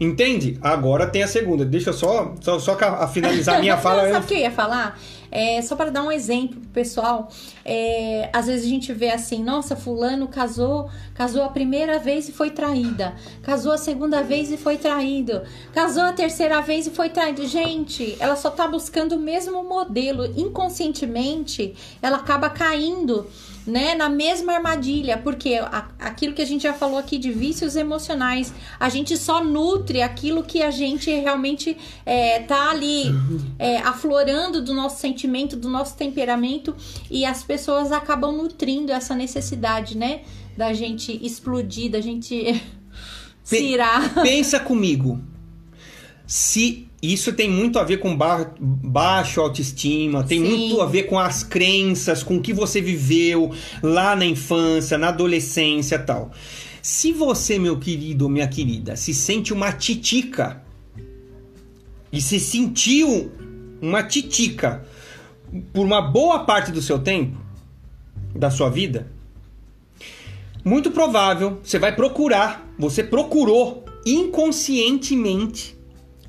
[0.00, 0.58] Entende?
[0.62, 1.62] Agora tem a segunda.
[1.62, 4.10] Deixa eu só, só, só a finalizar a minha fala.
[4.10, 4.98] Sabe o que eu ia falar?
[5.30, 7.28] É, só para dar um exemplo pro pessoal,
[7.64, 12.32] é, às vezes a gente vê assim, nossa, fulano casou, casou a primeira vez e
[12.32, 15.42] foi traída, casou a segunda vez e foi traído,
[15.72, 17.46] casou a terceira vez e foi traído.
[17.46, 23.26] Gente, ela só tá buscando o mesmo modelo, inconscientemente, ela acaba caindo
[23.70, 27.76] né, na mesma armadilha, porque a, aquilo que a gente já falou aqui de vícios
[27.76, 33.04] emocionais, a gente só nutre aquilo que a gente realmente é, tá ali
[33.58, 36.74] é, aflorando do nosso sentimento, do nosso temperamento,
[37.10, 40.20] e as pessoas acabam nutrindo essa necessidade, né?
[40.60, 42.60] da gente explodir, da gente
[43.42, 44.22] cirar.
[44.22, 45.18] Pensa comigo.
[46.26, 50.48] Se isso tem muito a ver com ba baixo autoestima, tem Sim.
[50.48, 53.52] muito a ver com as crenças, com o que você viveu
[53.82, 56.30] lá na infância, na adolescência e tal.
[56.82, 60.62] Se você, meu querido ou minha querida, se sente uma titica
[62.12, 63.32] e se sentiu
[63.80, 64.84] uma titica
[65.72, 67.38] por uma boa parte do seu tempo,
[68.34, 69.10] da sua vida,
[70.62, 75.79] muito provável você vai procurar, você procurou inconscientemente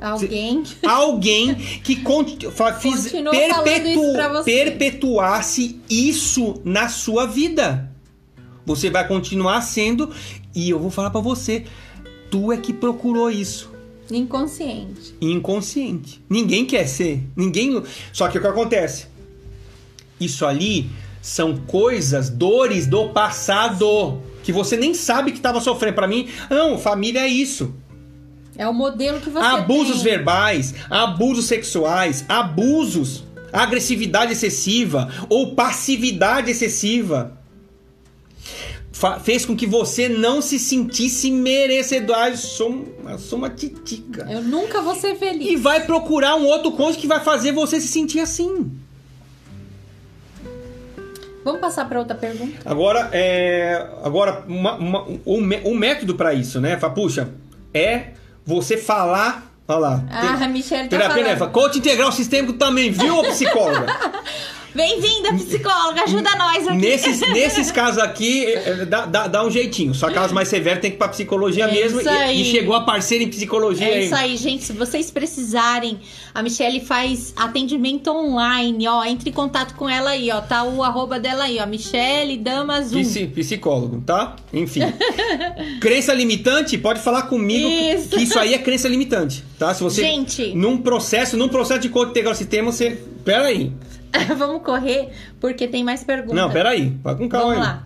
[0.02, 0.64] Alguém.
[0.84, 7.90] alguém que conti- fa- fiz- falando isso perpetuasse isso na sua vida.
[8.66, 10.10] Você vai continuar sendo
[10.56, 11.66] e eu vou falar pra você,
[12.30, 13.70] tu é que procurou isso
[14.10, 15.14] Inconsciente.
[15.22, 16.22] inconsciente.
[16.30, 17.82] Ninguém quer ser, ninguém.
[18.12, 19.08] Só que o que acontece?
[20.20, 20.90] Isso ali
[21.22, 25.96] são coisas, dores do passado que você nem sabe que estava sofrendo.
[25.96, 27.74] Pra mim, não, família é isso.
[28.58, 30.12] É o modelo que você abusos tem.
[30.14, 37.38] verbais, abusos sexuais, abusos, agressividade excessiva ou passividade excessiva.
[38.92, 42.16] Fa- fez com que você não se sentisse merecedor.
[42.28, 42.86] Eu sou,
[43.18, 44.28] sou uma titica.
[44.30, 45.48] Eu nunca vou ser feliz.
[45.50, 48.70] E vai procurar um outro cônjuge que vai fazer você se sentir assim.
[51.44, 52.60] Vamos passar para outra pergunta?
[52.64, 56.78] Agora, é, agora uma- uma- o, mé- o método para isso, né?
[56.78, 57.30] Fala, puxa,
[57.74, 58.12] é
[58.46, 59.52] você falar.
[59.68, 60.04] Olha lá.
[60.10, 61.28] Ah, a Michelle tá Terapia falando.
[61.28, 61.48] Neva.
[61.48, 63.86] Coach integral sistêmico também, viu, psicóloga?
[64.74, 66.78] Bem-vinda, psicóloga, ajuda nós aqui.
[66.78, 69.94] nesses, nesses casos aqui, é, é, dá, dá, dá um jeitinho.
[69.94, 72.00] Só casos mais severos tem que ir pra psicologia É mesmo.
[72.02, 74.64] E, e chegou a parceira em psicologia É isso aí, gente.
[74.64, 76.00] Se vocês precisarem,
[76.34, 79.04] a Michelle faz atendimento online, ó.
[79.04, 80.40] Entre em contato com ela aí, ó.
[80.40, 81.66] Tá o arroba dela aí, ó.
[81.66, 83.02] Michelle Damas 1.
[83.02, 84.36] Psi- psicólogo, tá?
[84.54, 84.82] Enfim.
[85.82, 88.10] crença limitante, pode falar comigo Isso.
[88.10, 89.74] que isso aí é crença limitante, tá?
[89.74, 90.54] Se você Gente.
[90.56, 93.72] num processo, num processo de coach integral sistema, você, pera aí.
[94.38, 95.10] Vamos correr,
[95.40, 96.36] porque tem mais perguntas.
[96.36, 96.90] Não, pera aí.
[97.04, 97.74] Vai com calma Vamos aí.
[97.74, 97.84] lá.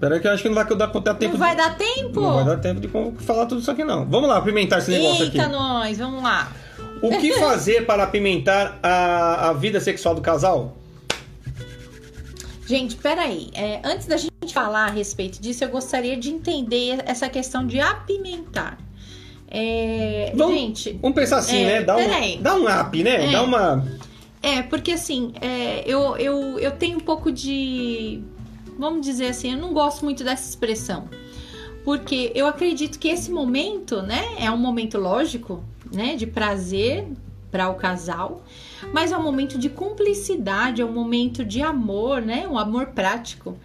[0.00, 1.32] Pera aí que eu acho que não vai dar contar tempo.
[1.32, 2.20] Não vai dar tempo?
[2.20, 4.04] Não vai dar tempo de falar tudo isso aqui não.
[4.04, 5.52] Vamos lá, apimentar esse negócio Eita, aqui.
[5.52, 6.52] nós, vamos lá.
[7.00, 10.76] O que fazer para apimentar a, a vida sexual do casal?
[12.66, 13.50] Gente, peraí.
[13.54, 17.78] É, antes da gente falar a respeito disso, eu gostaria de entender essa questão de
[17.80, 18.78] apimentar.
[19.48, 21.82] É, Vamos, gente, vamos pensar assim, é, né?
[21.82, 22.38] Dá peraí.
[22.38, 23.28] um, dá um up, né?
[23.28, 23.30] É.
[23.30, 23.86] Dá uma.
[24.42, 28.22] É, porque assim, é, eu, eu, eu tenho um pouco de.
[28.76, 31.08] Vamos dizer assim, eu não gosto muito dessa expressão.
[31.84, 35.62] Porque eu acredito que esse momento, né, é um momento lógico,
[35.92, 37.06] né, de prazer
[37.50, 38.42] para o casal,
[38.92, 43.56] mas é um momento de cumplicidade, é um momento de amor, né, um amor prático.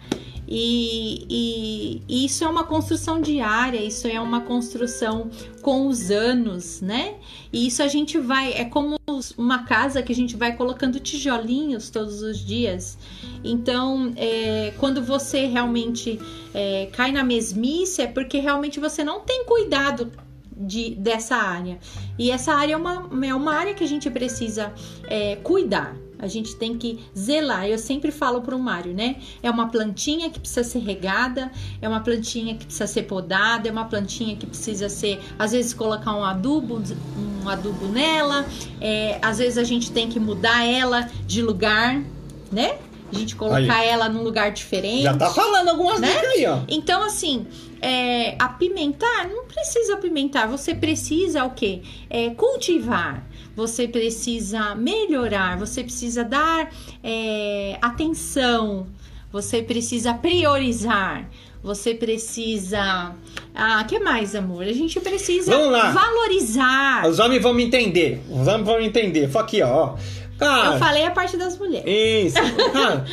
[0.50, 5.30] E, e- e isso é uma construção diária, isso é uma construção
[5.60, 7.16] com os anos, né?
[7.52, 8.96] E isso a gente vai, é como
[9.36, 12.96] uma casa que a gente vai colocando tijolinhos todos os dias.
[13.44, 16.18] Então, é, quando você realmente
[16.54, 20.10] é, cai na mesmice, é porque realmente você não tem cuidado
[20.56, 21.78] de, dessa área.
[22.18, 24.72] E essa área é uma, é uma área que a gente precisa
[25.04, 25.94] é, cuidar.
[26.18, 27.66] A gente tem que zelar.
[27.66, 29.16] Eu sempre falo para o Mário, né?
[29.42, 31.50] É uma plantinha que precisa ser regada,
[31.80, 35.72] é uma plantinha que precisa ser podada, é uma plantinha que precisa ser, às vezes,
[35.72, 36.82] colocar um adubo,
[37.44, 38.44] um adubo nela,
[38.80, 42.02] é, às vezes a gente tem que mudar ela de lugar,
[42.50, 42.76] né?
[43.10, 45.04] A gente colocar ela num lugar diferente.
[45.04, 46.12] Já tá falando algumas Né?
[46.12, 46.58] dicas aí, ó.
[46.68, 47.46] Então, assim,
[47.80, 50.46] é, apimentar, não precisa apimentar.
[50.48, 51.80] Você precisa o quê?
[52.10, 53.26] É, cultivar.
[53.58, 55.58] Você precisa melhorar.
[55.58, 56.70] Você precisa dar
[57.02, 58.86] é, atenção.
[59.32, 61.28] Você precisa priorizar.
[61.60, 63.16] Você precisa.
[63.52, 64.62] Ah, que mais, amor?
[64.62, 65.50] A gente precisa
[65.92, 67.04] valorizar.
[67.08, 68.22] Os homens vão me entender.
[68.30, 69.28] Os homens vão me entender.
[69.28, 69.96] Fala aqui, ó.
[70.38, 72.32] Cara, Eu falei a parte das mulheres.
[72.36, 72.38] Isso.
[72.72, 73.04] Cara,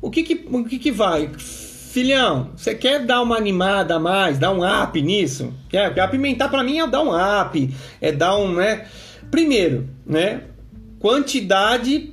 [0.00, 1.28] o que que, o que que vai?
[1.36, 5.52] Filhão, você quer dar uma animada a mais, dar um up nisso?
[5.68, 5.88] Quer?
[5.88, 8.86] Porque apimentar pra mim é dar um up, é dar um, né?
[9.30, 10.42] Primeiro, né?
[10.98, 12.12] Quantidade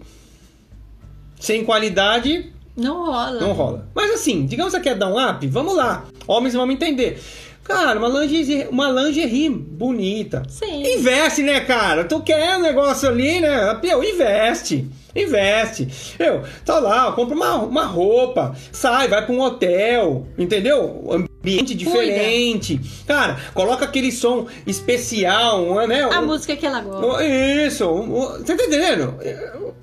[1.39, 3.39] sem qualidade Não rola.
[3.39, 3.87] não rola.
[3.93, 6.05] Mas assim, digamos que você quer dar um up, vamos lá.
[6.27, 7.19] Homens vão me entender.
[7.63, 10.43] Cara, uma lingerie, uma lingerie bonita.
[10.47, 10.83] Sim.
[10.93, 12.05] Investe, né, cara?
[12.05, 13.77] Tu quer um negócio ali, né?
[13.83, 14.87] Meu, investe.
[15.13, 16.15] Investe.
[16.17, 21.27] Eu, tá lá, compra uma, uma roupa, sai, vai pra um hotel, entendeu?
[21.47, 22.79] Ambiente diferente.
[23.05, 26.03] Cara, coloca aquele som especial, né?
[26.03, 27.23] A música que ela gosta.
[27.25, 29.15] Isso, você tá entendendo?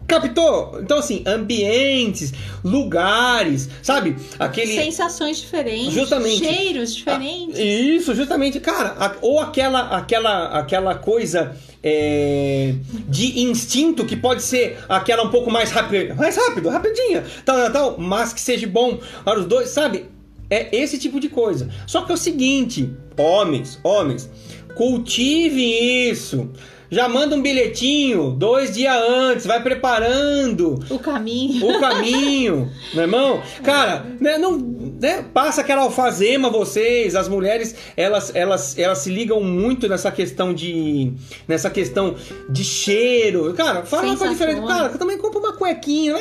[0.06, 0.80] Captou?
[0.80, 2.32] Então, assim, ambientes,
[2.62, 4.16] lugares, sabe?
[4.38, 4.74] Aquele.
[4.74, 5.92] Sensações diferentes.
[5.92, 6.44] Justamente.
[6.44, 7.58] Cheiros diferentes.
[7.58, 9.16] Isso, justamente, cara.
[9.22, 12.74] Ou aquela, aquela, aquela coisa é,
[13.08, 17.72] de instinto que pode ser aquela um pouco mais rápido, mais rápido, rapidinha, tal, tal,
[17.72, 20.13] tal, mas que seja bom para os dois, sabe?
[20.50, 21.68] É esse tipo de coisa.
[21.86, 24.30] Só que é o seguinte, homens, homens,
[24.74, 25.62] cultive
[26.10, 26.50] isso.
[26.90, 31.68] Já manda um bilhetinho dois dias antes, vai preparando o caminho.
[31.68, 33.42] O caminho, meu irmão.
[33.64, 39.40] Cara, né, não, né, passa aquela alfazema vocês, as mulheres, elas, elas, elas se ligam
[39.42, 41.12] muito nessa questão de
[41.48, 42.14] nessa questão
[42.48, 43.52] de cheiro.
[43.54, 44.64] Cara, fala uma coisa diferente.
[44.64, 46.14] Cara, eu também compro uma cuequinha,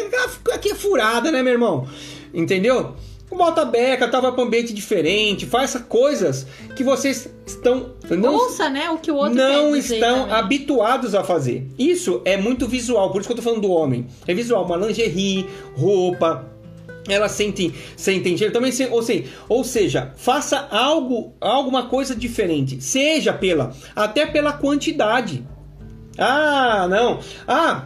[0.51, 1.87] aqui é furada, né, meu irmão?
[2.33, 2.95] Entendeu?
[3.35, 6.45] Bota beca, tava para um ambiente diferente, faça coisas
[6.75, 10.35] que vocês estão não, Ouça, né, o que o outro não estão também.
[10.35, 11.67] habituados a fazer.
[11.77, 14.07] Isso é muito visual, por isso que eu tô falando do homem.
[14.27, 16.45] É visual, uma lingerie, roupa,
[17.07, 23.33] elas sentem, sentem cheiro também, ou seja, ou seja, faça algo, alguma coisa diferente, seja
[23.33, 25.45] pela, até pela quantidade.
[26.17, 27.19] Ah, não.
[27.47, 27.85] Ah,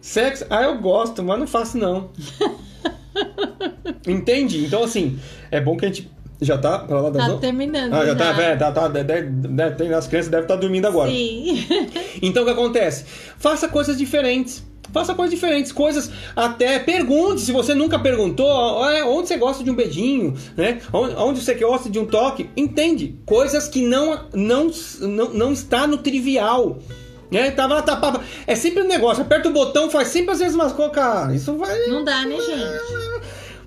[0.00, 2.10] sexo, ah, eu gosto, mas não faço não.
[4.06, 4.64] Entende?
[4.64, 5.18] Então, assim,
[5.50, 7.92] é bom que a gente já tá pra lá das Tá terminando.
[7.94, 8.34] Ah, já, tá, já.
[8.34, 11.10] tá, é, tá, tá deve, deve, as crianças devem estar tá dormindo agora.
[11.10, 11.64] Sim.
[12.20, 13.04] então o que acontece?
[13.38, 14.64] Faça coisas diferentes.
[14.92, 19.74] Faça coisas diferentes, coisas até pergunte se você nunca perguntou onde você gosta de um
[19.74, 20.80] beijinho, né?
[20.92, 23.18] Onde você gosta de um toque, entende?
[23.24, 24.70] Coisas que não não
[25.00, 26.78] não, não está no trivial.
[27.32, 27.50] Né?
[27.50, 28.22] Tava lá, tapava.
[28.46, 31.34] É sempre um negócio, aperta o botão, faz sempre as mesmas coisas, cara.
[31.34, 31.86] Isso vai.
[31.86, 33.22] Não dá, né, gente?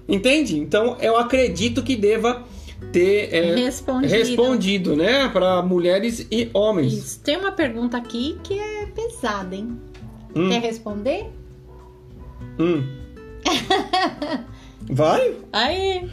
[0.08, 0.60] Entende?
[0.60, 2.44] Então eu acredito que deva
[2.92, 4.14] ter é, respondido.
[4.14, 6.94] respondido, né, para mulheres e homens.
[6.94, 7.20] Isso.
[7.22, 9.80] Tem uma pergunta aqui que é pesada, hein?
[10.36, 10.50] Hum.
[10.50, 11.26] Quer responder?
[12.60, 12.84] Hum.
[14.92, 15.36] Vai?
[15.52, 16.08] Aí.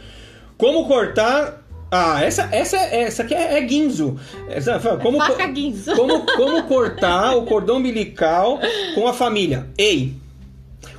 [0.57, 1.62] Como cortar
[1.95, 4.19] ah, essa, essa, essa aqui é, é guinzo.
[4.49, 5.95] Essa, como, é faca guinzo.
[5.95, 8.59] Como, como cortar o cordão umbilical
[8.95, 9.69] com a família?
[9.77, 10.15] Ei,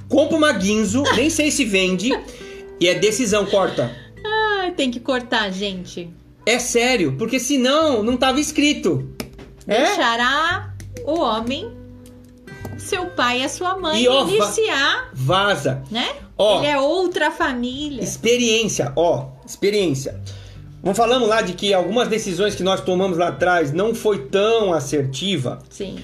[0.09, 2.17] compra uma guinzo, nem sei se vende,
[2.79, 3.91] e é decisão, corta.
[4.25, 6.09] Ah, tem que cortar, gente.
[6.47, 9.13] É sério, porque senão não tava escrito.
[9.67, 9.87] É?
[9.87, 11.11] Deixará é?
[11.11, 11.73] o homem,
[12.79, 15.11] seu pai e a sua mãe e, ó, iniciar.
[15.13, 15.83] Vaza.
[15.91, 16.09] Né?
[16.39, 18.01] Ó, Ele é outra família.
[18.01, 20.21] Experiência, ó, experiência.
[20.85, 24.75] Não falamos lá de que algumas decisões que nós tomamos lá atrás não foi tão
[24.75, 25.61] assertiva?
[25.71, 25.97] Sim.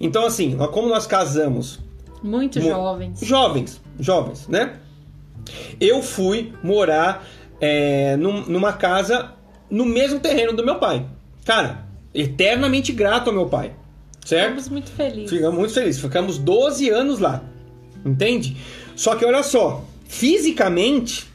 [0.00, 1.78] Então, assim, como nós casamos.
[2.20, 3.20] Muito jovens.
[3.22, 4.80] Jovens, jovens, né?
[5.80, 7.24] Eu fui morar
[7.60, 9.32] é, num, numa casa
[9.70, 11.06] no mesmo terreno do meu pai.
[11.44, 13.72] Cara, eternamente grato ao meu pai.
[14.24, 14.48] Certo?
[14.48, 15.30] Ficamos muito felizes.
[15.30, 16.00] Ficamos muito felizes.
[16.00, 17.42] Ficamos 12 anos lá.
[18.04, 18.56] Entende?
[18.96, 21.29] Só que olha só, fisicamente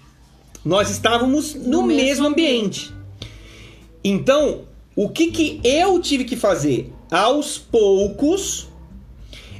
[0.65, 2.91] nós estávamos no, no mesmo, ambiente.
[4.03, 4.61] Então,
[4.95, 6.91] o que, que eu tive que fazer?
[7.11, 8.67] Aos poucos,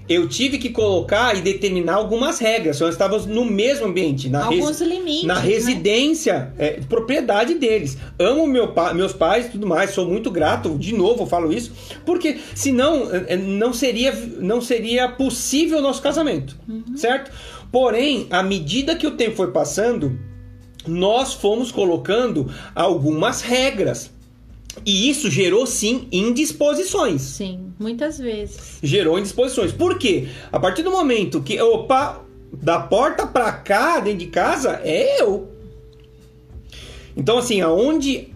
[0.08, 2.80] eu tive que colocar e determinar algumas regras.
[2.80, 5.42] Nós estávamos no mesmo ambiente, na, Alguns limites, na né?
[5.42, 6.68] residência, né?
[6.68, 7.98] é, propriedade deles.
[8.20, 11.52] Amo meu pa meus pais e tudo mais, sou muito grato, de novo eu falo
[11.52, 11.72] isso,
[12.06, 16.96] porque senão é, é, não seria, não seria possível o nosso casamento, uhum.
[16.96, 17.32] certo?
[17.72, 20.18] Porém, à medida que o tempo foi passando,
[20.88, 24.12] nós fomos colocando algumas regras.
[24.86, 27.22] E isso gerou sim indisposições.
[27.22, 28.78] Sim, muitas vezes.
[28.84, 29.72] Gerou indisposições.
[29.72, 30.28] Por quê?
[30.52, 32.22] A partir do momento que, opa,
[32.52, 35.50] da porta pra cá, dentro de casa, é eu.
[37.16, 38.34] Então, assim, aonde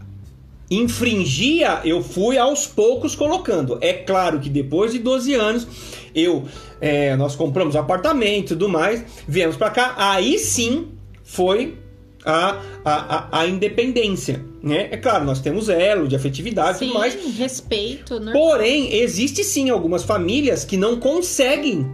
[0.71, 3.77] infringia, eu fui aos poucos colocando.
[3.81, 5.67] É claro que depois de 12 anos,
[6.13, 6.45] eu
[6.79, 10.89] é, nós compramos apartamento e tudo mais, viemos para cá, aí sim
[11.23, 11.77] foi
[12.25, 14.43] a, a, a, independência.
[14.61, 14.89] Né?
[14.91, 17.15] É claro, nós temos elo de afetividade e mais.
[17.37, 18.31] respeito, né?
[18.33, 21.87] Porém, existe sim algumas famílias que não conseguem.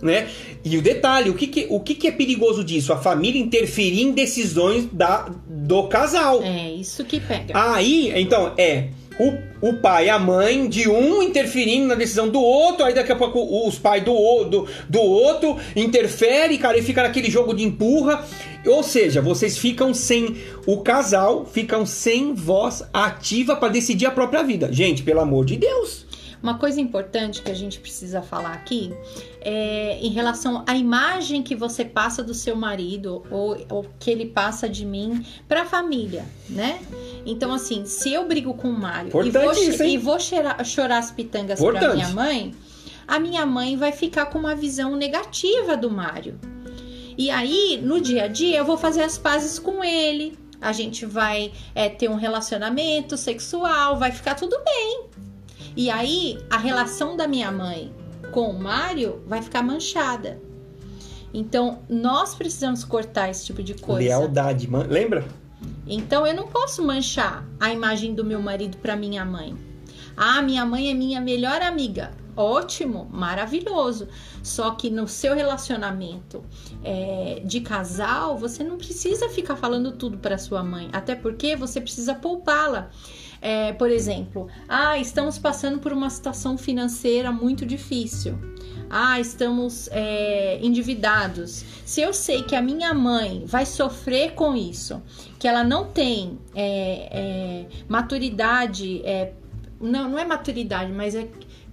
[0.00, 0.28] Né?
[0.64, 2.92] E o detalhe, o que, que, o que, que é perigoso disso?
[2.92, 6.42] A família interferir em decisões da, do casal.
[6.42, 7.52] É, isso que pega.
[7.54, 8.88] Aí, então, é
[9.18, 13.16] o, o pai, a mãe de um interferindo na decisão do outro, aí daqui a
[13.16, 18.24] pouco os pais do, do, do outro interferem, cara, e fica naquele jogo de empurra.
[18.68, 20.36] Ou seja, vocês ficam sem
[20.66, 24.72] o casal, ficam sem voz ativa para decidir a própria vida.
[24.72, 26.06] Gente, pelo amor de Deus.
[26.42, 28.92] Uma coisa importante que a gente precisa falar aqui
[29.40, 34.26] é em relação à imagem que você passa do seu marido ou, ou que ele
[34.26, 36.80] passa de mim para a família, né?
[37.26, 40.98] Então, assim, se eu brigo com o Mário e vou, isso, e vou chorar, chorar
[40.98, 41.96] as pitangas pra Importante.
[41.96, 42.54] minha mãe,
[43.06, 46.38] a minha mãe vai ficar com uma visão negativa do Mário.
[47.18, 50.38] E aí, no dia a dia, eu vou fazer as pazes com ele.
[50.60, 55.06] A gente vai é, ter um relacionamento sexual, vai ficar tudo bem.
[55.76, 57.92] E aí, a relação da minha mãe
[58.30, 60.40] com o Mário vai ficar manchada.
[61.34, 64.08] Então, nós precisamos cortar esse tipo de coisa.
[64.08, 65.26] Lealdade, lembra?
[65.88, 69.56] Então eu não posso manchar a imagem do meu marido para minha mãe.
[70.16, 72.12] Ah, minha mãe é minha melhor amiga.
[72.38, 74.06] Ótimo, maravilhoso.
[74.44, 76.44] Só que no seu relacionamento
[76.84, 80.88] é, de casal, você não precisa ficar falando tudo para sua mãe.
[80.92, 82.90] Até porque você precisa poupá-la.
[83.42, 88.38] É, por exemplo, ah, estamos passando por uma situação financeira muito difícil.
[88.88, 91.64] Ah, estamos é, endividados.
[91.84, 95.02] Se eu sei que a minha mãe vai sofrer com isso,
[95.40, 99.32] que ela não tem é, é, maturidade, é,
[99.80, 101.28] não, não é maturidade, mas é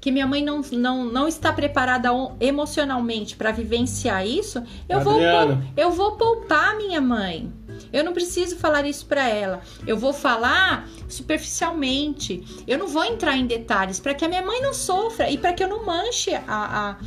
[0.05, 2.09] que minha mãe não, não, não está preparada
[2.39, 5.65] emocionalmente para vivenciar isso, eu vou, Adriana.
[5.75, 7.51] eu vou poupar minha mãe.
[7.91, 9.61] Eu não preciso falar isso para ela.
[9.87, 12.63] Eu vou falar superficialmente.
[12.67, 15.53] Eu não vou entrar em detalhes para que a minha mãe não sofra e para
[15.53, 16.97] que eu não manche a, a,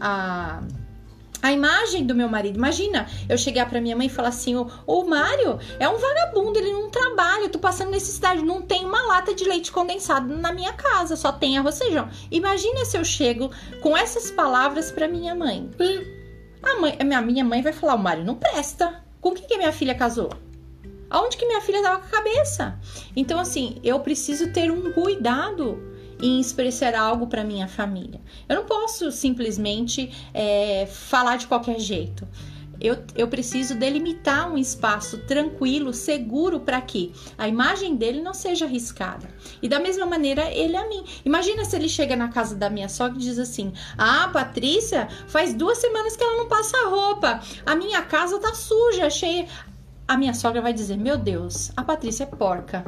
[0.00, 0.60] a,
[1.42, 2.56] a imagem do meu marido.
[2.56, 6.72] Imagina eu chegar para minha mãe e falar assim: o, Mário é um vagabundo, ele
[6.72, 10.72] não trabalha, eu tô passando necessidade, não tem uma lata de leite condensado na minha
[10.72, 12.08] casa, só tem arroz feijão.
[12.30, 13.50] Imagina se eu chego
[13.80, 15.70] com essas palavras para minha mãe.
[16.62, 19.04] A, mãe, a minha, mãe vai falar: o Mário não presta.
[19.20, 20.30] Com o que, minha filha casou?
[21.10, 22.78] Aonde que minha filha tava com a cabeça?
[23.16, 25.87] Então, assim, eu preciso ter um cuidado
[26.20, 28.20] em expressar algo para minha família.
[28.48, 32.26] Eu não posso simplesmente é, falar de qualquer jeito.
[32.80, 38.66] Eu, eu preciso delimitar um espaço tranquilo, seguro, para que a imagem dele não seja
[38.66, 39.28] arriscada.
[39.60, 41.04] E da mesma maneira, ele a mim.
[41.24, 45.54] Imagina se ele chega na casa da minha sogra e diz assim: Ah, Patrícia, faz
[45.54, 47.40] duas semanas que ela não passa roupa.
[47.66, 49.46] A minha casa tá suja, cheia.
[50.06, 52.84] A minha sogra vai dizer: Meu Deus, a Patrícia é porca.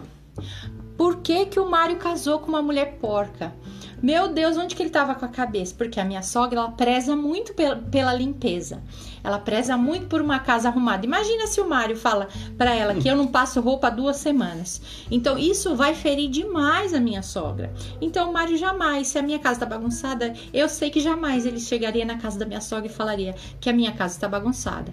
[1.00, 3.54] Por que, que o Mário casou com uma mulher porca?
[4.02, 5.74] Meu Deus, onde que ele tava com a cabeça?
[5.74, 8.82] Porque a minha sogra, ela preza muito pela, limpeza.
[9.24, 11.06] Ela preza muito por uma casa arrumada.
[11.06, 12.28] Imagina se o Mário fala
[12.58, 14.82] para ela que eu não passo roupa há duas semanas.
[15.10, 17.72] Então, isso vai ferir demais a minha sogra.
[17.98, 21.60] Então, o Mário jamais, se a minha casa tá bagunçada, eu sei que jamais ele
[21.60, 24.92] chegaria na casa da minha sogra e falaria que a minha casa está bagunçada.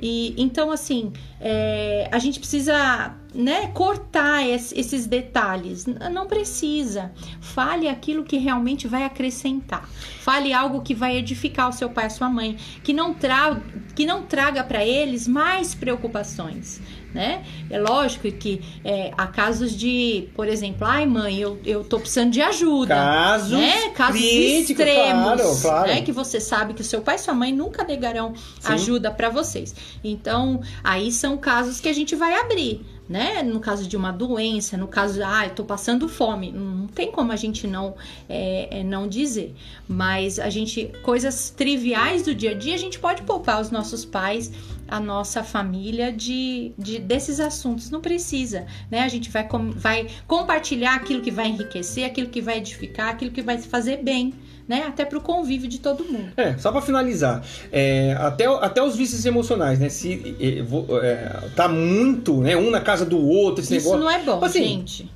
[0.00, 5.86] E então, assim, é, a gente precisa né, cortar es- esses detalhes.
[5.86, 7.12] Não precisa.
[7.40, 9.88] Fale aquilo que realmente vai acrescentar.
[10.20, 13.60] Fale algo que vai edificar o seu pai e a sua mãe, que não, tra
[13.94, 16.80] que não traga para eles mais preocupações.
[17.14, 17.44] Né?
[17.70, 22.30] É lógico que é, há casos de, por exemplo, ai mãe, eu, eu tô precisando
[22.30, 23.88] de ajuda Casos, né?
[23.90, 25.88] Casos críticos, extremos, claro, claro.
[25.88, 26.02] né?
[26.02, 28.72] Que você sabe que o seu pai e sua mãe nunca negarão Sim.
[28.72, 29.74] ajuda para vocês.
[30.04, 33.42] Então, aí são casos que a gente vai abrir, né?
[33.42, 37.32] No caso de uma doença, no caso, ah, eu tô passando fome, não tem como
[37.32, 37.94] a gente não
[38.28, 39.54] é, é, não dizer.
[39.88, 44.04] Mas a gente, coisas triviais do dia a dia, a gente pode poupar os nossos
[44.04, 44.50] pais
[44.88, 47.90] a nossa família de, de desses assuntos.
[47.90, 49.00] Não precisa, né?
[49.00, 53.30] A gente vai, com- vai compartilhar aquilo que vai enriquecer, aquilo que vai edificar, aquilo
[53.30, 54.32] que vai fazer bem,
[54.68, 54.84] né?
[54.86, 56.32] Até para o convívio de todo mundo.
[56.36, 59.88] É, só pra finalizar, é, até, até os vícios emocionais, né?
[59.88, 62.56] Se é, é, tá muito, né?
[62.56, 64.04] Um na casa do outro, esse Isso negócio.
[64.04, 65.15] não é bom, Assim, gente.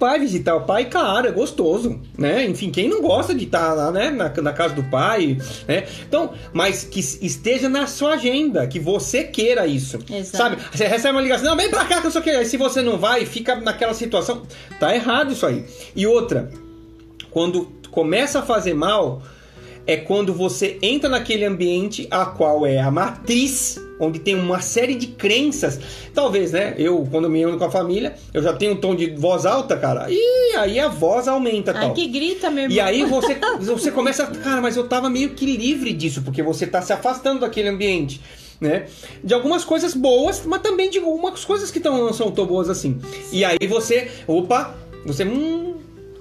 [0.00, 2.44] Vai visitar o pai, claro, é gostoso, né?
[2.46, 5.36] Enfim, quem não gosta de estar lá, né, na, na casa do pai,
[5.68, 5.86] né?
[6.08, 10.36] Então, mas que esteja na sua agenda, que você queira isso, Exato.
[10.36, 10.56] sabe?
[10.72, 12.38] Você recebe uma ligação, não, vem pra cá que eu só quero.
[12.38, 14.42] Aí se você não vai, fica naquela situação,
[14.80, 15.64] tá errado isso aí.
[15.94, 16.50] E outra,
[17.30, 19.22] quando começa a fazer mal,
[19.86, 24.94] é quando você entra naquele ambiente a qual é a matriz, onde tem uma série
[24.94, 25.78] de crenças.
[26.14, 26.74] Talvez, né?
[26.78, 29.76] Eu, quando me reúno com a família, eu já tenho um tom de voz alta,
[29.76, 30.06] cara.
[30.08, 31.94] E aí a voz aumenta, Ai, tal.
[31.94, 32.76] que grita, meu irmão.
[32.76, 36.66] E aí você, você começa, cara, mas eu tava meio que livre disso, porque você
[36.66, 38.20] tá se afastando daquele ambiente,
[38.60, 38.86] né?
[39.22, 42.70] De algumas coisas boas, mas também de algumas coisas que tão, não são tão boas
[42.70, 42.98] assim.
[43.32, 44.74] E aí você, opa,
[45.04, 45.74] você, hum,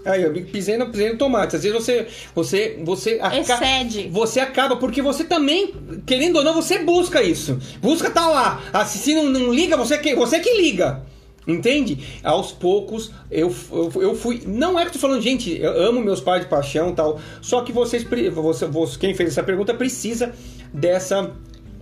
[0.06, 1.56] aí eu pisei no, pisei no tomate.
[1.56, 4.10] Às vezes você, você, você Excede.
[4.10, 5.74] você acaba, porque você também,
[6.06, 7.60] querendo ou não, você busca isso.
[7.82, 8.64] Busca tá lá.
[8.72, 11.04] Ah, se se não, não liga, você que, você que liga.
[11.48, 12.20] Entende?
[12.24, 14.44] Aos poucos eu, eu, eu fui.
[14.46, 17.20] Não é que eu tô falando, gente, eu amo meus pais de paixão e tal.
[17.42, 18.06] Só que vocês.
[18.34, 20.34] você, quem fez essa pergunta precisa
[20.72, 21.32] dessa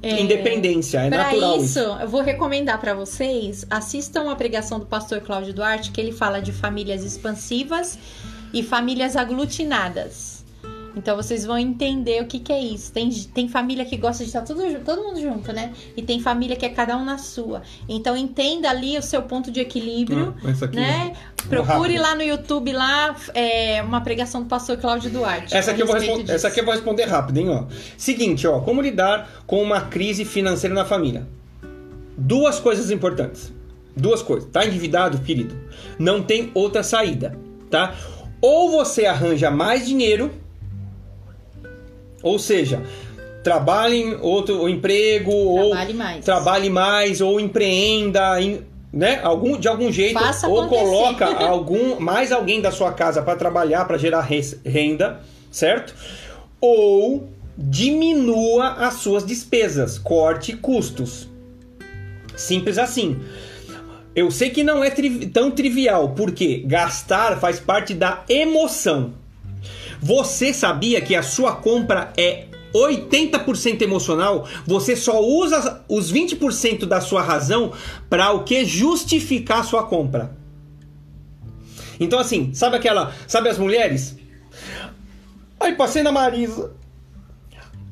[0.03, 0.99] independência.
[0.99, 1.79] É Pra natural isso, isso.
[1.79, 6.39] eu vou recomendar pra vocês, assistam a pregação do pastor Cláudio Duarte, que ele fala
[6.39, 7.97] de famílias expansivas
[8.53, 10.37] e famílias aglutinadas.
[10.95, 12.91] Então vocês vão entender o que, que é isso.
[12.91, 15.71] Tem, tem família que gosta de estar tudo, todo mundo junto, né?
[15.95, 17.61] E tem família que é cada um na sua.
[17.87, 20.97] Então entenda ali o seu ponto de equilíbrio, Ah, essa aqui, né?
[20.97, 21.17] Rápido.
[21.49, 25.55] Procure lá no YouTube lá é, uma pregação do pastor Cláudio Duarte.
[25.55, 26.47] Essa aqui, eu vou responder, essa disso.
[26.47, 27.63] aqui eu vou responder rápido, hein, ó.
[27.97, 31.27] Seguinte, ó, como lidar com uma crise financeira na família?
[32.17, 33.53] Duas coisas importantes.
[33.95, 34.49] Duas coisas.
[34.51, 35.55] Tá endividado, querido?
[35.97, 37.37] Não tem outra saída,
[37.69, 37.95] tá?
[38.41, 40.31] Ou você arranja mais dinheiro,
[42.21, 42.81] ou seja,
[43.43, 46.25] trabalhe em outro emprego, Trabalhe ou mais.
[46.25, 48.61] trabalhe mais, ou empreenda, em-
[48.97, 49.19] né?
[49.23, 50.83] Algum, de algum jeito, Faça ou acontecer.
[50.83, 55.19] coloca algum mais alguém da sua casa para trabalhar, para gerar res- renda,
[55.51, 55.93] certo?
[56.59, 61.27] Ou diminua as suas despesas, corte custos.
[62.35, 63.19] Simples assim.
[64.15, 69.13] Eu sei que não é tri- tão trivial, porque gastar faz parte da emoção.
[70.01, 72.45] Você sabia que a sua compra é
[72.77, 74.47] 80% emocional?
[74.65, 77.71] Você só usa os 20% da sua razão
[78.09, 80.35] para o que justificar a sua compra.
[81.99, 84.15] Então assim, sabe aquela, sabe as mulheres?
[85.59, 86.71] Ai, passei na Marisa.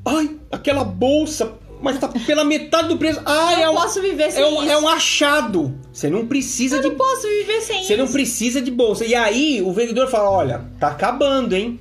[0.06, 3.20] Ai, aquela bolsa, mas tá pela metade do preço.
[3.26, 4.72] Ai, Não é um, posso viver sem é um, isso.
[4.72, 5.74] é um achado.
[5.92, 7.98] Você não precisa Eu de não posso viver sem você isso.
[8.04, 9.04] não precisa de bolsa.
[9.04, 11.80] E aí o vendedor fala: olha, tá acabando, hein?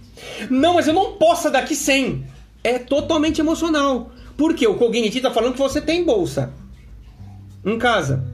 [0.49, 2.25] Não, mas eu não posso daqui sem.
[2.65, 4.11] É totalmente emocional.
[4.37, 6.53] Porque o Cognitivo tá falando que você tem bolsa
[7.65, 8.25] em casa.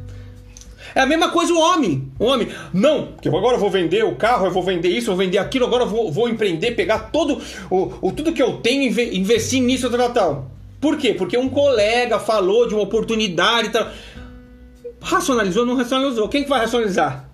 [0.94, 2.10] É a mesma coisa o homem.
[2.18, 5.14] O homem, não, porque agora eu vou vender o carro, eu vou vender isso, eu
[5.14, 7.40] vou vender aquilo, agora eu vou, vou empreender, pegar todo
[7.70, 10.50] o, o tudo que eu tenho, inve- investir nisso, tal, tal.
[10.80, 11.12] Por quê?
[11.12, 13.88] Porque um colega falou de uma oportunidade e tal.
[15.02, 16.28] Racionalizou, não racionalizou.
[16.28, 17.28] Quem que vai racionalizar?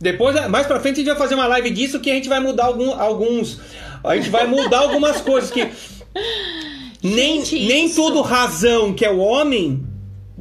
[0.00, 2.38] Depois, mais pra frente, a gente vai fazer uma live disso que a gente vai
[2.40, 3.58] mudar algum- alguns.
[4.04, 5.68] A gente vai mudar algumas coisas que.
[7.02, 7.96] nem Gente, nem isso.
[7.96, 9.84] tudo razão que é o homem,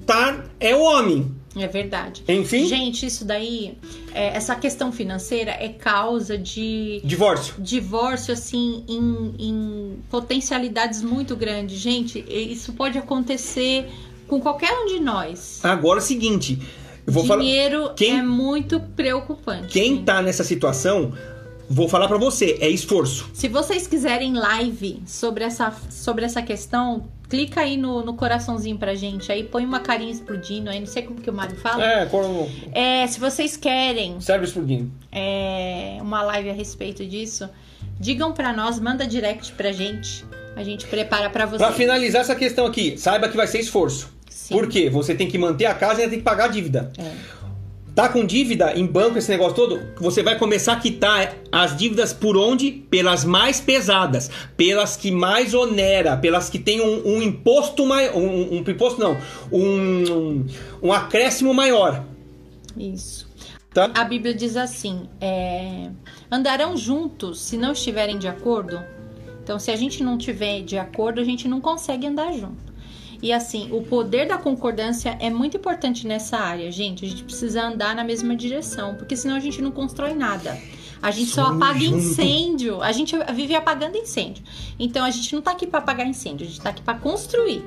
[0.06, 0.44] tá?
[0.60, 1.34] É o homem.
[1.58, 2.22] É verdade.
[2.28, 2.68] Enfim.
[2.68, 3.78] Gente, isso daí,
[4.14, 7.56] é, essa questão financeira é causa de Divórcio.
[7.60, 11.80] divórcio, assim, em, em potencialidades muito grandes.
[11.80, 13.88] Gente, isso pode acontecer
[14.28, 15.62] com qualquer um de nós.
[15.64, 16.60] Agora é o seguinte.
[17.08, 17.42] Eu vou falar.
[17.42, 19.68] Dinheiro Quem- é muito preocupante.
[19.70, 20.04] Quem gente.
[20.04, 21.14] tá nessa situação,
[21.70, 23.30] vou falar pra você, é esforço.
[23.34, 28.96] Se vocês quiserem live sobre essa, sobre essa questão, clica aí no, no coraçãozinho pra
[28.96, 29.32] gente.
[29.32, 31.84] Aí põe uma carinha explodindo aí, não sei como que o Mário fala.
[31.84, 32.48] É, quando.
[32.72, 34.92] É, se vocês querem Serve explodindo.
[35.12, 37.50] é, uma live a respeito disso,
[38.00, 40.26] digam pra nós, manda direct pra gente.
[40.56, 41.62] A gente prepara pra vocês.
[41.62, 44.14] Pra finalizar essa questão aqui, saiba que vai ser esforço.
[44.30, 44.54] Sim.
[44.54, 44.90] Por quê?
[44.90, 46.92] Você tem que manter a casa e ainda tem que pagar a dívida.
[46.98, 47.12] É.
[47.96, 49.82] Tá com dívida em banco, esse negócio todo?
[50.02, 52.70] Você vai começar a quitar as dívidas por onde?
[52.70, 58.18] Pelas mais pesadas, pelas que mais onera, pelas que tem um, um imposto maior.
[58.18, 59.18] Um, um imposto não,
[59.50, 60.46] um,
[60.84, 62.04] um, acréscimo maior.
[62.76, 63.30] Isso.
[63.74, 63.90] Tá?
[63.96, 65.90] A Bíblia diz assim: é,
[66.30, 68.78] andarão juntos se não estiverem de acordo.
[69.42, 72.75] Então, se a gente não tiver de acordo, a gente não consegue andar junto.
[73.26, 77.04] E assim, o poder da concordância é muito importante nessa área, gente.
[77.04, 80.56] A gente precisa andar na mesma direção, porque senão a gente não constrói nada.
[81.02, 81.98] A gente só Somos apaga junto.
[81.98, 82.84] incêndio.
[82.84, 84.44] A gente vive apagando incêndio.
[84.78, 87.66] Então a gente não tá aqui para apagar incêndio, a gente tá aqui para construir.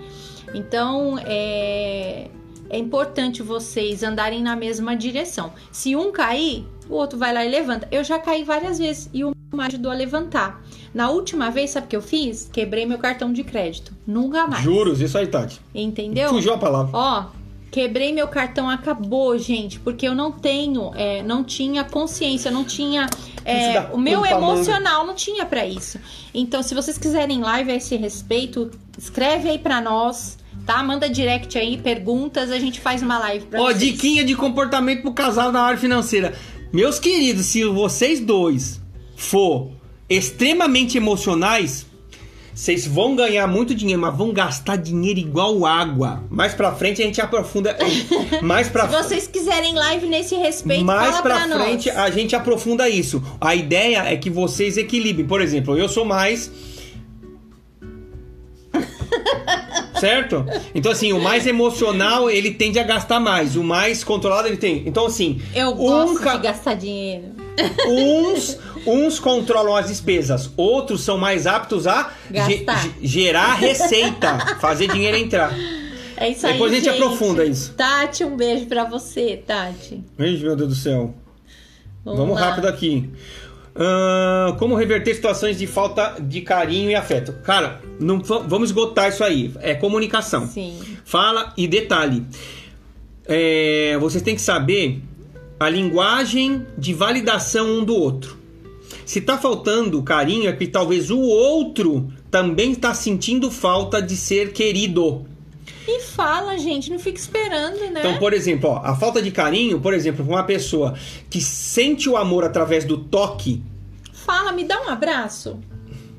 [0.54, 2.28] Então é,
[2.70, 5.52] é importante vocês andarem na mesma direção.
[5.70, 7.88] Se um cair, o outro vai lá e levanta.
[7.90, 10.62] Eu já caí várias vezes e o me ajudou a levantar.
[10.92, 12.50] Na última vez, sabe o que eu fiz?
[12.52, 13.94] Quebrei meu cartão de crédito.
[14.06, 14.62] Nunca mais.
[14.62, 15.60] Juros, isso aí, Tati.
[15.74, 16.28] Entendeu?
[16.28, 16.90] Fugiu a palavra.
[16.92, 17.24] Ó,
[17.70, 23.06] quebrei meu cartão, acabou, gente, porque eu não tenho, é, não tinha consciência, não tinha.
[23.44, 25.98] é, o meu emocional não tinha pra isso.
[26.34, 30.38] Então, se vocês quiserem live a esse respeito, escreve aí pra nós,
[30.68, 30.82] tá?
[30.82, 33.78] Manda direct aí, perguntas, a gente faz uma live pra Ó, vocês.
[33.78, 36.34] diquinha de comportamento pro casal na área financeira.
[36.70, 38.78] Meus queridos, se vocês dois
[39.16, 39.70] for
[40.10, 41.86] extremamente emocionais,
[42.54, 46.22] vocês vão ganhar muito dinheiro, mas vão gastar dinheiro igual água.
[46.28, 47.74] Mais pra frente a gente aprofunda.
[48.42, 51.96] Mais pra Se vocês quiserem live nesse respeito, mais fala pra pra frente nós.
[51.96, 53.22] a gente aprofunda isso.
[53.40, 55.26] A ideia é que vocês equilibrem.
[55.26, 56.50] Por exemplo, eu sou mais.
[60.00, 60.44] certo?
[60.74, 63.56] Então, assim, o mais emocional ele tende a gastar mais.
[63.56, 64.82] O mais controlado ele tem.
[64.86, 65.40] Então, assim.
[65.54, 67.24] Eu um gosto ca- de gastar dinheiro.
[67.88, 72.64] uns, uns controlam as despesas, outros são mais aptos a ge-
[73.02, 75.52] gerar receita, fazer dinheiro entrar.
[76.16, 76.52] É isso aí.
[76.52, 77.74] Depois a gente aprofunda isso.
[77.74, 80.02] Tati, um beijo pra você, Tati.
[80.18, 81.14] Ixi, meu Deus do céu.
[82.04, 83.10] Vamos, Vamos rápido aqui.
[83.78, 87.32] Ahn, como reverter situações de falta de carinho e afeto?
[87.44, 89.52] Cara, não va- vamos esgotar isso aí.
[89.60, 90.46] É comunicação.
[90.48, 90.78] Sim.
[91.04, 92.24] Fala e detalhe.
[93.26, 95.00] É, vocês têm que saber
[95.60, 98.36] a linguagem de validação um do outro.
[99.04, 104.52] Se tá faltando carinho, é que talvez o outro também está sentindo falta de ser
[104.52, 105.26] querido.
[105.86, 108.00] E fala, gente, não fica esperando, né?
[108.00, 110.94] Então, por exemplo, ó, a falta de carinho, por exemplo, uma pessoa
[111.30, 113.62] que sente o amor através do toque,
[114.28, 115.58] Fala, me dá um abraço.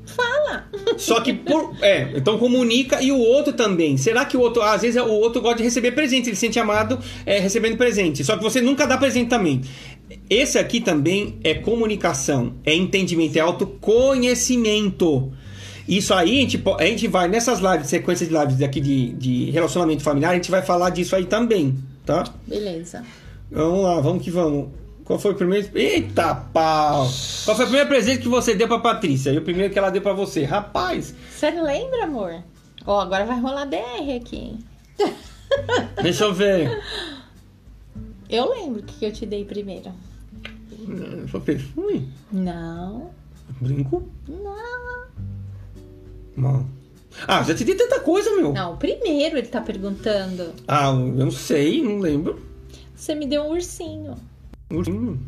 [0.04, 0.68] Fala.
[0.98, 1.76] só que por.
[1.80, 3.96] É, então comunica e o outro também.
[3.96, 4.62] Será que o outro.
[4.62, 8.24] Às vezes o outro gosta de receber presente, ele se sente amado é, recebendo presente.
[8.24, 9.60] Só que você nunca dá presente também.
[10.28, 15.32] Esse aqui também é comunicação, é entendimento, é autoconhecimento.
[15.86, 19.50] Isso aí, a gente, a gente vai, nessas lives, sequência de lives daqui de, de
[19.52, 22.24] relacionamento familiar, a gente vai falar disso aí também, tá?
[22.44, 23.04] Beleza.
[23.52, 24.79] Vamos lá, vamos que vamos.
[25.10, 25.68] Qual foi o primeiro.
[25.76, 27.10] Eita pau!
[27.44, 29.30] Qual foi o primeiro presente que você deu pra Patrícia?
[29.30, 30.44] E o primeiro que ela deu pra você?
[30.44, 32.44] Rapaz, Você lembra, amor?
[32.86, 34.56] Ó, agora vai rolar DR aqui.
[36.00, 36.80] deixa eu ver.
[38.28, 39.90] Eu lembro o que que eu te dei primeiro.
[41.26, 42.08] Foi perfume?
[42.30, 43.10] Não.
[43.60, 44.08] Brinco?
[44.28, 45.06] Não.
[46.36, 46.66] Não.
[47.26, 48.52] Ah, já te dei tanta coisa, meu.
[48.52, 50.54] Não, primeiro ele tá perguntando.
[50.68, 52.40] Ah, eu não sei, não lembro.
[52.94, 54.14] Você me deu um ursinho.
[54.70, 55.18] Ursinho.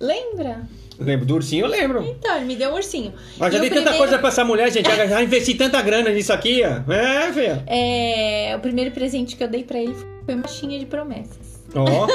[0.00, 0.60] Lembra?
[0.98, 2.02] Lembro do ursinho, eu lembro.
[2.02, 3.12] Então, ele me deu um ursinho.
[3.38, 4.86] Mas já E o dei tanta primeiro- coisa pra essa mulher, gente.
[4.86, 6.92] Já, já investi tanta grana nisso aqui, ó.
[6.92, 7.62] É, filha.
[7.66, 9.94] É, o primeiro presente que eu dei pra ele
[10.24, 11.60] foi uma caixinha de promessas.
[11.74, 12.06] Ó.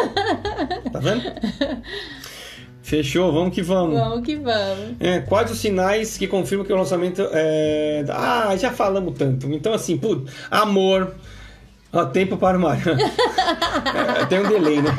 [0.92, 1.22] tá vendo?
[2.84, 3.96] Fechou, vamos que vamos.
[3.98, 4.96] Vamos que vamos.
[5.00, 8.04] É, quais os sinais que confirmam que o lançamento é.
[8.10, 9.48] Ah, já falamos tanto.
[9.54, 11.16] Então, assim, putz, amor.
[11.94, 12.80] Ó, tempo para o mar.
[14.22, 14.90] é, tem um delay, né?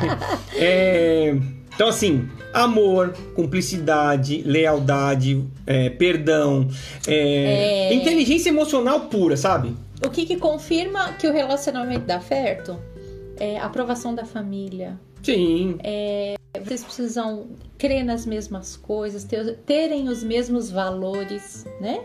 [0.55, 1.35] É,
[1.73, 6.67] então, assim, amor, cumplicidade, lealdade, é, perdão,
[7.07, 7.93] é, É.
[7.93, 9.75] inteligência emocional pura, sabe?
[10.05, 12.77] O que, que confirma que o relacionamento dá certo?
[13.39, 14.99] É a aprovação da família.
[15.23, 15.77] Sim.
[16.63, 17.47] Vocês precisam
[17.77, 22.01] crer nas mesmas coisas, ter- terem os mesmos valores, né?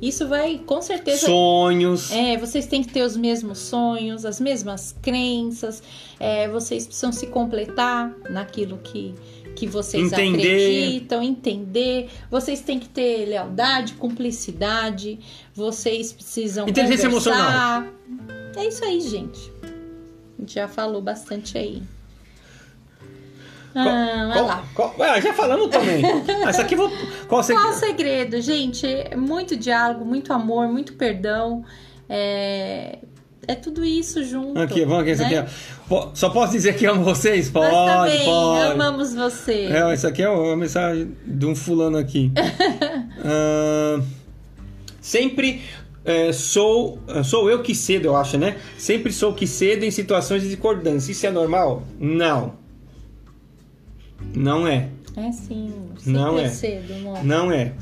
[0.00, 2.10] Isso vai, com certeza, Sonhos.
[2.10, 5.82] É, vocês têm que ter os mesmos sonhos, as mesmas crenças,
[6.18, 9.14] é, vocês precisam se completar naquilo que,
[9.54, 10.38] que vocês Entender.
[10.38, 12.08] acreditam, entender.
[12.30, 15.18] Vocês têm que ter lealdade, cumplicidade,
[15.54, 17.92] vocês precisam Inteligência conversar.
[18.56, 19.52] É isso aí, gente.
[19.62, 21.82] A gente já falou bastante aí.
[23.74, 24.64] Ah, Qual- lá.
[24.74, 26.02] qual- ah, já falamos também.
[26.46, 26.90] Essa aqui vou.
[27.28, 27.54] Qual você.
[27.54, 28.86] Qual o segredo, gente?
[28.86, 31.64] É Muito diálogo, muito amor, muito perdão.
[32.08, 32.98] É,
[33.48, 34.60] é tudo isso junto.
[34.60, 35.38] Aqui, vamos aqui, né?
[35.38, 35.88] aqui, ó.
[35.88, 37.48] Po- Só posso dizer que amo vocês?
[37.48, 38.70] Pode, Nós também pode.
[38.72, 39.66] amamos você.
[39.72, 42.30] É, isso aqui é uma mensagem de um fulano aqui.
[43.24, 44.00] Ah,
[45.00, 45.62] sempre
[46.04, 48.56] é, sou sou eu que cedo, eu acho, né?
[48.76, 51.12] Sempre sou que cedo em situações de discordância.
[51.12, 51.82] Isso é normal?
[52.00, 52.54] Não.
[54.34, 54.88] Não é.
[55.16, 55.72] É sim.
[56.06, 56.48] Não é.
[56.48, 57.24] cedo, amor.
[57.24, 57.72] Não é.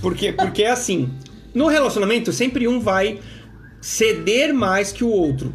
[0.00, 1.10] Porque, porque é assim.
[1.54, 3.18] No relacionamento, sempre um vai
[3.80, 5.52] ceder mais que o outro.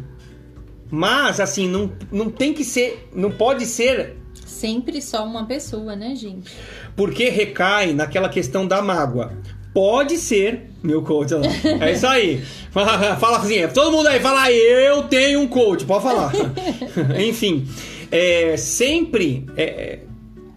[0.90, 3.08] Mas, assim, não, não tem que ser.
[3.14, 6.52] Não pode ser Sempre só uma pessoa, né, gente?
[6.96, 9.32] porque recai naquela questão da mágoa.
[9.72, 11.32] Pode ser, meu coach.
[11.80, 12.42] É isso aí.
[12.70, 16.32] Fala, fala assim, todo mundo aí, fala aí, eu tenho um coach, pode falar.
[17.20, 17.66] Enfim,
[18.12, 19.98] é, sempre, é,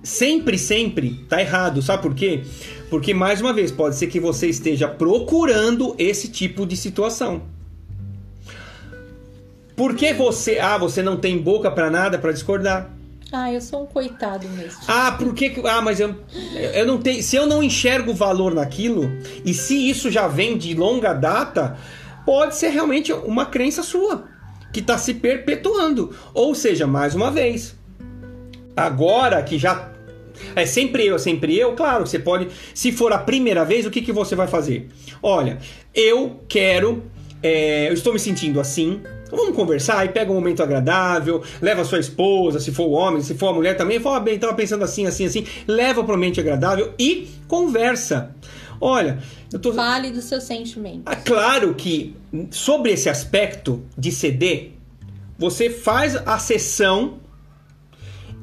[0.04, 2.42] sempre, sempre tá errado, sabe por quê?
[2.90, 7.42] Porque, mais uma vez, pode ser que você esteja procurando esse tipo de situação.
[9.76, 12.90] Por que você, ah, você não tem boca pra nada pra discordar?
[13.32, 14.80] Ah, eu sou um coitado mesmo.
[14.88, 15.50] Ah, por que.
[15.50, 16.16] que- Ah, mas eu,
[16.74, 17.22] eu não tenho.
[17.22, 19.12] Se eu não enxergo valor naquilo,
[19.44, 21.76] e se isso já vem de longa data,
[22.26, 24.24] pode ser realmente uma crença sua
[24.76, 26.14] que está se perpetuando.
[26.34, 27.78] Ou seja, mais uma vez,
[28.76, 29.90] agora que já.
[30.54, 32.50] É sempre eu, sempre eu, claro, você pode.
[32.74, 34.90] Se for a primeira vez, o que, que você vai fazer?
[35.24, 35.60] Olha,
[35.94, 37.04] eu quero.
[37.42, 39.02] é, eu estou me sentindo assim.
[39.32, 43.34] Vamos conversar e pega um momento agradável, leva sua esposa, se for o homem, se
[43.34, 46.18] for a mulher também, fala, ah, bem, estava pensando assim, assim, assim, leva para um
[46.18, 48.36] ambiente agradável e conversa.
[48.80, 49.20] Olha,
[49.52, 49.74] eu tô.
[49.74, 51.04] Fale dos seus sentimentos.
[51.06, 52.16] Ah, Claro que
[52.52, 54.72] sobre esse aspecto de ceder,
[55.38, 57.20] você faz a sessão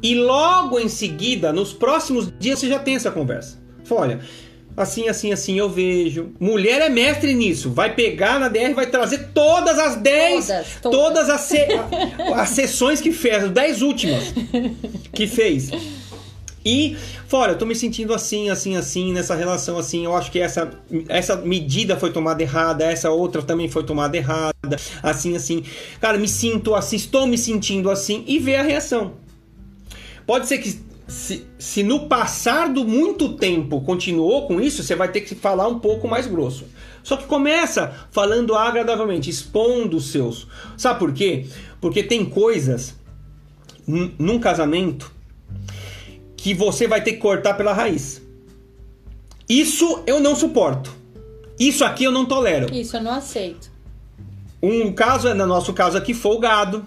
[0.02, 3.58] E logo em seguida, nos próximos dias, você já tem essa conversa.
[3.84, 4.20] Fala, olha,
[4.76, 6.32] assim, assim, assim eu vejo.
[6.40, 7.70] Mulher é mestre nisso.
[7.70, 11.00] Vai pegar na DR, vai trazer todas as 10, todas, todas.
[11.00, 11.58] todas as, se,
[12.34, 14.24] as sessões que fez, as 10 últimas
[15.14, 15.70] que fez.
[16.64, 20.04] E fora, eu tô me sentindo assim, assim, assim, nessa relação assim.
[20.04, 20.70] Eu acho que essa,
[21.08, 25.64] essa medida foi tomada errada, essa outra também foi tomada errada, assim, assim.
[26.00, 29.14] Cara, me sinto assim, estou me sentindo assim, e ver a reação.
[30.26, 35.10] Pode ser que se, se no passar do muito tempo continuou com isso, você vai
[35.10, 36.64] ter que falar um pouco mais grosso.
[37.02, 40.46] Só que começa falando agradavelmente, expondo os seus.
[40.76, 41.46] Sabe por quê?
[41.80, 42.94] Porque tem coisas
[43.86, 45.12] num casamento
[46.42, 48.20] que você vai ter que cortar pela raiz.
[49.48, 50.92] Isso eu não suporto.
[51.56, 52.74] Isso aqui eu não tolero.
[52.74, 53.70] Isso eu não aceito.
[54.60, 56.84] Um caso é, no nosso caso aqui, folgado.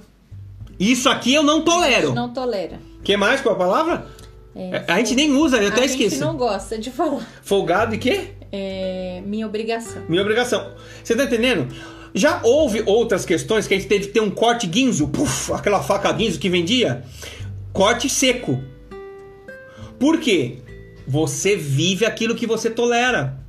[0.78, 2.14] Isso aqui eu não tolero.
[2.14, 2.82] Não tolera.
[3.02, 4.06] que mais com a palavra?
[4.54, 6.08] É, a gente nem usa, eu até esqueci.
[6.08, 7.26] A gente não gosta de falar.
[7.42, 8.32] Folgado e quê?
[8.52, 10.02] É minha obrigação.
[10.10, 10.74] Minha obrigação.
[11.02, 11.74] Você tá entendendo?
[12.14, 15.82] Já houve outras questões que a gente teve que ter um corte guinzo, puf, aquela
[15.82, 17.06] faca guinzo que vendia,
[17.72, 18.62] corte seco.
[20.00, 20.58] Por quê?
[21.08, 23.40] Você vive aquilo que você tolera.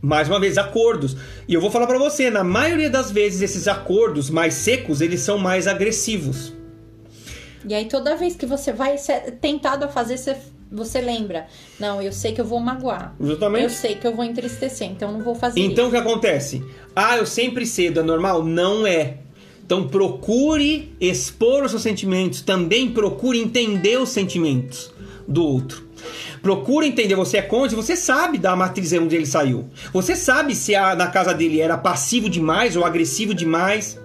[0.00, 1.16] Mais uma vez, acordos.
[1.48, 5.20] E eu vou falar para você, na maioria das vezes esses acordos mais secos, eles
[5.20, 6.52] são mais agressivos.
[7.66, 10.36] E aí toda vez que você vai ser tentado a fazer, você,
[10.70, 11.46] você lembra,
[11.80, 13.14] não, eu sei que eu vou magoar.
[13.18, 13.64] Justamente.
[13.64, 16.62] Eu sei que eu vou entristecer, então não vou fazer Então o que acontece?
[16.94, 18.44] Ah, eu sempre cedo, é normal?
[18.44, 19.18] Não é.
[19.64, 24.93] Então procure expor os seus sentimentos, também procure entender os sentimentos
[25.26, 25.88] do outro.
[26.42, 29.66] Procura entender, você é cônjuge, você sabe da matriz onde ele saiu.
[29.92, 33.98] Você sabe se a, na casa dele era passivo demais ou agressivo demais.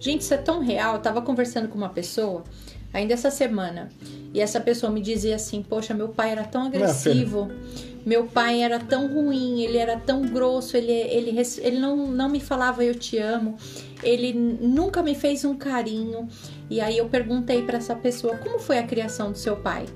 [0.00, 0.94] Gente, isso é tão real.
[0.94, 2.44] Eu tava conversando com uma pessoa
[2.92, 3.88] ainda essa semana.
[4.34, 7.50] E essa pessoa me dizia assim: Poxa, meu pai era tão agressivo.
[8.04, 12.40] Meu pai era tão ruim, ele era tão grosso, ele, ele, ele não, não me
[12.40, 13.56] falava eu te amo,
[14.02, 16.28] ele nunca me fez um carinho.
[16.68, 19.86] E aí eu perguntei para essa pessoa: Como foi a criação do seu pai?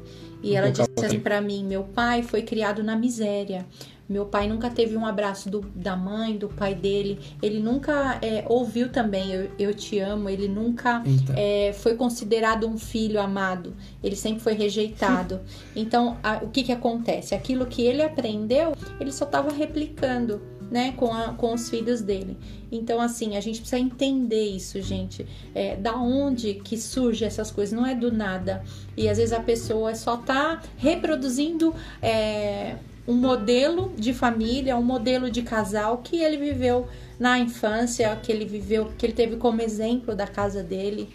[0.43, 3.67] E ela disse assim para mim: meu pai foi criado na miséria.
[4.09, 7.19] Meu pai nunca teve um abraço do, da mãe, do pai dele.
[7.43, 10.29] Ele nunca é, ouviu também eu, eu, te amo.
[10.29, 11.03] Ele nunca
[11.37, 13.75] é, foi considerado um filho amado.
[14.03, 15.41] Ele sempre foi rejeitado.
[15.75, 17.35] então, a, o que, que acontece?
[17.35, 22.37] Aquilo que ele aprendeu, ele só estava replicando né, com, a, com os filhos dele.
[22.71, 25.27] Então, assim, a gente precisa entender isso, gente.
[25.55, 27.77] É, da onde que surge essas coisas?
[27.77, 28.65] Não é do nada.
[28.97, 32.77] E às vezes a pessoa só tá reproduzindo é,
[33.07, 36.89] um modelo de família, um modelo de casal que ele viveu
[37.19, 41.09] na infância, que ele viveu, que ele teve como exemplo da casa dele,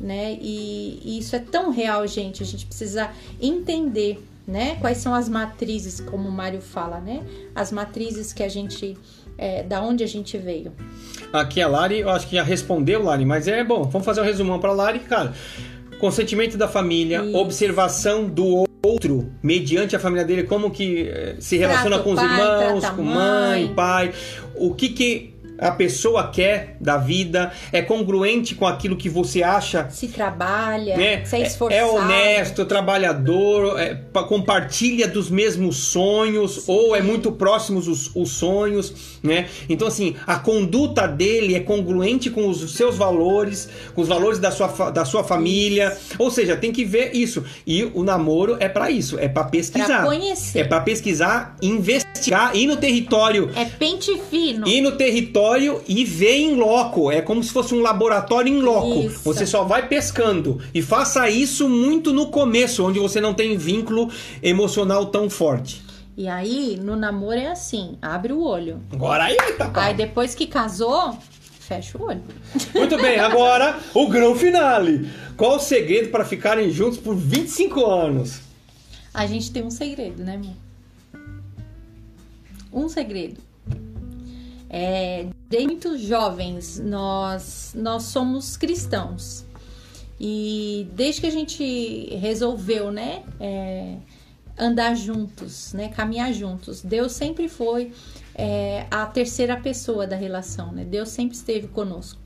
[0.00, 0.38] né?
[0.40, 2.42] E, e isso é tão real, gente.
[2.42, 3.10] A gente precisa
[3.40, 4.76] entender né?
[4.80, 7.22] Quais são as matrizes, como o Mário fala, né?
[7.54, 8.96] As matrizes que a gente.
[9.38, 10.72] É, da onde a gente veio.
[11.32, 14.24] Aqui a Lari, eu acho que já respondeu, Lari, mas é bom, vamos fazer um
[14.24, 15.32] resumão para Lari, cara.
[15.98, 17.36] Consentimento da família, Isso.
[17.38, 22.16] observação do outro, mediante a família dele, como que eh, se relaciona trata com os
[22.16, 24.12] pai, irmãos, com mãe, mãe, pai,
[24.56, 25.31] o que que
[25.62, 29.88] a pessoa quer da vida, é congruente com aquilo que você acha.
[29.90, 31.24] Se trabalha, né?
[31.24, 31.80] se é esforçado.
[31.80, 33.94] É honesto, trabalhador, é,
[34.28, 36.72] compartilha dos mesmos sonhos, Sim.
[36.72, 39.48] ou é muito próximos os, os sonhos, né?
[39.68, 44.50] Então, assim, a conduta dele é congruente com os seus valores, com os valores da
[44.50, 45.92] sua, da sua família.
[45.92, 46.16] Isso.
[46.18, 47.44] Ou seja, tem que ver isso.
[47.64, 49.86] E o namoro é para isso, é para pesquisar.
[49.86, 50.58] Pra conhecer.
[50.58, 53.50] É para pesquisar, investigar, ir no território.
[53.54, 54.66] É pente fino.
[54.66, 57.10] Ir no território laboratório e vê em loco.
[57.10, 59.00] É como se fosse um laboratório em loco.
[59.00, 59.20] Isso.
[59.24, 60.60] Você só vai pescando.
[60.72, 64.10] E faça isso muito no começo, onde você não tem vínculo
[64.42, 65.82] emocional tão forte.
[66.16, 68.80] E aí, no namoro é assim: abre o olho.
[68.92, 69.70] Agora aí, tá.
[69.74, 71.16] Aí depois que casou,
[71.60, 72.22] fecha o olho.
[72.74, 75.10] Muito bem, agora o grão finale.
[75.36, 78.40] Qual o segredo para ficarem juntos por 25 anos?
[79.14, 80.54] A gente tem um segredo, né, amor?
[82.72, 83.38] Um segredo.
[84.70, 85.26] É,
[85.60, 89.44] muito jovens nós, nós somos cristãos.
[90.18, 93.96] E desde que a gente resolveu, né, é,
[94.56, 97.92] andar juntos, né, caminhar juntos, Deus sempre foi
[98.34, 100.84] é, a terceira pessoa da relação, né?
[100.84, 102.20] Deus sempre esteve conosco.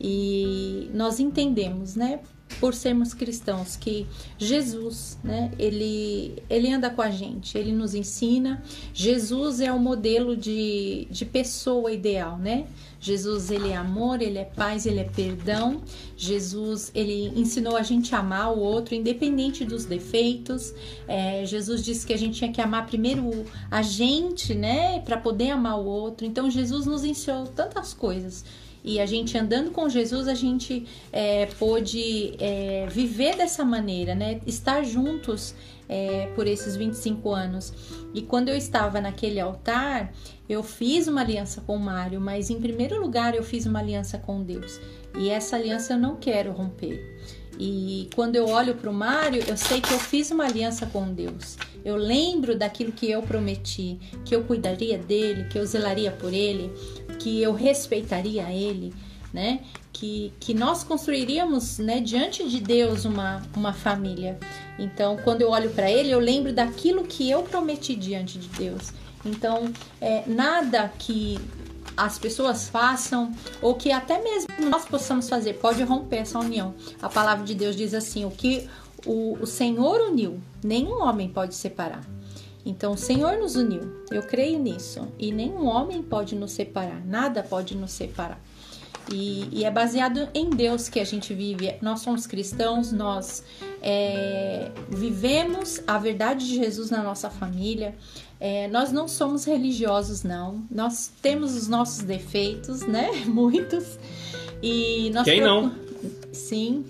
[0.00, 2.20] E nós entendemos, né,
[2.60, 4.06] por sermos cristãos, que
[4.36, 8.62] Jesus, né, ele, ele anda com a gente, ele nos ensina.
[8.92, 12.66] Jesus é o modelo de, de pessoa ideal, né?
[13.00, 15.80] Jesus, ele é amor, ele é paz, ele é perdão.
[16.16, 20.74] Jesus, ele ensinou a gente a amar o outro, independente dos defeitos.
[21.06, 25.50] É, Jesus disse que a gente tinha que amar primeiro a gente, né, para poder
[25.50, 26.26] amar o outro.
[26.26, 28.44] Então, Jesus nos ensinou tantas coisas.
[28.84, 34.40] E a gente andando com Jesus, a gente é, pôde é, viver dessa maneira, né?
[34.46, 35.54] Estar juntos
[35.88, 37.72] é, por esses 25 anos.
[38.14, 40.12] E quando eu estava naquele altar,
[40.48, 44.42] eu fiz uma aliança com Mário, mas em primeiro lugar eu fiz uma aliança com
[44.42, 44.80] Deus.
[45.18, 47.18] E essa aliança eu não quero romper.
[47.58, 51.12] E quando eu olho para o Mário, eu sei que eu fiz uma aliança com
[51.12, 51.56] Deus.
[51.84, 56.70] Eu lembro daquilo que eu prometi, que eu cuidaria dele, que eu zelaria por ele,
[57.18, 58.94] que eu respeitaria ele,
[59.32, 59.60] né?
[59.92, 64.38] Que, que nós construiríamos, né, diante de Deus uma, uma família.
[64.78, 68.92] Então, quando eu olho para ele, eu lembro daquilo que eu prometi diante de Deus.
[69.24, 71.38] Então, é, nada que
[71.96, 76.74] as pessoas façam ou que até mesmo nós possamos fazer pode romper essa união.
[77.02, 78.68] A palavra de Deus diz assim: o que
[79.04, 82.02] o, o Senhor uniu, nenhum homem pode separar.
[82.68, 87.42] Então, o Senhor nos uniu, eu creio nisso, e nenhum homem pode nos separar, nada
[87.42, 88.38] pode nos separar.
[89.10, 91.74] E, e, é baseado em Deus que a gente vive.
[91.80, 93.42] Nós somos cristãos, nós
[93.80, 97.94] é, vivemos a verdade de Jesus na nossa família.
[98.38, 100.62] É, nós não somos religiosos, não.
[100.70, 103.10] Nós temos os nossos defeitos, né?
[103.24, 103.98] Muitos.
[104.62, 105.74] E nós Quem não?
[106.30, 106.84] Sim.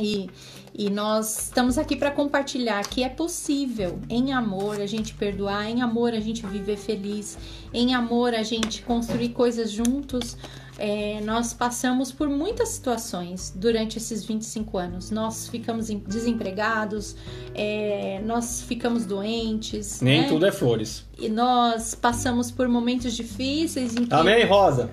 [0.00, 0.28] E,
[0.76, 5.80] e nós estamos aqui para compartilhar que é possível, em amor, a gente perdoar, em
[5.80, 7.38] amor, a gente viver feliz,
[7.72, 10.36] em amor, a gente construir coisas juntos.
[10.76, 15.10] É, nós passamos por muitas situações durante esses 25 anos.
[15.10, 17.16] Nós ficamos desempregados,
[17.54, 20.00] é, nós ficamos doentes.
[20.00, 20.28] Nem né?
[20.28, 21.06] tudo é flores.
[21.16, 24.14] E nós passamos por momentos difíceis em que.
[24.14, 24.90] Amém, Rosa?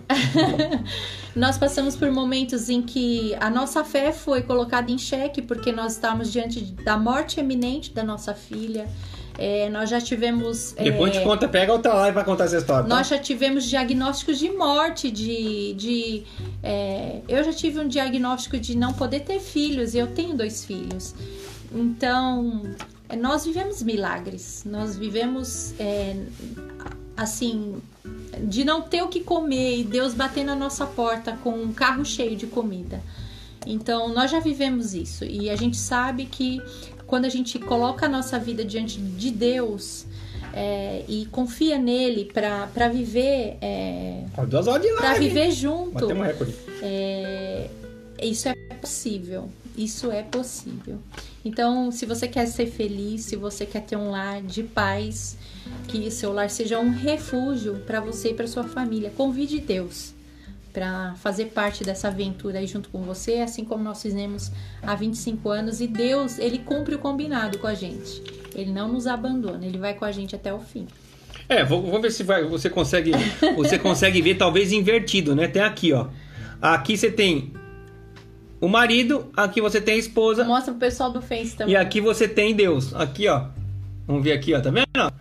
[1.36, 5.94] nós passamos por momentos em que a nossa fé foi colocada em xeque porque nós
[5.94, 8.88] estávamos diante da morte eminente da nossa filha.
[9.44, 10.76] É, nós já tivemos.
[10.78, 12.88] Depois é, te conta, pega outra live pra contar essa história.
[12.88, 12.96] Tá?
[12.96, 15.74] Nós já tivemos diagnósticos de morte, de.
[15.74, 16.24] de
[16.62, 20.64] é, eu já tive um diagnóstico de não poder ter filhos, e eu tenho dois
[20.64, 21.16] filhos.
[21.74, 22.62] Então,
[23.18, 26.16] nós vivemos milagres, nós vivemos é,
[27.18, 27.82] assim,
[28.44, 32.06] de não ter o que comer e Deus bater na nossa porta com um carro
[32.06, 33.02] cheio de comida.
[33.66, 36.62] Então, nós já vivemos isso e a gente sabe que
[37.12, 40.06] quando a gente coloca a nossa vida diante de Deus
[40.54, 44.24] é, e confia nele para viver é,
[44.96, 46.06] para viver junto
[46.82, 47.70] é,
[48.22, 51.00] isso é possível isso é possível.
[51.44, 55.36] Então se você quer ser feliz se você quer ter um lar de paz
[55.90, 60.14] que seu lar seja um refúgio para você e para sua família convide Deus
[60.72, 65.50] para fazer parte dessa aventura aí junto com você, assim como nós fizemos há 25
[65.50, 65.82] anos.
[65.82, 68.22] E Deus, ele cumpre o combinado com a gente.
[68.56, 70.88] Ele não nos abandona, ele vai com a gente até o fim.
[71.48, 73.12] É, vamos ver se vai, você consegue,
[73.56, 75.48] você consegue ver talvez invertido, né?
[75.48, 76.08] Tem aqui, ó.
[76.62, 77.54] Aqui você tem
[78.60, 80.44] o marido, aqui você tem a esposa.
[80.44, 81.74] Mostra pro pessoal do Face também.
[81.74, 82.94] E aqui você tem Deus.
[82.94, 83.48] Aqui, ó.
[84.08, 85.14] Vamos ver aqui, ó, tá vendo?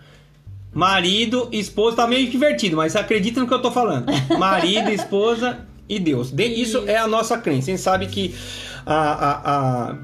[0.73, 4.07] Marido, esposa, tá meio divertido, mas acredita no que eu tô falando.
[4.39, 6.33] Marido, esposa e Deus.
[6.37, 7.71] Isso é a nossa crença.
[7.71, 8.35] A gente sabe que
[8.87, 9.97] a, a, a,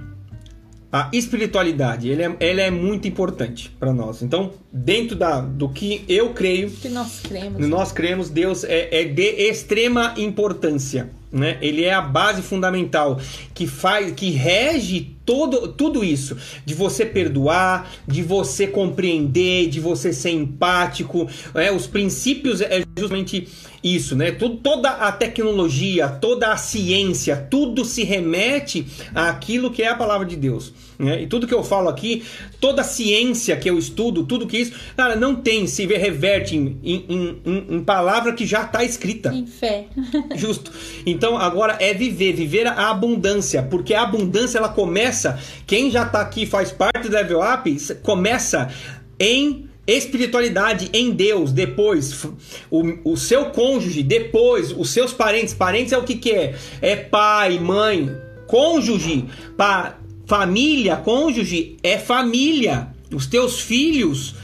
[0.92, 4.22] a espiritualidade ele é, ela é muito importante para nós.
[4.22, 9.04] Então, dentro da, do que eu creio, que nós cremos, nós cremos, Deus é, é
[9.04, 11.10] de extrema importância.
[11.30, 11.58] Né?
[11.60, 13.20] Ele é a base fundamental
[13.54, 20.12] que faz, que rege todo, tudo isso, de você perdoar, de você compreender, de você
[20.12, 23.48] ser empático, é, os princípios é justamente
[23.94, 24.32] isso, né?
[24.32, 30.26] Tudo, toda a tecnologia, toda a ciência, tudo se remete àquilo que é a palavra
[30.26, 30.72] de Deus.
[30.98, 31.22] Né?
[31.22, 32.24] E tudo que eu falo aqui,
[32.60, 36.78] toda a ciência que eu estudo, tudo que isso, cara, não tem, se reverte em,
[36.82, 39.32] em, em, em palavra que já está escrita.
[39.32, 39.86] Em fé.
[40.34, 40.72] Justo.
[41.04, 46.20] Então agora é viver, viver a abundância, porque a abundância ela começa, quem já está
[46.20, 48.70] aqui faz parte do Level Up, começa
[49.18, 52.24] em espiritualidade em Deus, depois
[52.70, 55.54] o, o seu cônjuge, depois os seus parentes.
[55.54, 56.54] Parentes é o que, que é?
[56.82, 58.10] É pai, mãe,
[58.46, 59.26] cônjuge,
[59.56, 62.88] pa, família, cônjuge é família.
[63.14, 64.34] Os teus filhos,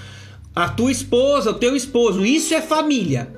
[0.54, 3.32] a tua esposa, o teu esposo, isso é família.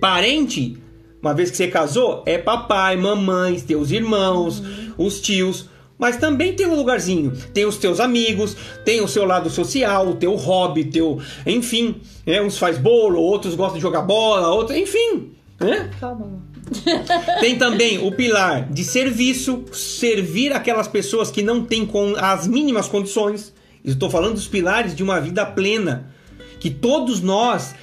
[0.00, 0.76] Parente,
[1.22, 5.06] uma vez que você casou, é papai, mamãe, teus irmãos, uhum.
[5.06, 5.70] os tios.
[6.02, 7.32] Mas também tem um lugarzinho.
[7.54, 11.20] Tem os teus amigos, tem o seu lado social, o teu hobby, teu.
[11.46, 12.00] Enfim.
[12.26, 12.42] Né?
[12.42, 14.76] Uns faz bolo, outros gostam de jogar bola, outros.
[14.76, 15.30] Enfim.
[15.60, 15.88] Né?
[16.00, 16.42] Calma.
[17.38, 22.88] Tem também o pilar de serviço, servir aquelas pessoas que não têm com as mínimas
[22.88, 23.54] condições.
[23.84, 26.12] Estou falando dos pilares de uma vida plena,
[26.58, 27.76] que todos nós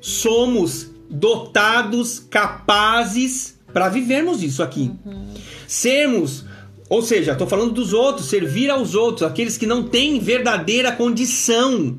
[0.00, 4.92] somos dotados, capazes para vivermos isso aqui.
[5.04, 5.34] Uhum.
[5.66, 6.44] Sermos,
[6.92, 11.96] ou seja, estou falando dos outros, servir aos outros, aqueles que não têm verdadeira condição.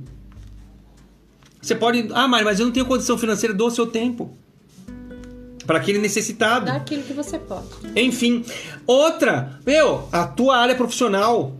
[1.60, 4.38] Você pode, ah, mas eu não tenho condição financeira, dou o seu tempo
[5.66, 6.68] para aquele necessitado.
[6.68, 7.70] Dá aquilo que você pode.
[7.96, 8.46] Enfim,
[8.86, 11.58] outra, meu, a tua área profissional,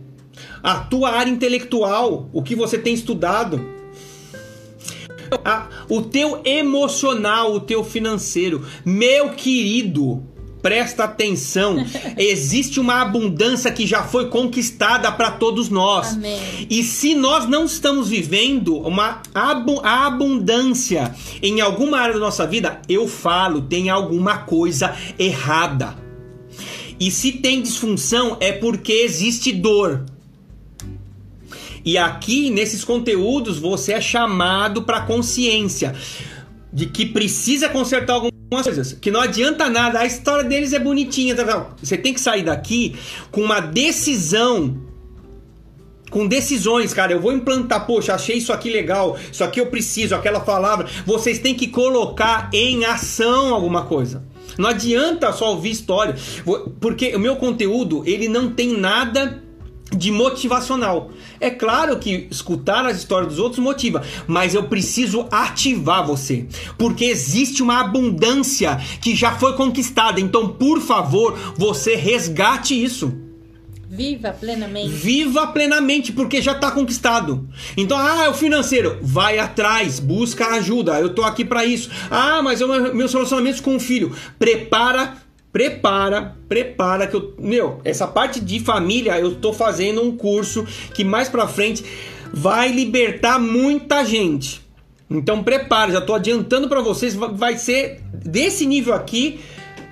[0.62, 3.60] a tua área intelectual, o que você tem estudado,
[5.44, 10.22] a, o teu emocional, o teu financeiro, meu querido,
[10.64, 11.76] presta atenção.
[12.16, 16.14] Existe uma abundância que já foi conquistada para todos nós.
[16.14, 16.40] Amém.
[16.70, 23.06] E se nós não estamos vivendo uma abundância em alguma área da nossa vida, eu
[23.06, 25.94] falo, tem alguma coisa errada.
[26.98, 30.06] E se tem disfunção, é porque existe dor.
[31.84, 35.94] E aqui, nesses conteúdos, você é chamado para consciência
[36.72, 41.34] de que precisa consertar algumas coisas, que não adianta nada, a história deles é bonitinha,
[41.34, 41.70] tá, tá.
[41.82, 42.94] você tem que sair daqui
[43.30, 44.82] com uma decisão
[46.10, 47.10] com decisões, cara.
[47.10, 50.86] Eu vou implantar, poxa, achei isso aqui legal, isso aqui eu preciso, aquela palavra.
[51.04, 54.22] Vocês têm que colocar em ação alguma coisa.
[54.56, 56.14] Não adianta só ouvir história,
[56.80, 59.42] porque o meu conteúdo ele não tem nada
[59.96, 61.10] de motivacional.
[61.40, 66.46] É claro que escutar as histórias dos outros motiva, mas eu preciso ativar você,
[66.78, 70.20] porque existe uma abundância que já foi conquistada.
[70.20, 73.24] Então, por favor, você resgate isso.
[73.94, 74.88] Viva plenamente.
[74.88, 77.48] Viva plenamente, porque já está conquistado.
[77.76, 78.98] Então, ah, é o financeiro.
[79.00, 80.98] Vai atrás, busca ajuda.
[80.98, 81.90] Eu tô aqui para isso.
[82.10, 84.12] Ah, mas eu, meus relacionamentos com o filho.
[84.36, 85.23] Prepara
[85.54, 91.04] prepara, prepara que eu, meu, essa parte de família eu tô fazendo um curso que
[91.04, 91.84] mais para frente
[92.32, 94.60] vai libertar muita gente.
[95.08, 99.38] Então prepara, já tô adiantando para vocês, vai ser desse nível aqui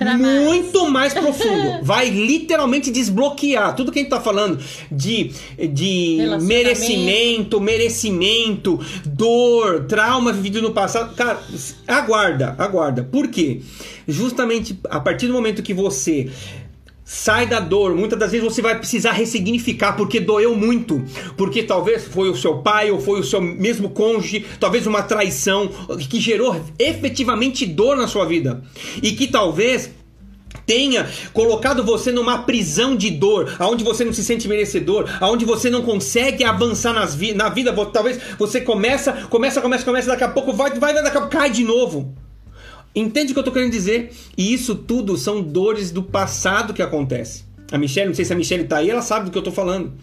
[0.04, 1.14] pra muito mais.
[1.14, 1.82] mais profundo.
[1.84, 4.58] Vai literalmente desbloquear tudo que a gente tá falando
[4.90, 5.30] de,
[5.70, 11.14] de merecimento, merecimento, dor, trauma vivido no passado.
[11.14, 11.40] Cara,
[11.86, 13.02] aguarda, aguarda.
[13.02, 13.60] Por quê?
[14.06, 16.30] Justamente a partir do momento que você
[17.04, 17.94] sai da dor.
[17.94, 21.02] Muitas das vezes você vai precisar ressignificar porque doeu muito,
[21.36, 25.68] porque talvez foi o seu pai ou foi o seu mesmo cônjuge, talvez uma traição
[26.08, 28.62] que gerou efetivamente dor na sua vida
[29.02, 29.90] e que talvez
[30.66, 35.68] tenha colocado você numa prisão de dor, aonde você não se sente merecedor, aonde você
[35.68, 40.28] não consegue avançar nas vi na vida, talvez você começa, começa, começa, começa, daqui a
[40.28, 42.14] pouco vai, vai, daqui a pouco cai de novo.
[42.94, 44.12] Entende o que eu estou querendo dizer?
[44.36, 47.44] E isso tudo são dores do passado que acontece.
[47.73, 49.52] A Michelle, não sei se a Michelle está aí, ela sabe do que eu estou
[49.52, 49.94] falando.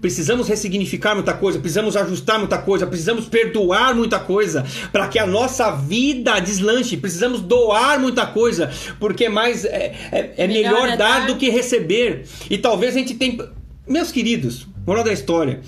[0.00, 5.26] Precisamos ressignificar muita coisa, precisamos ajustar muita coisa, precisamos perdoar muita coisa para que a
[5.26, 6.96] nossa vida deslanche.
[6.96, 8.70] Precisamos doar muita coisa,
[9.00, 12.24] porque mais é, é, é melhor, melhor é dar, dar do que receber.
[12.48, 13.48] E talvez a gente tenha.
[13.84, 15.60] Meus queridos, moral da história,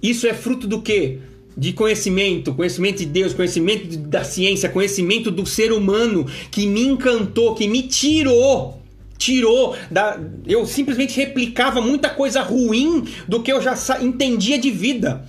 [0.00, 1.18] isso é fruto do quê?
[1.56, 7.54] De conhecimento, conhecimento de Deus, conhecimento da ciência, conhecimento do ser humano que me encantou,
[7.54, 8.82] que me tirou
[9.16, 15.24] tirou da eu simplesmente replicava muita coisa ruim do que eu já entendia de vida.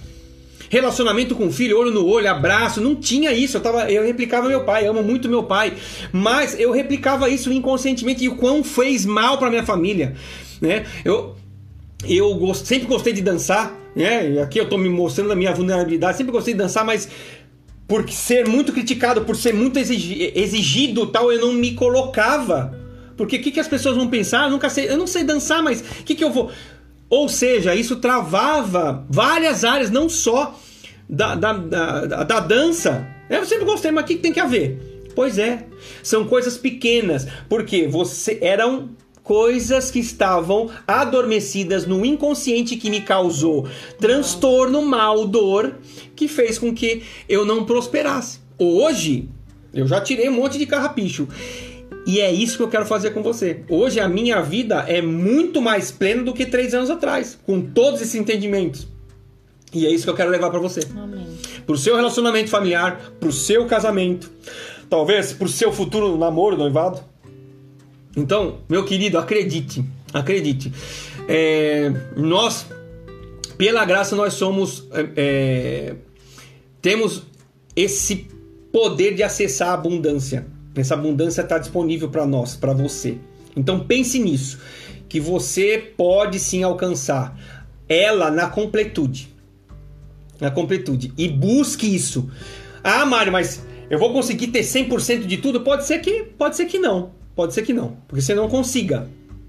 [0.70, 3.58] Relacionamento com o filho, olho no olho, abraço, não tinha isso.
[3.58, 5.74] Eu, tava, eu replicava meu pai, amo muito meu pai,
[6.12, 10.16] mas eu replicava isso inconscientemente e o quão fez mal para minha família,
[10.60, 10.86] né?
[11.06, 11.36] Eu
[12.08, 14.42] eu gost, sempre gostei de dançar, né?
[14.42, 17.08] Aqui eu tô me mostrando a minha vulnerabilidade, sempre gostei de dançar, mas
[17.88, 22.78] por ser muito criticado, por ser muito exigido, tal, eu não me colocava.
[23.16, 24.46] Porque o que, que as pessoas vão pensar?
[24.46, 26.52] Eu nunca sei, eu não sei dançar, mas o que, que eu vou.
[27.10, 30.60] Ou seja, isso travava várias áreas, não só
[31.08, 33.08] da, da, da, da dança.
[33.30, 35.06] Eu sempre gostei, mas o que, que tem que haver?
[35.16, 35.66] Pois é,
[36.04, 38.90] são coisas pequenas, porque você eram
[39.26, 43.68] coisas que estavam adormecidas no inconsciente que me causou
[44.00, 45.80] transtorno, mal, dor,
[46.16, 48.40] que fez com que eu não prosperasse.
[48.58, 49.28] Hoje,
[49.74, 51.28] eu já tirei um monte de carrapicho.
[52.06, 53.62] E é isso que eu quero fazer com você.
[53.68, 58.02] Hoje a minha vida é muito mais plena do que três anos atrás, com todos
[58.02, 58.88] esses entendimentos.
[59.74, 60.82] E é isso que eu quero levar para você.
[60.96, 61.26] Amém.
[61.66, 64.32] Pro seu relacionamento familiar, pro seu casamento,
[64.88, 67.15] talvez pro seu futuro namoro, noivado.
[68.16, 69.84] Então, meu querido, acredite,
[70.14, 70.72] acredite.
[71.28, 72.66] é, nós,
[73.58, 74.88] pela graça, nós somos.
[74.92, 75.96] É, é,
[76.82, 77.24] temos
[77.76, 78.28] esse
[78.72, 80.48] poder de acessar a abundância.
[80.76, 83.18] Essa abundância está disponível para nós, para você.
[83.56, 84.60] Então pense nisso,
[85.08, 87.38] que você pode sim alcançar
[87.88, 89.34] ela na completude.
[90.40, 91.14] Na completude.
[91.18, 92.30] E busque isso.
[92.84, 95.62] Ah, Mário, mas eu vou conseguir ter 100% de tudo?
[95.62, 97.12] Pode ser que, pode ser que não.
[97.36, 99.08] Pode ser que não, porque você não consiga.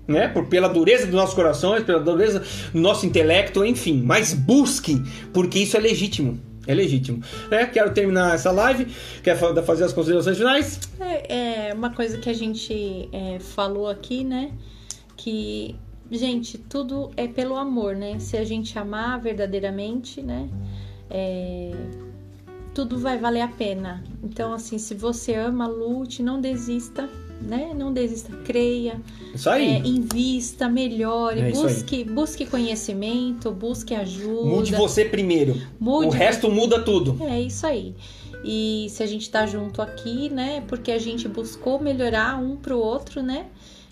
[0.08, 0.28] Né?
[0.28, 2.42] Por, pela dureza dos nossos corações, pela dureza
[2.72, 4.02] do nosso intelecto, enfim.
[4.04, 5.02] Mas busque,
[5.32, 6.38] porque isso é legítimo.
[6.66, 7.22] É legítimo.
[7.50, 8.86] É, quero terminar essa live.
[9.22, 10.80] Quer fazer as considerações finais?
[11.00, 14.52] É, é uma coisa que a gente é, falou aqui, né?
[15.16, 15.76] Que,
[16.10, 18.18] gente, tudo é pelo amor, né?
[18.18, 20.48] Se a gente amar verdadeiramente, né?
[21.08, 21.70] É,
[22.74, 24.04] tudo vai valer a pena.
[24.22, 27.08] Então, assim, se você ama, lute, não desista
[27.40, 27.72] né?
[27.74, 29.00] Não desista, creia,
[29.34, 29.76] isso aí.
[29.76, 34.48] É, invista, melhore, é busque, busque conhecimento, busque ajuda.
[34.48, 35.60] Mude você primeiro.
[35.78, 37.16] Mude o resto muda tudo.
[37.22, 37.94] É isso aí.
[38.44, 40.62] E se a gente tá junto aqui, né?
[40.68, 43.46] Porque a gente buscou melhorar um pro outro, né?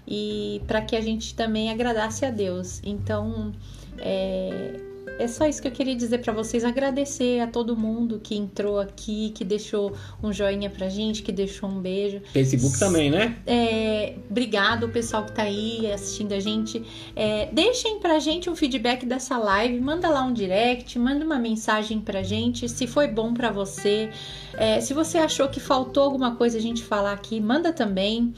[0.07, 2.81] E para que a gente também agradasse a Deus.
[2.85, 3.53] Então,
[3.99, 4.81] é,
[5.19, 6.65] é só isso que eu queria dizer para vocês.
[6.65, 11.69] Agradecer a todo mundo que entrou aqui, que deixou um joinha pra gente, que deixou
[11.69, 12.21] um beijo.
[12.33, 13.37] Facebook também, né?
[13.47, 16.83] É, obrigado, pessoal que tá aí assistindo a gente.
[17.15, 19.81] É, deixem pra gente um feedback dessa live.
[19.81, 22.69] Manda lá um direct, manda uma mensagem pra gente.
[22.69, 24.11] Se foi bom para você.
[24.57, 28.33] É, se você achou que faltou alguma coisa a gente falar aqui, manda também.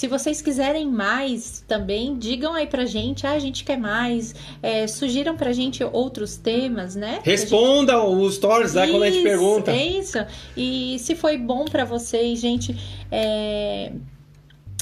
[0.00, 4.86] Se vocês quiserem mais também, digam aí pra gente, ah, a gente quer mais, é,
[4.86, 7.20] sugiram pra gente outros temas, né?
[7.22, 8.06] Responda gente...
[8.06, 9.70] os stories lá quando a gente pergunta.
[9.70, 10.16] É isso.
[10.56, 12.74] E se foi bom para vocês, gente,
[13.12, 13.92] é,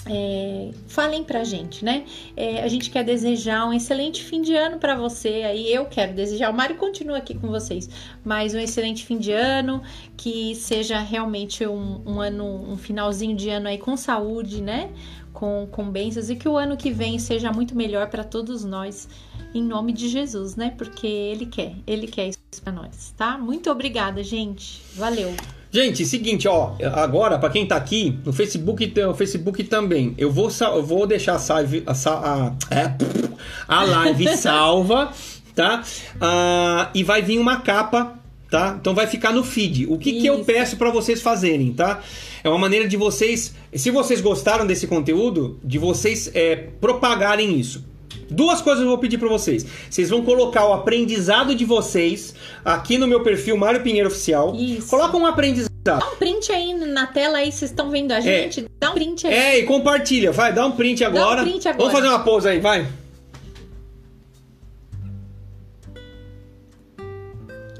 [0.08, 2.04] é, falem pra gente, né?
[2.34, 5.42] É, a gente quer desejar um excelente fim de ano para você.
[5.44, 6.50] Aí eu quero desejar.
[6.50, 7.88] O Mário continua aqui com vocês,
[8.24, 9.82] mas um excelente fim de ano,
[10.16, 14.90] que seja realmente um, um ano, um finalzinho de ano aí com saúde, né?
[15.32, 19.08] Com, com bênçãos e que o ano que vem seja muito melhor para todos nós,
[19.54, 20.74] em nome de Jesus, né?
[20.76, 23.36] Porque Ele quer, Ele quer isso para nós, tá?
[23.36, 24.82] Muito obrigada, gente.
[24.94, 25.34] Valeu.
[25.70, 30.50] Gente, seguinte, ó, agora para quem tá aqui no Facebook, o Facebook também, eu vou,
[30.60, 32.94] eu vou deixar a, salve, a, a, é,
[33.68, 35.12] a live salva,
[35.54, 35.82] tá?
[36.20, 38.18] Ah, e vai vir uma capa,
[38.50, 38.76] tá?
[38.80, 39.86] Então vai ficar no feed.
[39.90, 42.00] O que, que eu peço para vocês fazerem, tá?
[42.42, 47.87] É uma maneira de vocês, se vocês gostaram desse conteúdo, de vocês é, propagarem isso.
[48.30, 49.64] Duas coisas eu vou pedir para vocês.
[49.88, 54.54] Vocês vão colocar o aprendizado de vocês aqui no meu perfil Mário Pinheiro Oficial.
[54.54, 54.88] Isso.
[54.88, 55.68] Coloca um aprendizado.
[55.82, 58.22] Dá um print aí na tela aí, vocês estão vendo a é.
[58.22, 58.60] gente.
[58.60, 58.64] É.
[58.78, 59.34] Dá um print aí.
[59.34, 60.30] É, e compartilha.
[60.32, 61.36] Vai, dá um print agora.
[61.36, 61.84] Dá um print agora.
[61.84, 62.86] Vamos fazer uma pose aí, vai.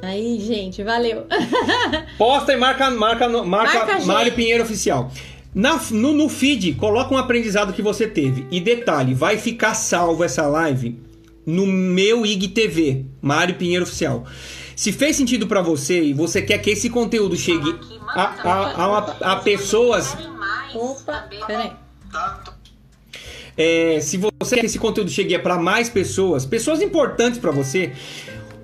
[0.01, 1.27] Aí, gente, valeu.
[2.17, 5.11] Posta e marca, marca, marca, marca Mário Pinheiro Oficial.
[5.59, 8.47] Na, no, no feed, coloca um aprendizado que você teve.
[8.49, 10.97] E detalhe, vai ficar salvo essa live
[11.45, 14.25] no meu IGTV, Mário Pinheiro Oficial.
[14.77, 17.75] Se fez sentido para você e você quer que esse conteúdo chegue
[18.07, 20.17] a, a, a, a pessoas.
[20.73, 21.73] Opa, peraí.
[23.57, 27.93] É, se você quer que esse conteúdo chegue para mais pessoas, pessoas importantes para você,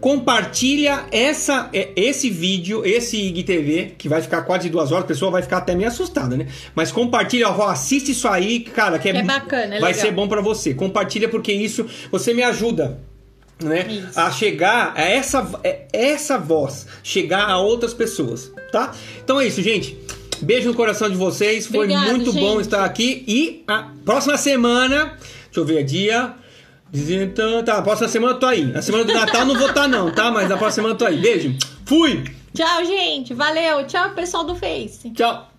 [0.04, 5.30] compartilha essa, é, esse vídeo, esse IGTV, que vai ficar quase duas horas, a pessoa
[5.30, 6.46] vai ficar até meio assustada, né?
[6.74, 10.06] Mas compartilha, ó, assiste isso aí, cara, que é, é bacana, é vai legal.
[10.06, 10.74] ser bom para você.
[10.74, 13.00] Compartilha porque isso você me ajuda.
[13.62, 13.86] Né?
[13.88, 14.20] Isso.
[14.20, 18.92] A chegar a essa, a é, essa voz, chegar a outras pessoas, tá?
[19.24, 19.96] Então é isso, gente.
[20.42, 21.66] Beijo no coração de vocês.
[21.66, 22.40] Foi Obrigado, muito gente.
[22.42, 23.24] bom estar aqui.
[23.26, 25.16] E a próxima semana,
[25.46, 26.34] deixa eu ver, dia
[26.94, 28.64] então, tá, próxima semana eu tô aí.
[28.64, 30.30] Na semana do Natal não vou estar, tá, não, tá?
[30.30, 31.20] Mas na próxima semana eu tô aí.
[31.20, 31.56] Beijo.
[31.84, 32.24] Fui!
[32.54, 33.34] Tchau, gente.
[33.34, 33.84] Valeu.
[33.86, 35.10] Tchau, pessoal do Face.
[35.10, 35.53] Tchau.